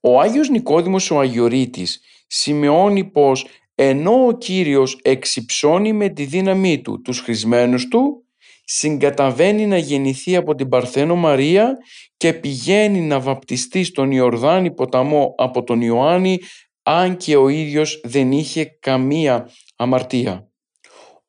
Ο 0.00 0.20
Άγιος 0.20 0.48
Νικόδημος 0.48 1.10
ο 1.10 1.18
Αγιορείτης 1.18 2.00
σημειώνει 2.26 3.04
πως 3.04 3.46
ενώ 3.74 4.26
ο 4.26 4.32
Κύριος 4.32 4.98
εξυψώνει 5.02 5.92
με 5.92 6.08
τη 6.08 6.24
δύναμή 6.24 6.80
Του 6.80 7.00
τους 7.00 7.20
χρησμένους 7.20 7.88
Του, 7.88 8.24
συγκαταβαίνει 8.64 9.66
να 9.66 9.76
γεννηθεί 9.76 10.36
από 10.36 10.54
την 10.54 10.68
Παρθένο 10.68 11.14
Μαρία 11.14 11.76
και 12.16 12.32
πηγαίνει 12.32 13.00
να 13.00 13.20
βαπτιστεί 13.20 13.84
στον 13.84 14.10
Ιορδάνη 14.10 14.70
ποταμό 14.70 15.34
από 15.38 15.64
τον 15.64 15.80
Ιωάννη 15.80 16.38
αν 16.82 17.16
και 17.16 17.36
ο 17.36 17.48
ίδιος 17.48 18.00
δεν 18.04 18.32
είχε 18.32 18.64
καμία 18.64 19.50
αμαρτία. 19.76 20.50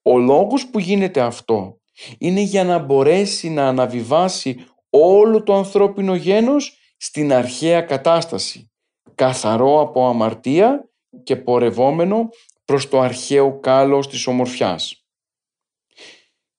Ο 0.01 0.18
λόγος 0.18 0.68
που 0.68 0.80
γίνεται 0.80 1.22
αυτό 1.22 1.82
είναι 2.18 2.41
για 2.41 2.64
να 2.64 2.78
μπορέσει 2.78 3.49
να 3.49 3.68
αναβιβάσει 3.68 4.66
όλο 4.89 5.43
το 5.43 5.54
ανθρώπινο 5.54 6.16
γένος 6.16 6.78
στην 6.97 7.34
αρχαία 7.34 7.82
κατάσταση, 7.82 8.72
καθαρό 9.16 9.82
από 9.82 10.08
αμαρτία 10.08 10.89
και 11.24 11.36
πορευόμενο 11.36 12.30
προς 12.66 12.89
το 12.89 12.99
αρχαίο 12.99 13.60
κάλος 13.60 14.08
της 14.08 14.28
ομορφιάς. 14.28 15.06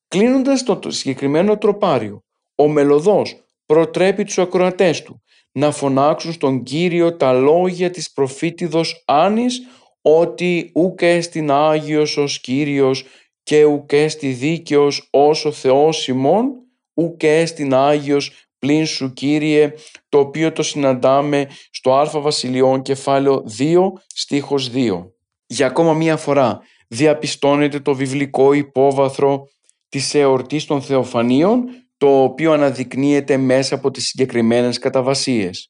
Κλείνοντας 0.08 0.62
το 0.62 0.90
συγκεκριμένο 0.90 1.58
τροπάριο, 1.58 2.24
ο 2.54 2.68
μελωδός 2.68 3.44
προτρέπει 3.66 4.24
τους 4.24 4.38
ακροατές 4.38 5.02
του 5.02 5.22
να 5.56 5.70
φωνάξουν 5.70 6.32
στον 6.32 6.62
Κύριο 6.62 7.16
τα 7.16 7.32
λόγια 7.32 7.90
της 7.90 8.12
προφήτηδος 8.12 9.02
Άνης 9.06 9.60
ότι 10.02 10.70
ουκ 10.74 11.02
έστιν 11.02 11.50
Άγιος 11.50 12.16
ως 12.16 12.40
Κύριος 12.40 13.04
και 13.42 13.64
ουκ 13.64 13.92
έστι 13.92 14.28
δίκαιος 14.28 15.08
ως 15.10 15.44
ο 15.44 15.52
Θεός 15.52 16.08
ημών, 16.08 16.52
ουκ 16.94 17.22
έστιν 17.22 17.74
Άγιος 17.74 18.32
πλην 18.58 18.86
σου 18.86 19.12
Κύριε, 19.12 19.72
το 20.08 20.18
οποίο 20.18 20.52
το 20.52 20.62
συναντάμε 20.62 21.48
στο 21.70 21.94
Α 21.94 22.20
Βασιλειών 22.20 22.82
κεφάλαιο 22.82 23.44
2 23.58 23.92
στίχος 24.06 24.70
2. 24.74 25.10
Για 25.46 25.66
ακόμα 25.66 25.92
μία 25.92 26.16
φορά 26.16 26.60
διαπιστώνεται 26.88 27.80
το 27.80 27.94
βιβλικό 27.94 28.52
υπόβαθρο 28.52 29.48
της 29.88 30.14
εορτής 30.14 30.64
των 30.64 30.82
Θεοφανίων, 30.82 31.64
το 31.96 32.22
οποίο 32.22 32.52
αναδεικνύεται 32.52 33.36
μέσα 33.36 33.74
από 33.74 33.90
τις 33.90 34.06
συγκεκριμένες 34.06 34.78
καταβασίες. 34.78 35.68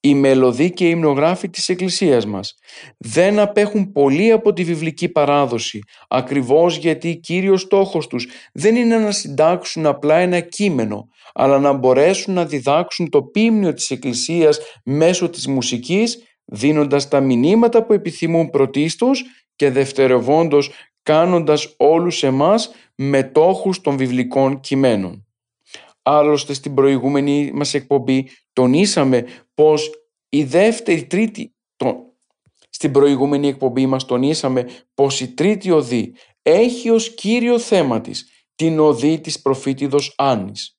Οι 0.00 0.14
μελωδοί 0.14 0.70
και 0.70 0.86
οι 0.86 0.90
υμνογράφοι 0.92 1.50
της 1.50 1.68
Εκκλησίας 1.68 2.26
μας 2.26 2.54
δεν 2.98 3.38
απέχουν 3.38 3.92
πολύ 3.92 4.30
από 4.30 4.52
τη 4.52 4.64
βιβλική 4.64 5.08
παράδοση, 5.08 5.78
ακριβώς 6.08 6.76
γιατί 6.76 7.16
κύριος 7.16 7.60
στόχος 7.60 8.06
τους 8.06 8.26
δεν 8.52 8.76
είναι 8.76 8.98
να 8.98 9.10
συντάξουν 9.10 9.86
απλά 9.86 10.16
ένα 10.16 10.40
κείμενο, 10.40 11.08
αλλά 11.34 11.58
να 11.58 11.72
μπορέσουν 11.72 12.34
να 12.34 12.44
διδάξουν 12.44 13.08
το 13.10 13.22
πίμνιο 13.22 13.72
της 13.72 13.90
Εκκλησίας 13.90 14.58
μέσω 14.84 15.30
της 15.30 15.46
μουσικής, 15.46 16.22
δίνοντας 16.44 17.08
τα 17.08 17.20
μηνύματα 17.20 17.84
που 17.84 17.92
επιθυμούν 17.92 18.50
πρωτίστως 18.50 19.24
και 19.56 19.70
δευτερευόντως 19.70 20.70
κάνοντας 21.02 21.74
όλους 21.76 22.22
εμάς 22.22 22.70
μετόχους 22.94 23.80
των 23.80 23.96
βιβλικών 23.96 24.60
κειμένων. 24.60 25.26
Άλλωστε 26.06 26.52
στην 26.52 26.74
προηγούμενη 26.74 27.50
μας 27.54 27.74
εκπομπή 27.74 28.28
τονίσαμε 28.52 29.26
πως 29.54 29.90
η 30.28 30.44
δεύτερη, 30.44 31.06
τρίτη, 31.06 31.54
το, 31.76 31.96
στην 32.70 32.92
προηγούμενη 32.92 33.48
εκπομπή 33.48 33.86
μας 33.86 34.04
τονίσαμε 34.04 34.68
πως 34.94 35.20
η 35.20 35.34
τρίτη 35.34 35.70
οδή 35.70 36.14
έχει 36.42 36.90
ως 36.90 37.14
κύριο 37.14 37.58
θέμα 37.58 38.00
της 38.00 38.28
την 38.54 38.80
οδή 38.80 39.20
της 39.20 39.42
προφήτηδος 39.42 40.14
Άννης. 40.16 40.78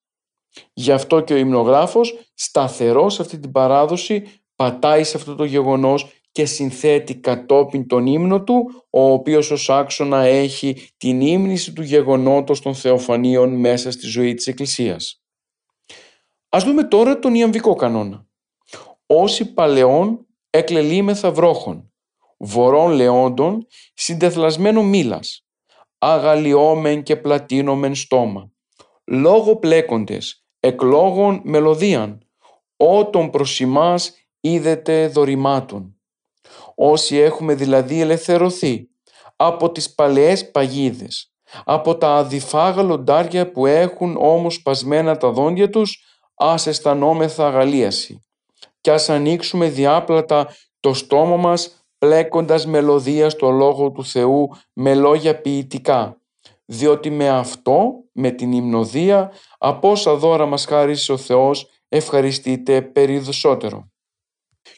Γι' 0.73 0.91
αυτό 0.91 1.21
και 1.21 1.33
ο 1.33 1.37
υμνογράφος 1.37 2.31
σταθερός 2.33 3.13
σε 3.13 3.21
αυτή 3.21 3.39
την 3.39 3.51
παράδοση 3.51 4.23
πατάει 4.55 5.03
σε 5.03 5.17
αυτό 5.17 5.35
το 5.35 5.43
γεγονός 5.43 6.11
και 6.35 6.45
συνθέτει 6.45 7.15
κατόπιν 7.15 7.87
τον 7.87 8.05
ύμνο 8.05 8.43
του, 8.43 8.85
ο 8.89 9.11
οποίος 9.11 9.51
ως 9.51 9.69
άξονα 9.69 10.21
έχει 10.21 10.89
την 10.97 11.21
ύμνηση 11.21 11.73
του 11.73 11.81
γεγονότος 11.81 12.61
των 12.61 12.75
θεοφανίων 12.75 13.49
μέσα 13.49 13.91
στη 13.91 14.07
ζωή 14.07 14.33
της 14.33 14.47
Εκκλησίας. 14.47 15.23
Ας 16.49 16.63
δούμε 16.63 16.83
τώρα 16.83 17.19
τον 17.19 17.35
ιαμβικό 17.35 17.75
κανόνα. 17.75 18.25
Όσοι 19.05 19.53
παλαιών 19.53 20.27
εκλελήμεθα 20.49 21.31
βρόχων, 21.31 21.93
βορών 22.37 22.91
λεόντων, 22.91 23.67
συντεθλασμένο 23.93 24.83
μήλας, 24.83 25.45
αγαλιόμεν 25.97 27.03
και 27.03 27.15
πλατίνομεν 27.15 27.95
στόμα, 27.95 28.51
λόγω 29.05 29.55
πλέκοντες, 29.55 30.45
εκλόγων 30.59 31.41
μελωδίαν, 31.43 32.27
ότων 32.77 33.29
προς 33.29 33.59
ημάς 33.59 34.13
είδετε 34.39 35.07
δωρημάτων 35.07 35.94
όσοι 36.75 37.17
έχουμε 37.17 37.53
δηλαδή 37.53 38.01
ελευθερωθεί 38.01 38.89
από 39.35 39.71
τις 39.71 39.95
παλαιές 39.95 40.51
παγίδες, 40.51 41.33
από 41.63 41.97
τα 41.97 42.15
αδιφάγα 42.15 42.81
λοντάρια 42.83 43.51
που 43.51 43.65
έχουν 43.65 44.17
όμως 44.19 44.61
πασμένα 44.61 45.17
τα 45.17 45.29
δόντια 45.31 45.69
τους, 45.69 46.03
ας 46.35 46.67
αισθανόμεθα 46.67 47.47
αγαλίαση 47.47 48.19
και 48.81 48.91
ας 48.91 49.09
ανοίξουμε 49.09 49.69
διάπλατα 49.69 50.47
το 50.79 50.93
στόμα 50.93 51.37
μας 51.37 51.87
πλέκοντας 51.97 52.65
μελωδία 52.65 53.29
στο 53.29 53.49
Λόγο 53.49 53.91
του 53.91 54.05
Θεού 54.05 54.49
με 54.73 54.95
λόγια 54.95 55.41
ποιητικά, 55.41 56.21
διότι 56.65 57.09
με 57.09 57.29
αυτό, 57.29 57.91
με 58.11 58.31
την 58.31 58.51
υμνοδία, 58.51 59.31
από 59.57 59.91
όσα 59.91 60.15
δώρα 60.15 60.45
μας 60.45 60.65
χάρισε 60.65 61.11
ο 61.11 61.17
Θεός, 61.17 61.69
ευχαριστείτε 61.89 62.81
περισσότερο. 62.81 63.89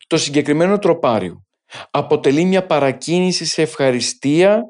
Το 0.08 0.18
συγκεκριμένο 0.18 0.78
τροπάριο 0.78 1.47
αποτελεί 1.92 2.44
μια 2.44 2.66
παρακίνηση 2.66 3.46
σε 3.46 3.62
ευχαριστία 3.62 4.64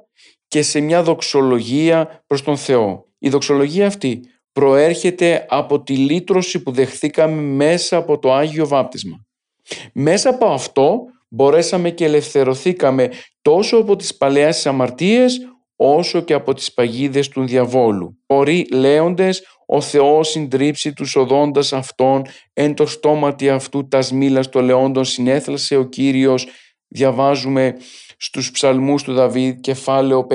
και 0.47 0.61
σε 0.61 0.79
μια 0.79 1.03
δοξολογία 1.03 2.23
προς 2.27 2.43
τον 2.43 2.57
Θεό. 2.57 3.05
Η 3.17 3.29
δοξολογία 3.29 3.87
αυτή 3.87 4.21
προέρχεται 4.51 5.45
από 5.49 5.83
τη 5.83 5.97
λύτρωση 5.97 6.63
που 6.63 6.71
δεχθήκαμε 6.71 7.41
μέσα 7.41 7.97
από 7.97 8.19
το 8.19 8.33
Άγιο 8.33 8.67
Βάπτισμα. 8.67 9.25
Μέσα 9.93 10.29
από 10.29 10.45
αυτό 10.45 10.99
μπορέσαμε 11.29 11.89
και 11.89 12.05
ελευθερωθήκαμε 12.05 13.09
τόσο 13.41 13.77
από 13.77 13.95
τις 13.95 14.17
παλαιές 14.17 14.65
αμαρτίες 14.65 15.39
όσο 15.75 16.21
και 16.21 16.33
από 16.33 16.53
τις 16.53 16.73
παγίδες 16.73 17.27
του 17.29 17.45
διαβόλου. 17.45 18.17
Ορί 18.25 18.67
λέοντες, 18.71 19.43
ο 19.65 19.81
Θεός 19.81 20.29
συντρίψει 20.29 20.93
τους 20.93 21.15
οδόντας 21.15 21.73
αυτών, 21.73 22.21
εν 22.53 22.73
το 22.73 22.85
στόματι 22.85 23.49
αυτού 23.49 23.87
τας 23.87 24.05
σμήλας 24.05 24.49
των 24.49 24.65
λεόντων 24.65 25.05
συνέθλασε 25.05 25.75
ο 25.75 25.83
Κύριος 25.83 26.47
διαβάζουμε 26.87 27.75
στους 28.17 28.51
ψαλμούς 28.51 29.03
του 29.03 29.13
Δαβίδ 29.13 29.59
κεφάλαιο 29.59 30.27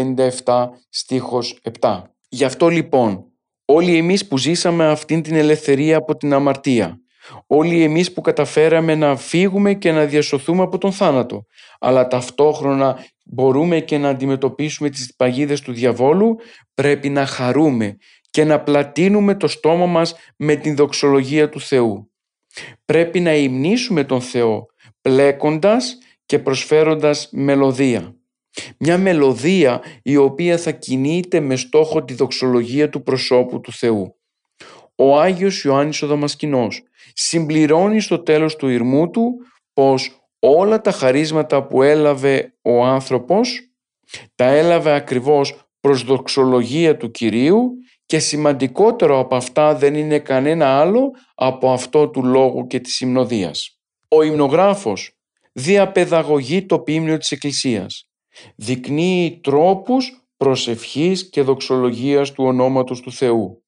57 0.45 0.69
στίχος 0.89 1.59
7. 1.81 2.03
Γι' 2.29 2.45
αυτό 2.45 2.69
λοιπόν 2.69 3.25
όλοι 3.65 3.97
εμείς 3.97 4.27
που 4.27 4.39
ζήσαμε 4.39 4.87
αυτήν 4.87 5.23
την 5.23 5.35
ελευθερία 5.35 5.97
από 5.97 6.17
την 6.17 6.33
αμαρτία, 6.33 7.01
όλοι 7.47 7.83
εμείς 7.83 8.13
που 8.13 8.21
καταφέραμε 8.21 8.95
να 8.95 9.17
φύγουμε 9.17 9.75
και 9.75 9.93
να 9.93 10.05
διασωθούμε 10.05 10.63
από 10.63 10.79
τον 10.79 10.93
θάνατο, 10.93 11.47
αλλά 11.79 12.07
ταυτόχρονα 12.07 13.05
μπορούμε 13.25 13.81
και 13.81 13.99
να 13.99 14.09
αντιμετωπίσουμε 14.09 14.91
τις 14.91 15.15
παγίδες 15.17 15.61
του 15.61 15.73
διαβόλου, 15.73 16.37
πρέπει 16.75 17.09
να 17.09 17.27
χαρούμε 17.27 17.97
και 18.31 18.45
να 18.45 18.61
πλατείνουμε 18.61 19.35
το 19.35 19.49
στόμα 19.49 19.87
μας 19.87 20.15
με 20.37 20.55
την 20.55 20.77
δοξολογία 20.77 21.49
του 21.49 21.61
Θεού. 21.61 22.11
Πρέπει 22.85 23.21
να 23.21 23.35
υμνήσουμε 23.35 24.05
τον 24.05 24.21
Θεό 24.21 24.67
πλέκοντας 25.01 25.99
και 26.27 26.39
προσφέροντας 26.39 27.29
μελωδία. 27.33 28.17
Μια 28.79 28.99
μελωδία 28.99 29.83
η 30.03 30.17
οποία 30.17 30.59
θα 30.59 30.71
κινείται 30.71 31.41
με 31.41 31.57
στόχο 31.57 32.05
τη 32.05 32.15
δοξολογία 32.15 32.89
του 32.89 33.03
προσώπου 33.03 33.61
του 33.61 33.73
Θεού. 33.73 34.17
ο 34.97 35.21
Άγιος 35.21 35.63
Ιωάννης 35.65 36.03
ο 36.03 36.07
Δαμασκηνός 36.07 36.83
συμπληρώνει 37.13 38.01
στο 38.01 38.19
τέλος 38.19 38.57
του 38.57 38.69
ηρμού 38.69 39.11
του 39.11 39.35
πως 39.73 40.27
όλα 40.39 40.81
τα 40.81 40.91
χαρίσματα 40.91 41.67
που 41.67 41.83
έλαβε 41.83 42.55
ο 42.63 42.85
άνθρωπος 42.85 43.71
τα 44.35 44.45
έλαβε 44.45 44.93
ακριβώς 44.93 45.67
προς 45.81 46.05
δοξολογία 46.05 46.97
του 46.97 47.11
Κυρίου 47.11 47.71
και 48.07 48.19
σημαντικότερο 48.19 49.19
από 49.19 49.37
αυτά 49.37 49.75
δεν 49.75 49.95
είναι 49.95 50.19
κανένα 50.19 50.81
άλλο 50.81 51.11
από 51.35 51.73
αυτό 51.73 52.09
του 52.09 52.25
λόγου 52.25 52.67
και 52.67 52.81
της 52.81 53.01
υμνοδίας. 53.01 53.81
Ο 54.09 54.23
υμνογράφος 54.23 55.17
διαπαιδαγωγεί 55.53 56.67
το 56.67 56.79
ποίμνιο 56.79 57.19
της 57.19 57.31
Εκκλησίας. 57.31 58.09
Δεικνύει 58.57 59.41
τρόπους 59.43 60.27
προσευχής 60.37 61.31
και 61.31 61.43
δοξολογίας 61.43 62.33
του 62.33 62.45
ονόματος 62.45 63.01
του 63.01 63.13
Θεού. 63.13 63.63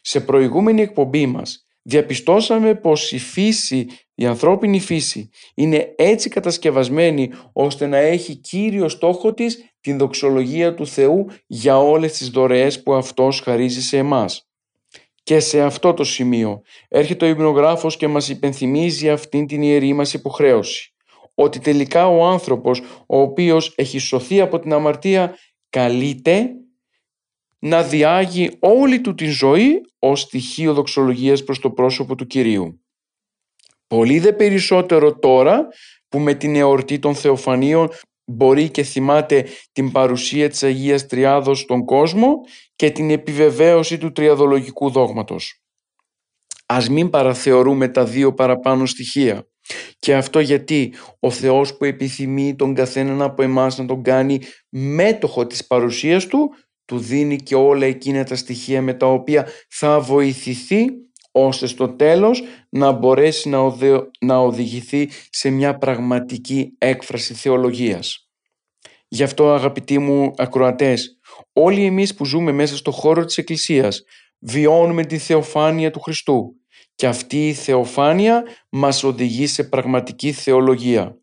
Σε 0.00 0.20
προηγούμενη 0.20 0.82
εκπομπή 0.82 1.26
μας 1.26 1.66
διαπιστώσαμε 1.82 2.74
πως 2.74 3.12
η 3.12 3.18
φύση, 3.18 3.86
η 4.14 4.26
ανθρώπινη 4.26 4.80
φύση 4.80 5.28
είναι 5.54 5.94
έτσι 5.96 6.28
κατασκευασμένη 6.28 7.30
ώστε 7.52 7.86
να 7.86 7.96
έχει 7.96 8.36
κύριο 8.36 8.88
στόχο 8.88 9.34
της 9.34 9.70
την 9.80 9.98
δοξολογία 9.98 10.74
του 10.74 10.86
Θεού 10.86 11.26
για 11.46 11.78
όλες 11.78 12.12
τις 12.12 12.28
δωρεές 12.28 12.82
που 12.82 12.94
Αυτός 12.94 13.40
χαρίζει 13.40 13.82
σε 13.82 13.96
εμάς. 13.96 14.48
Και 15.22 15.40
σε 15.40 15.62
αυτό 15.62 15.94
το 15.94 16.04
σημείο 16.04 16.62
έρχεται 16.88 17.24
ο 17.24 17.28
υμνογράφος 17.28 17.96
και 17.96 18.08
μας 18.08 18.28
υπενθυμίζει 18.28 19.10
αυτήν 19.10 19.46
την 19.46 19.62
ιερή 19.62 19.92
μας 19.92 20.14
υποχρέωση. 20.14 20.95
Ότι 21.38 21.58
τελικά 21.58 22.08
ο 22.08 22.24
άνθρωπος 22.26 22.80
ο 23.06 23.20
οποίος 23.20 23.72
έχει 23.76 23.98
σωθεί 23.98 24.40
από 24.40 24.58
την 24.58 24.72
αμαρτία 24.72 25.36
καλείται 25.70 26.50
να 27.58 27.82
διάγει 27.82 28.56
όλη 28.58 29.00
του 29.00 29.14
την 29.14 29.30
ζωή 29.30 29.80
ως 29.98 30.20
στοιχείο 30.20 30.74
δοξολογίας 30.74 31.44
προς 31.44 31.58
το 31.58 31.70
πρόσωπο 31.70 32.14
του 32.14 32.26
Κυρίου. 32.26 32.80
Πολύ 33.86 34.18
δε 34.18 34.32
περισσότερο 34.32 35.18
τώρα 35.18 35.68
που 36.08 36.18
με 36.18 36.34
την 36.34 36.56
εορτή 36.56 36.98
των 36.98 37.14
Θεοφανίων 37.14 37.88
μπορεί 38.24 38.70
και 38.70 38.82
θυμάται 38.82 39.46
την 39.72 39.92
παρουσία 39.92 40.48
της 40.48 40.62
Αγίας 40.62 41.06
Τριάδος 41.06 41.60
στον 41.60 41.84
κόσμο 41.84 42.40
και 42.76 42.90
την 42.90 43.10
επιβεβαίωση 43.10 43.98
του 43.98 44.12
τριαδολογικού 44.12 44.90
δόγματος. 44.90 45.60
Ας 46.66 46.88
μην 46.88 47.10
παραθεωρούμε 47.10 47.88
τα 47.88 48.04
δύο 48.04 48.34
παραπάνω 48.34 48.86
στοιχεία. 48.86 49.46
Και 49.98 50.14
αυτό 50.14 50.40
γιατί 50.40 50.92
ο 51.20 51.30
Θεός 51.30 51.76
που 51.76 51.84
επιθυμεί 51.84 52.56
τον 52.56 52.74
καθέναν 52.74 53.22
από 53.22 53.42
εμάς 53.42 53.78
να 53.78 53.86
τον 53.86 54.02
κάνει 54.02 54.40
μέτοχο 54.68 55.46
της 55.46 55.66
παρουσίας 55.66 56.26
του, 56.26 56.50
του 56.84 56.98
δίνει 56.98 57.36
και 57.36 57.54
όλα 57.54 57.86
εκείνα 57.86 58.24
τα 58.24 58.36
στοιχεία 58.36 58.82
με 58.82 58.94
τα 58.94 59.06
οποία 59.06 59.48
θα 59.68 60.00
βοηθηθεί 60.00 60.84
ώστε 61.30 61.66
στο 61.66 61.88
τέλος 61.88 62.42
να 62.68 62.92
μπορέσει 62.92 63.48
να, 63.48 63.58
να 64.20 64.38
οδηγηθεί 64.38 65.08
σε 65.30 65.50
μια 65.50 65.78
πραγματική 65.78 66.74
έκφραση 66.78 67.34
θεολογίας. 67.34 68.30
Γι' 69.08 69.22
αυτό 69.22 69.52
αγαπητοί 69.52 69.98
μου 69.98 70.32
ακροατές, 70.36 71.18
όλοι 71.52 71.84
εμείς 71.84 72.14
που 72.14 72.24
ζούμε 72.24 72.52
μέσα 72.52 72.76
στο 72.76 72.90
χώρο 72.90 73.24
της 73.24 73.38
Εκκλησίας 73.38 74.04
βιώνουμε 74.38 75.04
τη 75.04 75.18
θεοφάνεια 75.18 75.90
του 75.90 76.00
Χριστού 76.00 76.54
και 76.96 77.06
αυτή 77.06 77.48
η 77.48 77.52
θεοφάνεια 77.52 78.42
μας 78.68 79.04
οδηγεί 79.04 79.46
σε 79.46 79.64
πραγματική 79.64 80.32
θεολογία. 80.32 81.18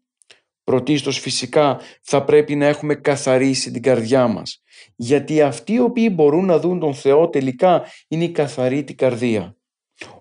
Πρωτίστως 0.64 1.20
φυσικά 1.20 1.80
θα 2.02 2.24
πρέπει 2.24 2.56
να 2.56 2.66
έχουμε 2.66 2.96
καθαρίσει 2.96 3.72
την 3.72 3.82
καρδιά 3.82 4.28
μας 4.28 4.64
γιατί 4.96 5.42
αυτοί 5.42 5.74
οι 5.74 5.80
οποίοι 5.80 6.10
μπορούν 6.14 6.46
να 6.46 6.60
δουν 6.60 6.80
τον 6.80 6.94
Θεό 6.94 7.30
τελικά 7.30 7.86
είναι 8.08 8.24
η 8.24 8.32
καθαρή 8.32 8.84
την 8.84 8.98
καρδία. 8.98 9.56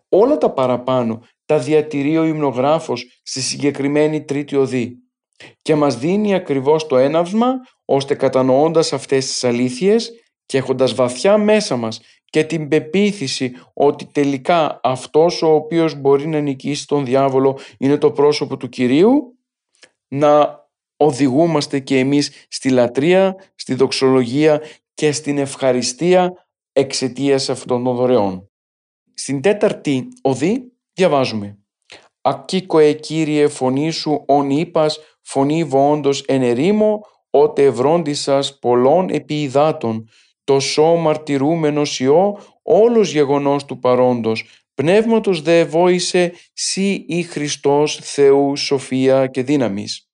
Όλα 0.08 0.38
τα 0.38 0.50
παραπάνω 0.50 1.22
τα 1.44 1.58
διατηρεί 1.58 2.18
ο 2.18 2.24
υμνογράφος 2.24 3.20
στη 3.22 3.40
συγκεκριμένη 3.40 4.24
τρίτη 4.24 4.56
οδή 4.56 4.96
και 5.62 5.74
μας 5.74 5.98
δίνει 5.98 6.34
ακριβώς 6.34 6.86
το 6.86 6.96
έναυσμα 6.96 7.52
ώστε 7.84 8.14
κατανοώντας 8.14 8.92
αυτές 8.92 9.26
τις 9.26 9.44
αλήθειες 9.44 10.12
και 10.46 10.58
έχοντας 10.58 10.94
βαθιά 10.94 11.38
μέσα 11.38 11.76
μας 11.76 12.00
και 12.32 12.44
την 12.44 12.68
πεποίθηση 12.68 13.52
ότι 13.74 14.04
τελικά 14.04 14.80
αυτός 14.82 15.42
ο 15.42 15.54
οποίος 15.54 15.94
μπορεί 15.94 16.26
να 16.26 16.40
νικήσει 16.40 16.86
τον 16.86 17.04
διάβολο 17.04 17.58
είναι 17.78 17.96
το 17.96 18.10
πρόσωπο 18.10 18.56
του 18.56 18.68
Κυρίου 18.68 19.38
να 20.08 20.60
οδηγούμαστε 20.96 21.78
και 21.78 21.98
εμείς 21.98 22.30
στη 22.48 22.70
λατρεία, 22.70 23.36
στη 23.54 23.74
δοξολογία 23.74 24.62
και 24.94 25.12
στην 25.12 25.38
ευχαριστία 25.38 26.46
εξαιτίας 26.72 27.50
αυτών 27.50 27.84
των 27.84 27.96
δωρεών. 27.96 28.50
Στην 29.14 29.40
τέταρτη 29.40 30.08
οδή 30.22 30.72
διαβάζουμε 30.92 31.58
«Ακίκοε 32.20 32.92
Κύριε 32.92 33.48
φωνή 33.48 33.90
σου 33.90 34.24
ον 34.26 34.50
είπας 34.50 34.98
φωνή 35.22 35.64
βοόντος 35.64 36.20
εν 36.20 36.42
ερήμο, 36.42 37.00
ότε 37.30 37.64
ευρόντισας 37.64 38.58
πολλών 38.58 39.08
επί 39.08 39.42
υδάτων, 39.42 40.08
το 40.44 40.60
σώ 40.60 40.96
μαρτυρούμενος 40.96 42.00
Υιό, 42.00 42.38
όλος 42.62 43.12
γεγονός 43.12 43.64
του 43.64 43.78
παρόντος, 43.78 44.44
πνεύματος 44.74 45.42
δε 45.42 45.64
βόησε 45.64 46.32
σύ 46.52 47.04
ή 47.08 47.22
Χριστός 47.22 47.98
Θεού 48.02 48.56
σοφία 48.56 49.26
και 49.26 49.42
δύναμης. 49.42 50.06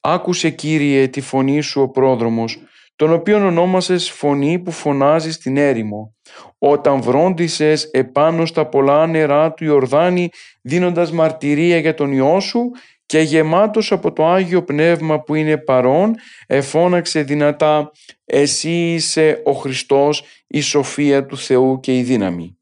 Άκουσε 0.00 0.50
Κύριε 0.50 1.08
τη 1.08 1.20
φωνή 1.20 1.60
σου 1.60 1.80
ο 1.80 1.88
πρόδρομος, 1.88 2.58
τον 2.96 3.12
οποίον 3.12 3.42
ονόμασες 3.42 4.10
φωνή 4.10 4.58
που 4.58 4.70
φωνάζεις 4.70 5.34
στην 5.34 5.56
έρημο, 5.56 6.14
όταν 6.58 7.02
βρόντισες 7.02 7.84
επάνω 7.84 8.46
στα 8.46 8.66
πολλά 8.66 9.06
νερά 9.06 9.52
του 9.52 9.64
Ιορδάνη 9.64 10.28
δίνοντας 10.62 11.12
μαρτυρία 11.12 11.78
για 11.78 11.94
τον 11.94 12.12
Υιό 12.12 12.40
σου 12.40 12.70
και 13.06 13.18
γεμάτος 13.18 13.92
από 13.92 14.12
το 14.12 14.26
Άγιο 14.26 14.64
Πνεύμα 14.64 15.20
που 15.20 15.34
είναι 15.34 15.58
παρόν 15.58 16.14
εφώναξε 16.46 17.22
δυνατά 17.22 17.90
«Εσύ 18.24 18.92
είσαι 18.92 19.40
ο 19.44 19.52
Χριστός, 19.52 20.24
η 20.46 20.60
σοφία 20.60 21.26
του 21.26 21.38
Θεού 21.38 21.80
και 21.80 21.96
η 21.96 22.02
δύναμη». 22.02 22.56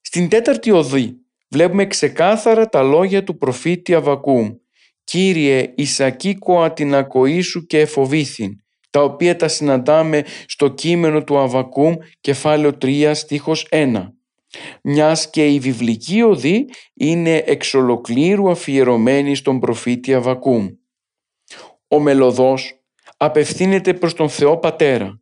Στην 0.00 0.28
τέταρτη 0.28 0.70
οδή 0.70 1.16
βλέπουμε 1.48 1.86
ξεκάθαρα 1.86 2.68
τα 2.68 2.82
λόγια 2.82 3.24
του 3.24 3.36
προφήτη 3.36 3.94
Αβακού 3.94 4.60
«Κύριε, 5.04 5.72
εισακήκοα 5.76 6.72
την 6.72 6.94
ακοή 6.94 7.40
σου 7.40 7.66
και 7.66 7.80
εφοβήθην», 7.80 8.56
τα 8.90 9.02
οποία 9.02 9.36
τα 9.36 9.48
συναντάμε 9.48 10.24
στο 10.46 10.68
κείμενο 10.68 11.24
του 11.24 11.38
Αβακούμ 11.38 11.94
κεφάλαιο 12.20 12.78
3 12.82 13.10
στίχος 13.14 13.66
1. 13.70 14.12
Μιας 14.82 15.30
και 15.30 15.46
η 15.46 15.58
βιβλική 15.58 16.22
οδή 16.22 16.68
είναι 16.94 17.36
εξ 17.36 17.74
ολοκλήρου 17.74 18.50
αφιερωμένη 18.50 19.34
στον 19.34 19.60
προφήτη 19.60 20.14
Αβακούμ. 20.14 20.68
Ο 21.88 21.98
μελωδός 22.00 22.82
απευθύνεται 23.16 23.94
προς 23.94 24.14
τον 24.14 24.28
Θεό 24.28 24.58
Πατέρα 24.58 25.20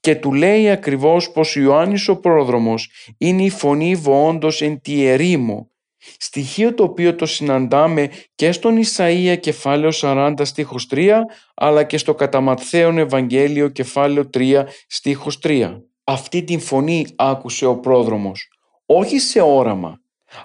και 0.00 0.14
του 0.14 0.32
λέει 0.32 0.70
ακριβώς 0.70 1.30
πως 1.30 1.56
ο 1.56 1.60
Ιωάννης 1.60 2.08
ο 2.08 2.20
πρόδρομος 2.20 2.90
είναι 3.18 3.42
η 3.42 3.50
φωνή 3.50 3.94
βοόντος 3.94 4.62
εν 4.62 4.80
τη 4.80 5.04
ερήμο 5.06 5.70
Στοιχείο 6.18 6.74
το 6.74 6.82
οποίο 6.82 7.14
το 7.14 7.26
συναντάμε 7.26 8.10
και 8.34 8.52
στον 8.52 8.82
Ισαΐα 8.82 9.36
κεφάλαιο 9.40 9.90
40 10.00 10.34
στίχος 10.42 10.88
3 10.90 11.20
αλλά 11.54 11.84
και 11.84 11.98
στο 11.98 12.14
κατά 12.14 12.56
Ευαγγέλιο 12.96 13.68
κεφάλαιο 13.68 14.30
3 14.34 14.64
στίχος 14.86 15.38
3. 15.42 15.80
Αυτή 16.04 16.44
την 16.44 16.60
φωνή 16.60 17.06
άκουσε 17.16 17.66
ο 17.66 17.78
πρόδρομος, 17.78 18.48
όχι 18.92 19.18
σε 19.18 19.40
όραμα, 19.40 20.00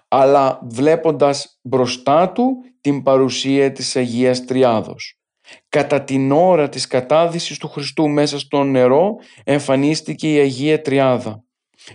αλλά 0.07 0.59
βλέποντας 0.63 1.59
μπροστά 1.61 2.31
του 2.31 2.55
την 2.81 3.03
παρουσία 3.03 3.71
της 3.71 3.95
Αγίας 3.95 4.45
Τριάδος. 4.45 5.19
Κατά 5.69 6.01
την 6.01 6.31
ώρα 6.31 6.69
της 6.69 6.87
κατάδυσης 6.87 7.57
του 7.57 7.67
Χριστού 7.67 8.07
μέσα 8.07 8.39
στο 8.39 8.63
νερό 8.63 9.15
εμφανίστηκε 9.43 10.33
η 10.33 10.37
Αγία 10.37 10.81
Τριάδα 10.81 11.43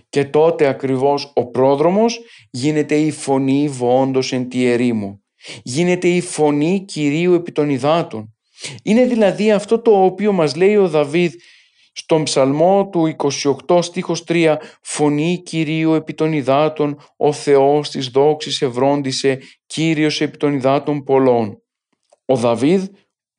και 0.08 0.24
τότε 0.24 0.66
ακριβώς 0.66 1.32
ο 1.34 1.46
πρόδρομος 1.46 2.20
γίνεται 2.50 2.94
η 2.94 3.10
φωνή 3.10 3.68
βόντος 3.68 4.32
εν 4.32 4.48
τη 4.48 4.66
ερήμο. 4.66 5.20
Γίνεται 5.62 6.08
η 6.08 6.20
φωνή 6.20 6.84
Κυρίου 6.84 7.34
επί 7.34 7.52
των 7.52 7.70
υδάτων. 7.70 8.34
Είναι 8.82 9.04
δηλαδή 9.04 9.52
αυτό 9.52 9.80
το 9.80 10.04
οποίο 10.04 10.32
μας 10.32 10.56
λέει 10.56 10.76
ο 10.76 10.88
Δαβίδ 10.88 11.32
στον 12.00 12.22
ψαλμό 12.22 12.88
του 12.88 13.16
28 13.66 13.82
στίχος 13.82 14.24
3 14.28 14.56
«Φωνή 14.82 15.42
Κυρίου 15.44 15.92
επί 15.92 16.14
των 16.14 16.32
υδάτων, 16.32 16.98
ο 17.16 17.32
Θεός 17.32 17.90
της 17.90 18.08
δόξης 18.08 18.62
ευρόντισε, 18.62 19.38
Κύριος 19.66 20.20
επί 20.20 20.36
των 20.36 20.54
υδάτων 20.54 21.04
πολλών». 21.04 21.62
Ο 22.24 22.36
Δαβίδ 22.36 22.84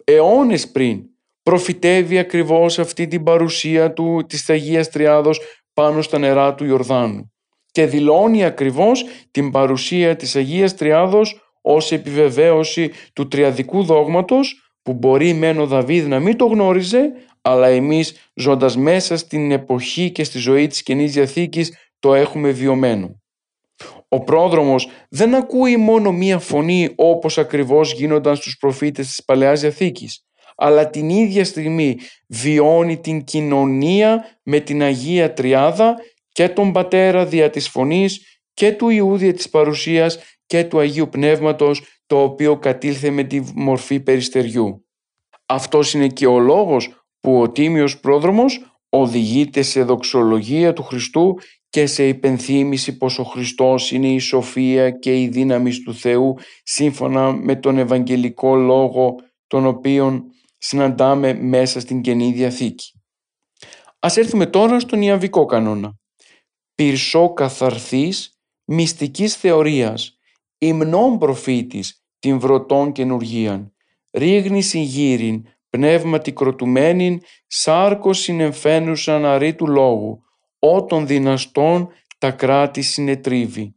αιώνες 0.03 0.71
πριν 0.71 1.01
προφητεύει 1.43 2.17
ακριβώς 2.17 2.79
αυτή 2.79 3.07
την 3.07 3.23
παρουσία 3.23 3.93
του 3.93 4.25
της 4.29 4.49
Αγίας 4.49 4.89
Τριάδος 4.89 5.39
πάνω 5.73 6.01
στα 6.01 6.17
νερά 6.17 6.55
του 6.55 6.65
Ιορδάνου 6.65 7.33
και 7.71 7.85
δηλώνει 7.85 8.45
ακριβώς 8.45 9.05
την 9.31 9.51
παρουσία 9.51 10.15
της 10.15 10.35
Αγίας 10.35 10.75
Τριάδος 10.75 11.41
ως 11.61 11.91
επιβεβαίωση 11.91 12.91
του 13.13 13.27
τριαδικού 13.27 13.83
δόγματος 13.83 14.75
που 14.81 14.93
μπορεί 14.93 15.33
μεν 15.33 15.59
ο 15.59 15.65
Δαβίδ 15.65 16.07
να 16.07 16.19
μην 16.19 16.37
το 16.37 16.45
γνώριζε 16.45 17.11
αλλά 17.41 17.67
εμείς 17.67 18.15
ζώντας 18.33 18.77
μέσα 18.77 19.17
στην 19.17 19.51
εποχή 19.51 20.11
και 20.11 20.23
στη 20.23 20.37
ζωή 20.37 20.67
της 20.67 20.83
Καινής 20.83 21.13
Διαθήκης 21.13 21.77
το 21.99 22.13
έχουμε 22.13 22.49
βιωμένο. 22.49 23.21
Ο 24.07 24.23
πρόδρομος 24.23 24.89
δεν 25.09 25.35
ακούει 25.35 25.77
μόνο 25.77 26.11
μία 26.11 26.39
φωνή 26.39 26.89
όπως 26.95 27.37
ακριβώς 27.37 27.93
γίνονταν 27.93 28.35
στους 28.35 28.57
προφήτες 28.57 29.07
της 29.07 29.23
Παλαιάς 29.25 29.61
Διαθήκης, 29.61 30.25
αλλά 30.55 30.89
την 30.89 31.09
ίδια 31.09 31.45
στιγμή 31.45 31.97
βιώνει 32.27 32.99
την 32.99 33.23
κοινωνία 33.23 34.39
με 34.43 34.59
την 34.59 34.81
Αγία 34.81 35.33
Τριάδα 35.33 35.95
και 36.31 36.49
τον 36.49 36.71
Πατέρα 36.71 37.25
δια 37.25 37.49
της 37.49 37.69
φωνής 37.69 38.39
και 38.53 38.71
του 38.71 38.89
Ιού 38.89 39.17
δια 39.17 39.33
της 39.33 39.49
παρουσίας 39.49 40.19
και 40.45 40.63
του 40.63 40.79
Αγίου 40.79 41.09
Πνεύματος 41.09 41.83
το 42.05 42.23
οποίο 42.23 42.57
κατήλθε 42.57 43.09
με 43.09 43.23
τη 43.23 43.41
μορφή 43.55 43.99
περιστεριού. 43.99 44.85
Αυτός 45.45 45.93
είναι 45.93 46.07
και 46.07 46.27
ο 46.27 46.39
λόγος 46.39 47.00
που 47.21 47.41
ο 47.41 47.51
Τίμιος 47.51 47.99
Πρόδρομος 47.99 48.79
οδηγείται 48.89 49.61
σε 49.61 49.83
δοξολογία 49.83 50.73
του 50.73 50.83
Χριστού 50.83 51.37
και 51.69 51.85
σε 51.85 52.07
υπενθύμηση 52.07 52.97
πως 52.97 53.19
ο 53.19 53.23
Χριστός 53.23 53.91
είναι 53.91 54.07
η 54.07 54.19
σοφία 54.19 54.91
και 54.91 55.21
η 55.21 55.27
δύναμη 55.27 55.77
του 55.77 55.93
Θεού 55.93 56.37
σύμφωνα 56.63 57.31
με 57.31 57.55
τον 57.55 57.77
Ευαγγελικό 57.77 58.55
Λόγο 58.55 59.15
τον 59.47 59.65
οποίον 59.65 60.23
συναντάμε 60.57 61.33
μέσα 61.33 61.79
στην 61.79 62.01
Καινή 62.01 62.31
Διαθήκη. 62.31 62.91
Ας 63.99 64.17
έρθουμε 64.17 64.45
τώρα 64.45 64.79
στον 64.79 65.01
Ιαβικό 65.01 65.45
κανόνα. 65.45 65.95
Πυρσό 66.75 67.33
καθαρθής 67.33 68.39
μυστικής 68.65 69.35
θεωρίας, 69.35 70.17
υμνών 70.57 71.17
προφήτης, 71.17 72.03
την 72.19 72.39
βρωτών 72.39 72.91
καινουργίαν, 72.91 73.73
ρίγνης 74.11 74.67
συγγύριν, 74.67 75.45
πνεύματι 75.71 76.33
κροτουμένην, 76.33 77.21
σάρκος 77.47 78.19
συνεμφαίνουσαν 78.19 79.25
αρή 79.25 79.55
του 79.55 79.67
λόγου, 79.67 80.23
ότων 80.59 81.07
δυναστών 81.07 81.87
τα 82.17 82.31
κράτη 82.31 82.81
συνετρίβει. 82.81 83.75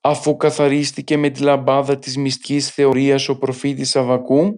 Αφού 0.00 0.36
καθαρίστηκε 0.36 1.16
με 1.16 1.28
τη 1.30 1.42
λαμπάδα 1.42 1.98
της 1.98 2.16
μυστικής 2.16 2.70
θεωρίας 2.70 3.28
ο 3.28 3.38
προφήτης 3.38 3.96
Αβακούμ, 3.96 4.50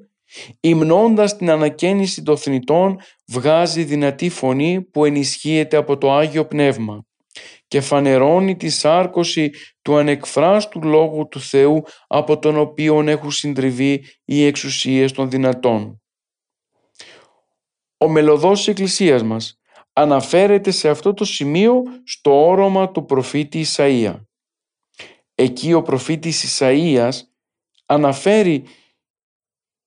υμνώντας 0.61 1.37
την 1.37 1.51
ανακαίνιση 1.51 2.23
των 2.23 2.37
θνητών 2.37 3.01
βγάζει 3.27 3.85
δυνατή 3.85 4.29
φωνή 4.29 4.83
που 4.83 5.05
ενισχύεται 5.05 5.77
από 5.77 5.99
το 5.99 6.13
Άγιο 6.13 6.47
Πνεύμα 6.47 7.05
και 7.69 7.81
φανερώνει 7.81 8.57
τη 8.57 8.69
σάρκωση 8.69 9.51
του 9.83 9.97
ανεκφράστου 9.97 10.81
Λόγου 10.83 11.29
του 11.29 11.41
Θεού 11.41 11.83
από 12.07 12.39
τον 12.39 12.59
οποίο 12.59 13.03
έχουν 13.07 13.31
συντριβεί 13.31 14.05
οι 14.25 14.45
εξουσίες 14.45 15.13
των 15.13 15.31
δυνατών. 15.31 16.01
Ο 18.05 18.09
μελωδός 18.09 18.59
της 18.59 18.69
Εκκλησίας 18.69 19.23
μας 19.23 19.61
αναφέρεται 19.93 20.71
σε 20.71 20.89
αυτό 20.89 21.15
το 21.15 21.25
σημείο 21.25 21.83
στο 22.05 22.47
όρομα 22.47 22.91
του 22.91 23.05
προφήτη 23.05 23.65
Ισαΐα. 23.65 24.21
Εκεί 25.35 25.73
ο 25.73 25.83
προφήτης 25.83 26.59
Ισαΐας 26.59 27.13
αναφέρει 27.87 28.65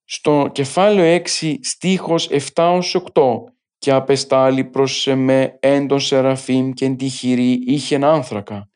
στο 0.03 0.49
κεφάλαιο 0.51 1.22
6 1.39 1.55
στίχος 1.61 2.30
7 2.53 2.80
8 3.14 3.43
και 3.78 3.91
απεστάλλει 3.91 4.64
προς 4.64 5.07
εμέ 5.07 5.57
εν 5.59 5.88
τον 5.88 5.99
Σεραφείμ 5.99 6.72
και 6.72 6.86
εν 6.86 6.97
τη 6.97 7.07
χειρή 7.07 7.51
είχεν 7.66 8.03
άνθρακα. 8.03 8.70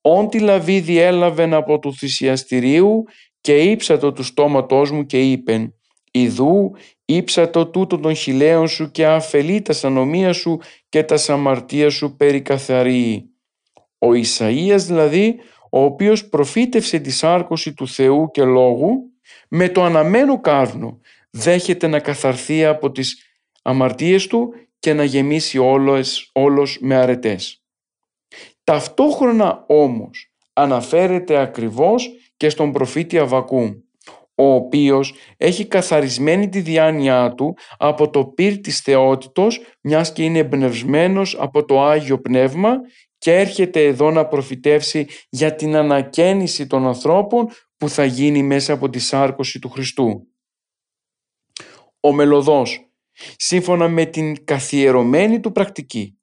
Όν 0.00 0.28
τη 0.28 0.40
λαβή 0.40 0.80
διέλαβεν 0.80 1.54
από 1.54 1.78
του 1.78 1.94
θυσιαστηρίου 1.94 3.04
και 3.40 3.62
ύψατο 3.62 4.12
του 4.12 4.22
στόματός 4.22 4.90
μου 4.90 5.06
και 5.06 5.30
είπεν 5.30 5.74
«Ιδού 6.12 6.70
ύψατο 7.14 7.66
τούτο 7.66 7.98
των 7.98 8.14
χιλέων 8.14 8.68
σου 8.68 8.90
και 8.90 9.06
αφελεί 9.06 9.62
τα 9.62 9.72
σανομία 9.72 10.32
σου 10.32 10.60
και 10.88 11.02
τα 11.02 11.16
σαμαρτία 11.16 11.90
σου 11.90 12.16
περί 12.16 12.42
καθαρή». 12.42 13.30
Ο 13.98 14.08
Ισαΐας 14.12 14.82
δηλαδή, 14.86 15.38
ο 15.70 15.82
οποίος 15.82 16.28
προφήτευσε 16.28 16.98
τη 16.98 17.10
σάρκωση 17.10 17.74
του 17.74 17.88
Θεού 17.88 18.30
και 18.30 18.44
Λόγου, 18.44 19.10
με 19.48 19.68
το 19.68 19.82
αναμένο 19.82 20.40
κάρνο 20.40 21.00
δέχεται 21.30 21.86
να 21.86 22.00
καθαρθεί 22.00 22.64
από 22.64 22.90
τις 22.90 23.24
αμαρτίες 23.62 24.26
του 24.26 24.54
και 24.78 24.94
να 24.94 25.04
γεμίσει 25.04 25.58
όλος, 25.58 26.30
όλος 26.32 26.78
με 26.80 26.94
αρετές. 26.94 27.62
Ταυτόχρονα 28.64 29.64
όμως 29.68 30.32
αναφέρεται 30.52 31.36
ακριβώς 31.36 32.10
και 32.36 32.48
στον 32.48 32.72
προφήτη 32.72 33.18
Αβακού, 33.18 33.84
ο 34.40 34.54
οποίος 34.54 35.14
έχει 35.36 35.66
καθαρισμένη 35.66 36.48
τη 36.48 36.60
διάνοιά 36.60 37.34
του 37.36 37.56
από 37.78 38.10
το 38.10 38.24
πυρ 38.24 38.58
της 38.58 38.80
θεότητος, 38.80 39.60
μιας 39.80 40.12
και 40.12 40.24
είναι 40.24 40.38
εμπνευσμένος 40.38 41.36
από 41.40 41.64
το 41.64 41.82
Άγιο 41.82 42.20
Πνεύμα 42.20 42.76
και 43.18 43.34
έρχεται 43.34 43.84
εδώ 43.84 44.10
να 44.10 44.26
προφητεύσει 44.26 45.06
για 45.30 45.54
την 45.54 45.76
ανακαίνιση 45.76 46.66
των 46.66 46.86
ανθρώπων 46.86 47.48
που 47.76 47.88
θα 47.88 48.04
γίνει 48.04 48.42
μέσα 48.42 48.72
από 48.72 48.90
τη 48.90 48.98
σάρκωση 48.98 49.58
του 49.58 49.68
Χριστού. 49.68 50.26
Ο 52.00 52.12
μελωδός 52.12 52.90
σύμφωνα 53.36 53.88
με 53.88 54.04
την 54.04 54.44
καθιερωμένη 54.44 55.40
του 55.40 55.52
πρακτική. 55.52 56.18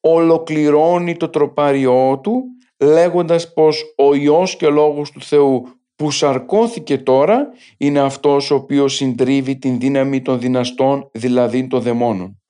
Ολοκληρώνει 0.00 1.16
το 1.16 1.28
τροπάριό 1.28 2.20
του 2.22 2.42
λέγοντας 2.80 3.52
πως 3.52 3.94
ο 3.96 4.14
Υιός 4.14 4.56
και 4.56 4.66
ο 4.66 4.70
Λόγος 4.70 5.10
του 5.10 5.22
Θεού 5.22 5.81
που 6.02 6.10
σαρκώθηκε 6.10 6.98
τώρα 6.98 7.48
είναι 7.76 8.00
αυτός 8.00 8.50
ο 8.50 8.54
οποίος 8.54 8.94
συντρίβει 8.94 9.58
την 9.58 9.80
δύναμη 9.80 10.22
των 10.22 10.40
δυναστών, 10.40 11.10
δηλαδή 11.12 11.66
των 11.66 11.80
δαιμόνων. 11.80 12.42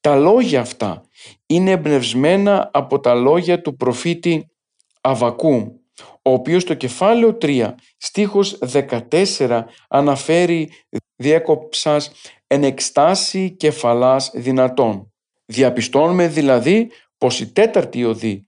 Τα 0.00 0.16
λόγια 0.16 0.60
αυτά 0.60 1.02
είναι 1.46 1.70
εμπνευσμένα 1.70 2.70
από 2.72 3.00
τα 3.00 3.14
λόγια 3.14 3.60
του 3.60 3.76
προφήτη 3.76 4.46
Αβακού, 5.00 5.80
ο 6.22 6.32
οποίος 6.32 6.62
στο 6.62 6.74
κεφάλαιο 6.74 7.38
3, 7.40 7.74
στίχος 7.96 8.58
14 8.72 9.64
αναφέρει 9.88 10.70
«Διέκοψας 11.16 12.12
εν 12.46 12.64
εκστάση 12.64 13.50
κεφαλάς 13.50 14.30
δυνατών. 14.34 15.12
Διαπιστώνουμε 15.44 16.28
δηλαδή 16.28 16.90
πως 17.18 17.40
η 17.40 17.52
τέταρτη 17.52 18.04
οδή 18.04 18.46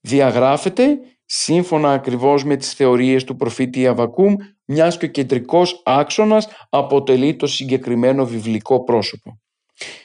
διαγράφεται 0.00 0.98
σύμφωνα 1.26 1.92
ακριβώς 1.92 2.44
με 2.44 2.56
τις 2.56 2.72
θεωρίες 2.72 3.24
του 3.24 3.36
προφήτη 3.36 3.80
Ιαβακούμ 3.80 4.34
μιας 4.64 4.98
και 4.98 5.04
ο 5.04 5.08
κεντρικός 5.08 5.82
άξονας 5.84 6.48
αποτελεί 6.68 7.36
το 7.36 7.46
συγκεκριμένο 7.46 8.26
βιβλικό 8.26 8.84
πρόσωπο. 8.84 9.40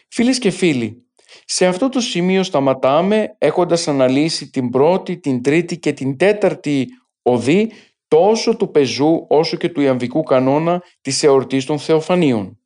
Φίλες 0.07 0.39
και 0.39 0.49
φίλοι, 0.49 1.05
σε 1.45 1.65
αυτό 1.65 1.89
το 1.89 1.99
σημείο 1.99 2.43
σταματάμε 2.43 3.35
έχοντας 3.37 3.87
αναλύσει 3.87 4.49
την 4.49 4.69
πρώτη, 4.69 5.17
την 5.17 5.41
τρίτη 5.41 5.79
και 5.79 5.93
την 5.93 6.17
τέταρτη 6.17 6.87
οδή 7.21 7.71
τόσο 8.07 8.55
του 8.55 8.71
πεζού 8.71 9.25
όσο 9.29 9.57
και 9.57 9.69
του 9.69 9.81
ιαμβικού 9.81 10.23
κανόνα 10.23 10.83
της 11.01 11.23
εορτής 11.23 11.65
των 11.65 11.79
Θεοφανίων. 11.79 12.59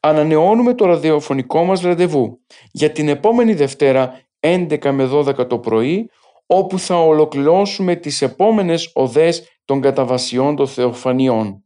Ανανεώνουμε 0.00 0.74
το 0.74 0.84
ραδιοφωνικό 0.84 1.64
μας 1.64 1.80
ραντεβού 1.80 2.40
για 2.70 2.90
την 2.90 3.08
επόμενη 3.08 3.54
Δευτέρα 3.54 4.20
11 4.40 4.90
με 4.90 5.08
12 5.12 5.48
το 5.48 5.58
πρωί 5.58 6.10
όπου 6.52 6.78
θα 6.78 7.04
ολοκληρώσουμε 7.04 7.96
τις 7.96 8.22
επόμενες 8.22 8.90
οδές 8.94 9.42
των 9.64 9.80
καταβασιών 9.80 10.56
των 10.56 10.66
θεοφανιών. 10.68 11.64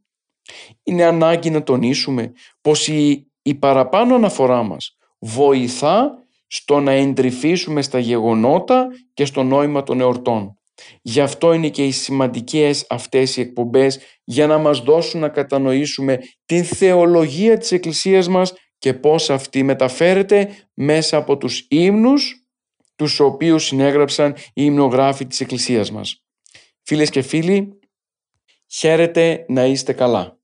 Είναι 0.83 1.03
ανάγκη 1.03 1.49
να 1.49 1.63
τονίσουμε 1.63 2.31
πως 2.61 2.87
η, 2.87 3.31
η 3.41 3.55
παραπάνω 3.55 4.15
αναφορά 4.15 4.63
μας 4.63 4.97
βοηθά 5.19 6.11
στο 6.47 6.79
να 6.79 6.91
εντρυφήσουμε 6.91 7.81
στα 7.81 7.99
γεγονότα 7.99 8.87
και 9.13 9.25
στο 9.25 9.43
νόημα 9.43 9.83
των 9.83 9.99
εορτών. 9.99 10.59
Γι' 11.01 11.21
αυτό 11.21 11.53
είναι 11.53 11.69
και 11.69 11.85
οι 11.85 11.91
σημαντικές 11.91 12.85
αυτές 12.89 13.37
οι 13.37 13.41
εκπομπές 13.41 13.99
για 14.23 14.47
να 14.47 14.57
μας 14.57 14.79
δώσουν 14.79 15.19
να 15.19 15.29
κατανοήσουμε 15.29 16.19
την 16.45 16.63
θεολογία 16.63 17.57
της 17.57 17.71
Εκκλησίας 17.71 18.27
μας 18.27 18.53
και 18.77 18.93
πώς 18.93 19.29
αυτή 19.29 19.63
μεταφέρεται 19.63 20.49
μέσα 20.73 21.17
από 21.17 21.37
τους 21.37 21.65
ύμνους 21.69 22.44
τους 22.95 23.19
οποίους 23.19 23.63
συνέγραψαν 23.65 24.35
οι 24.35 24.51
υμνογράφοι 24.53 25.25
της 25.25 25.39
Εκκλησίας 25.39 25.91
μας. 25.91 26.23
Φίλες 26.81 27.09
και 27.09 27.21
φίλοι, 27.21 27.79
χαίρετε 28.67 29.45
να 29.47 29.65
είστε 29.65 29.93
καλά. 29.93 30.39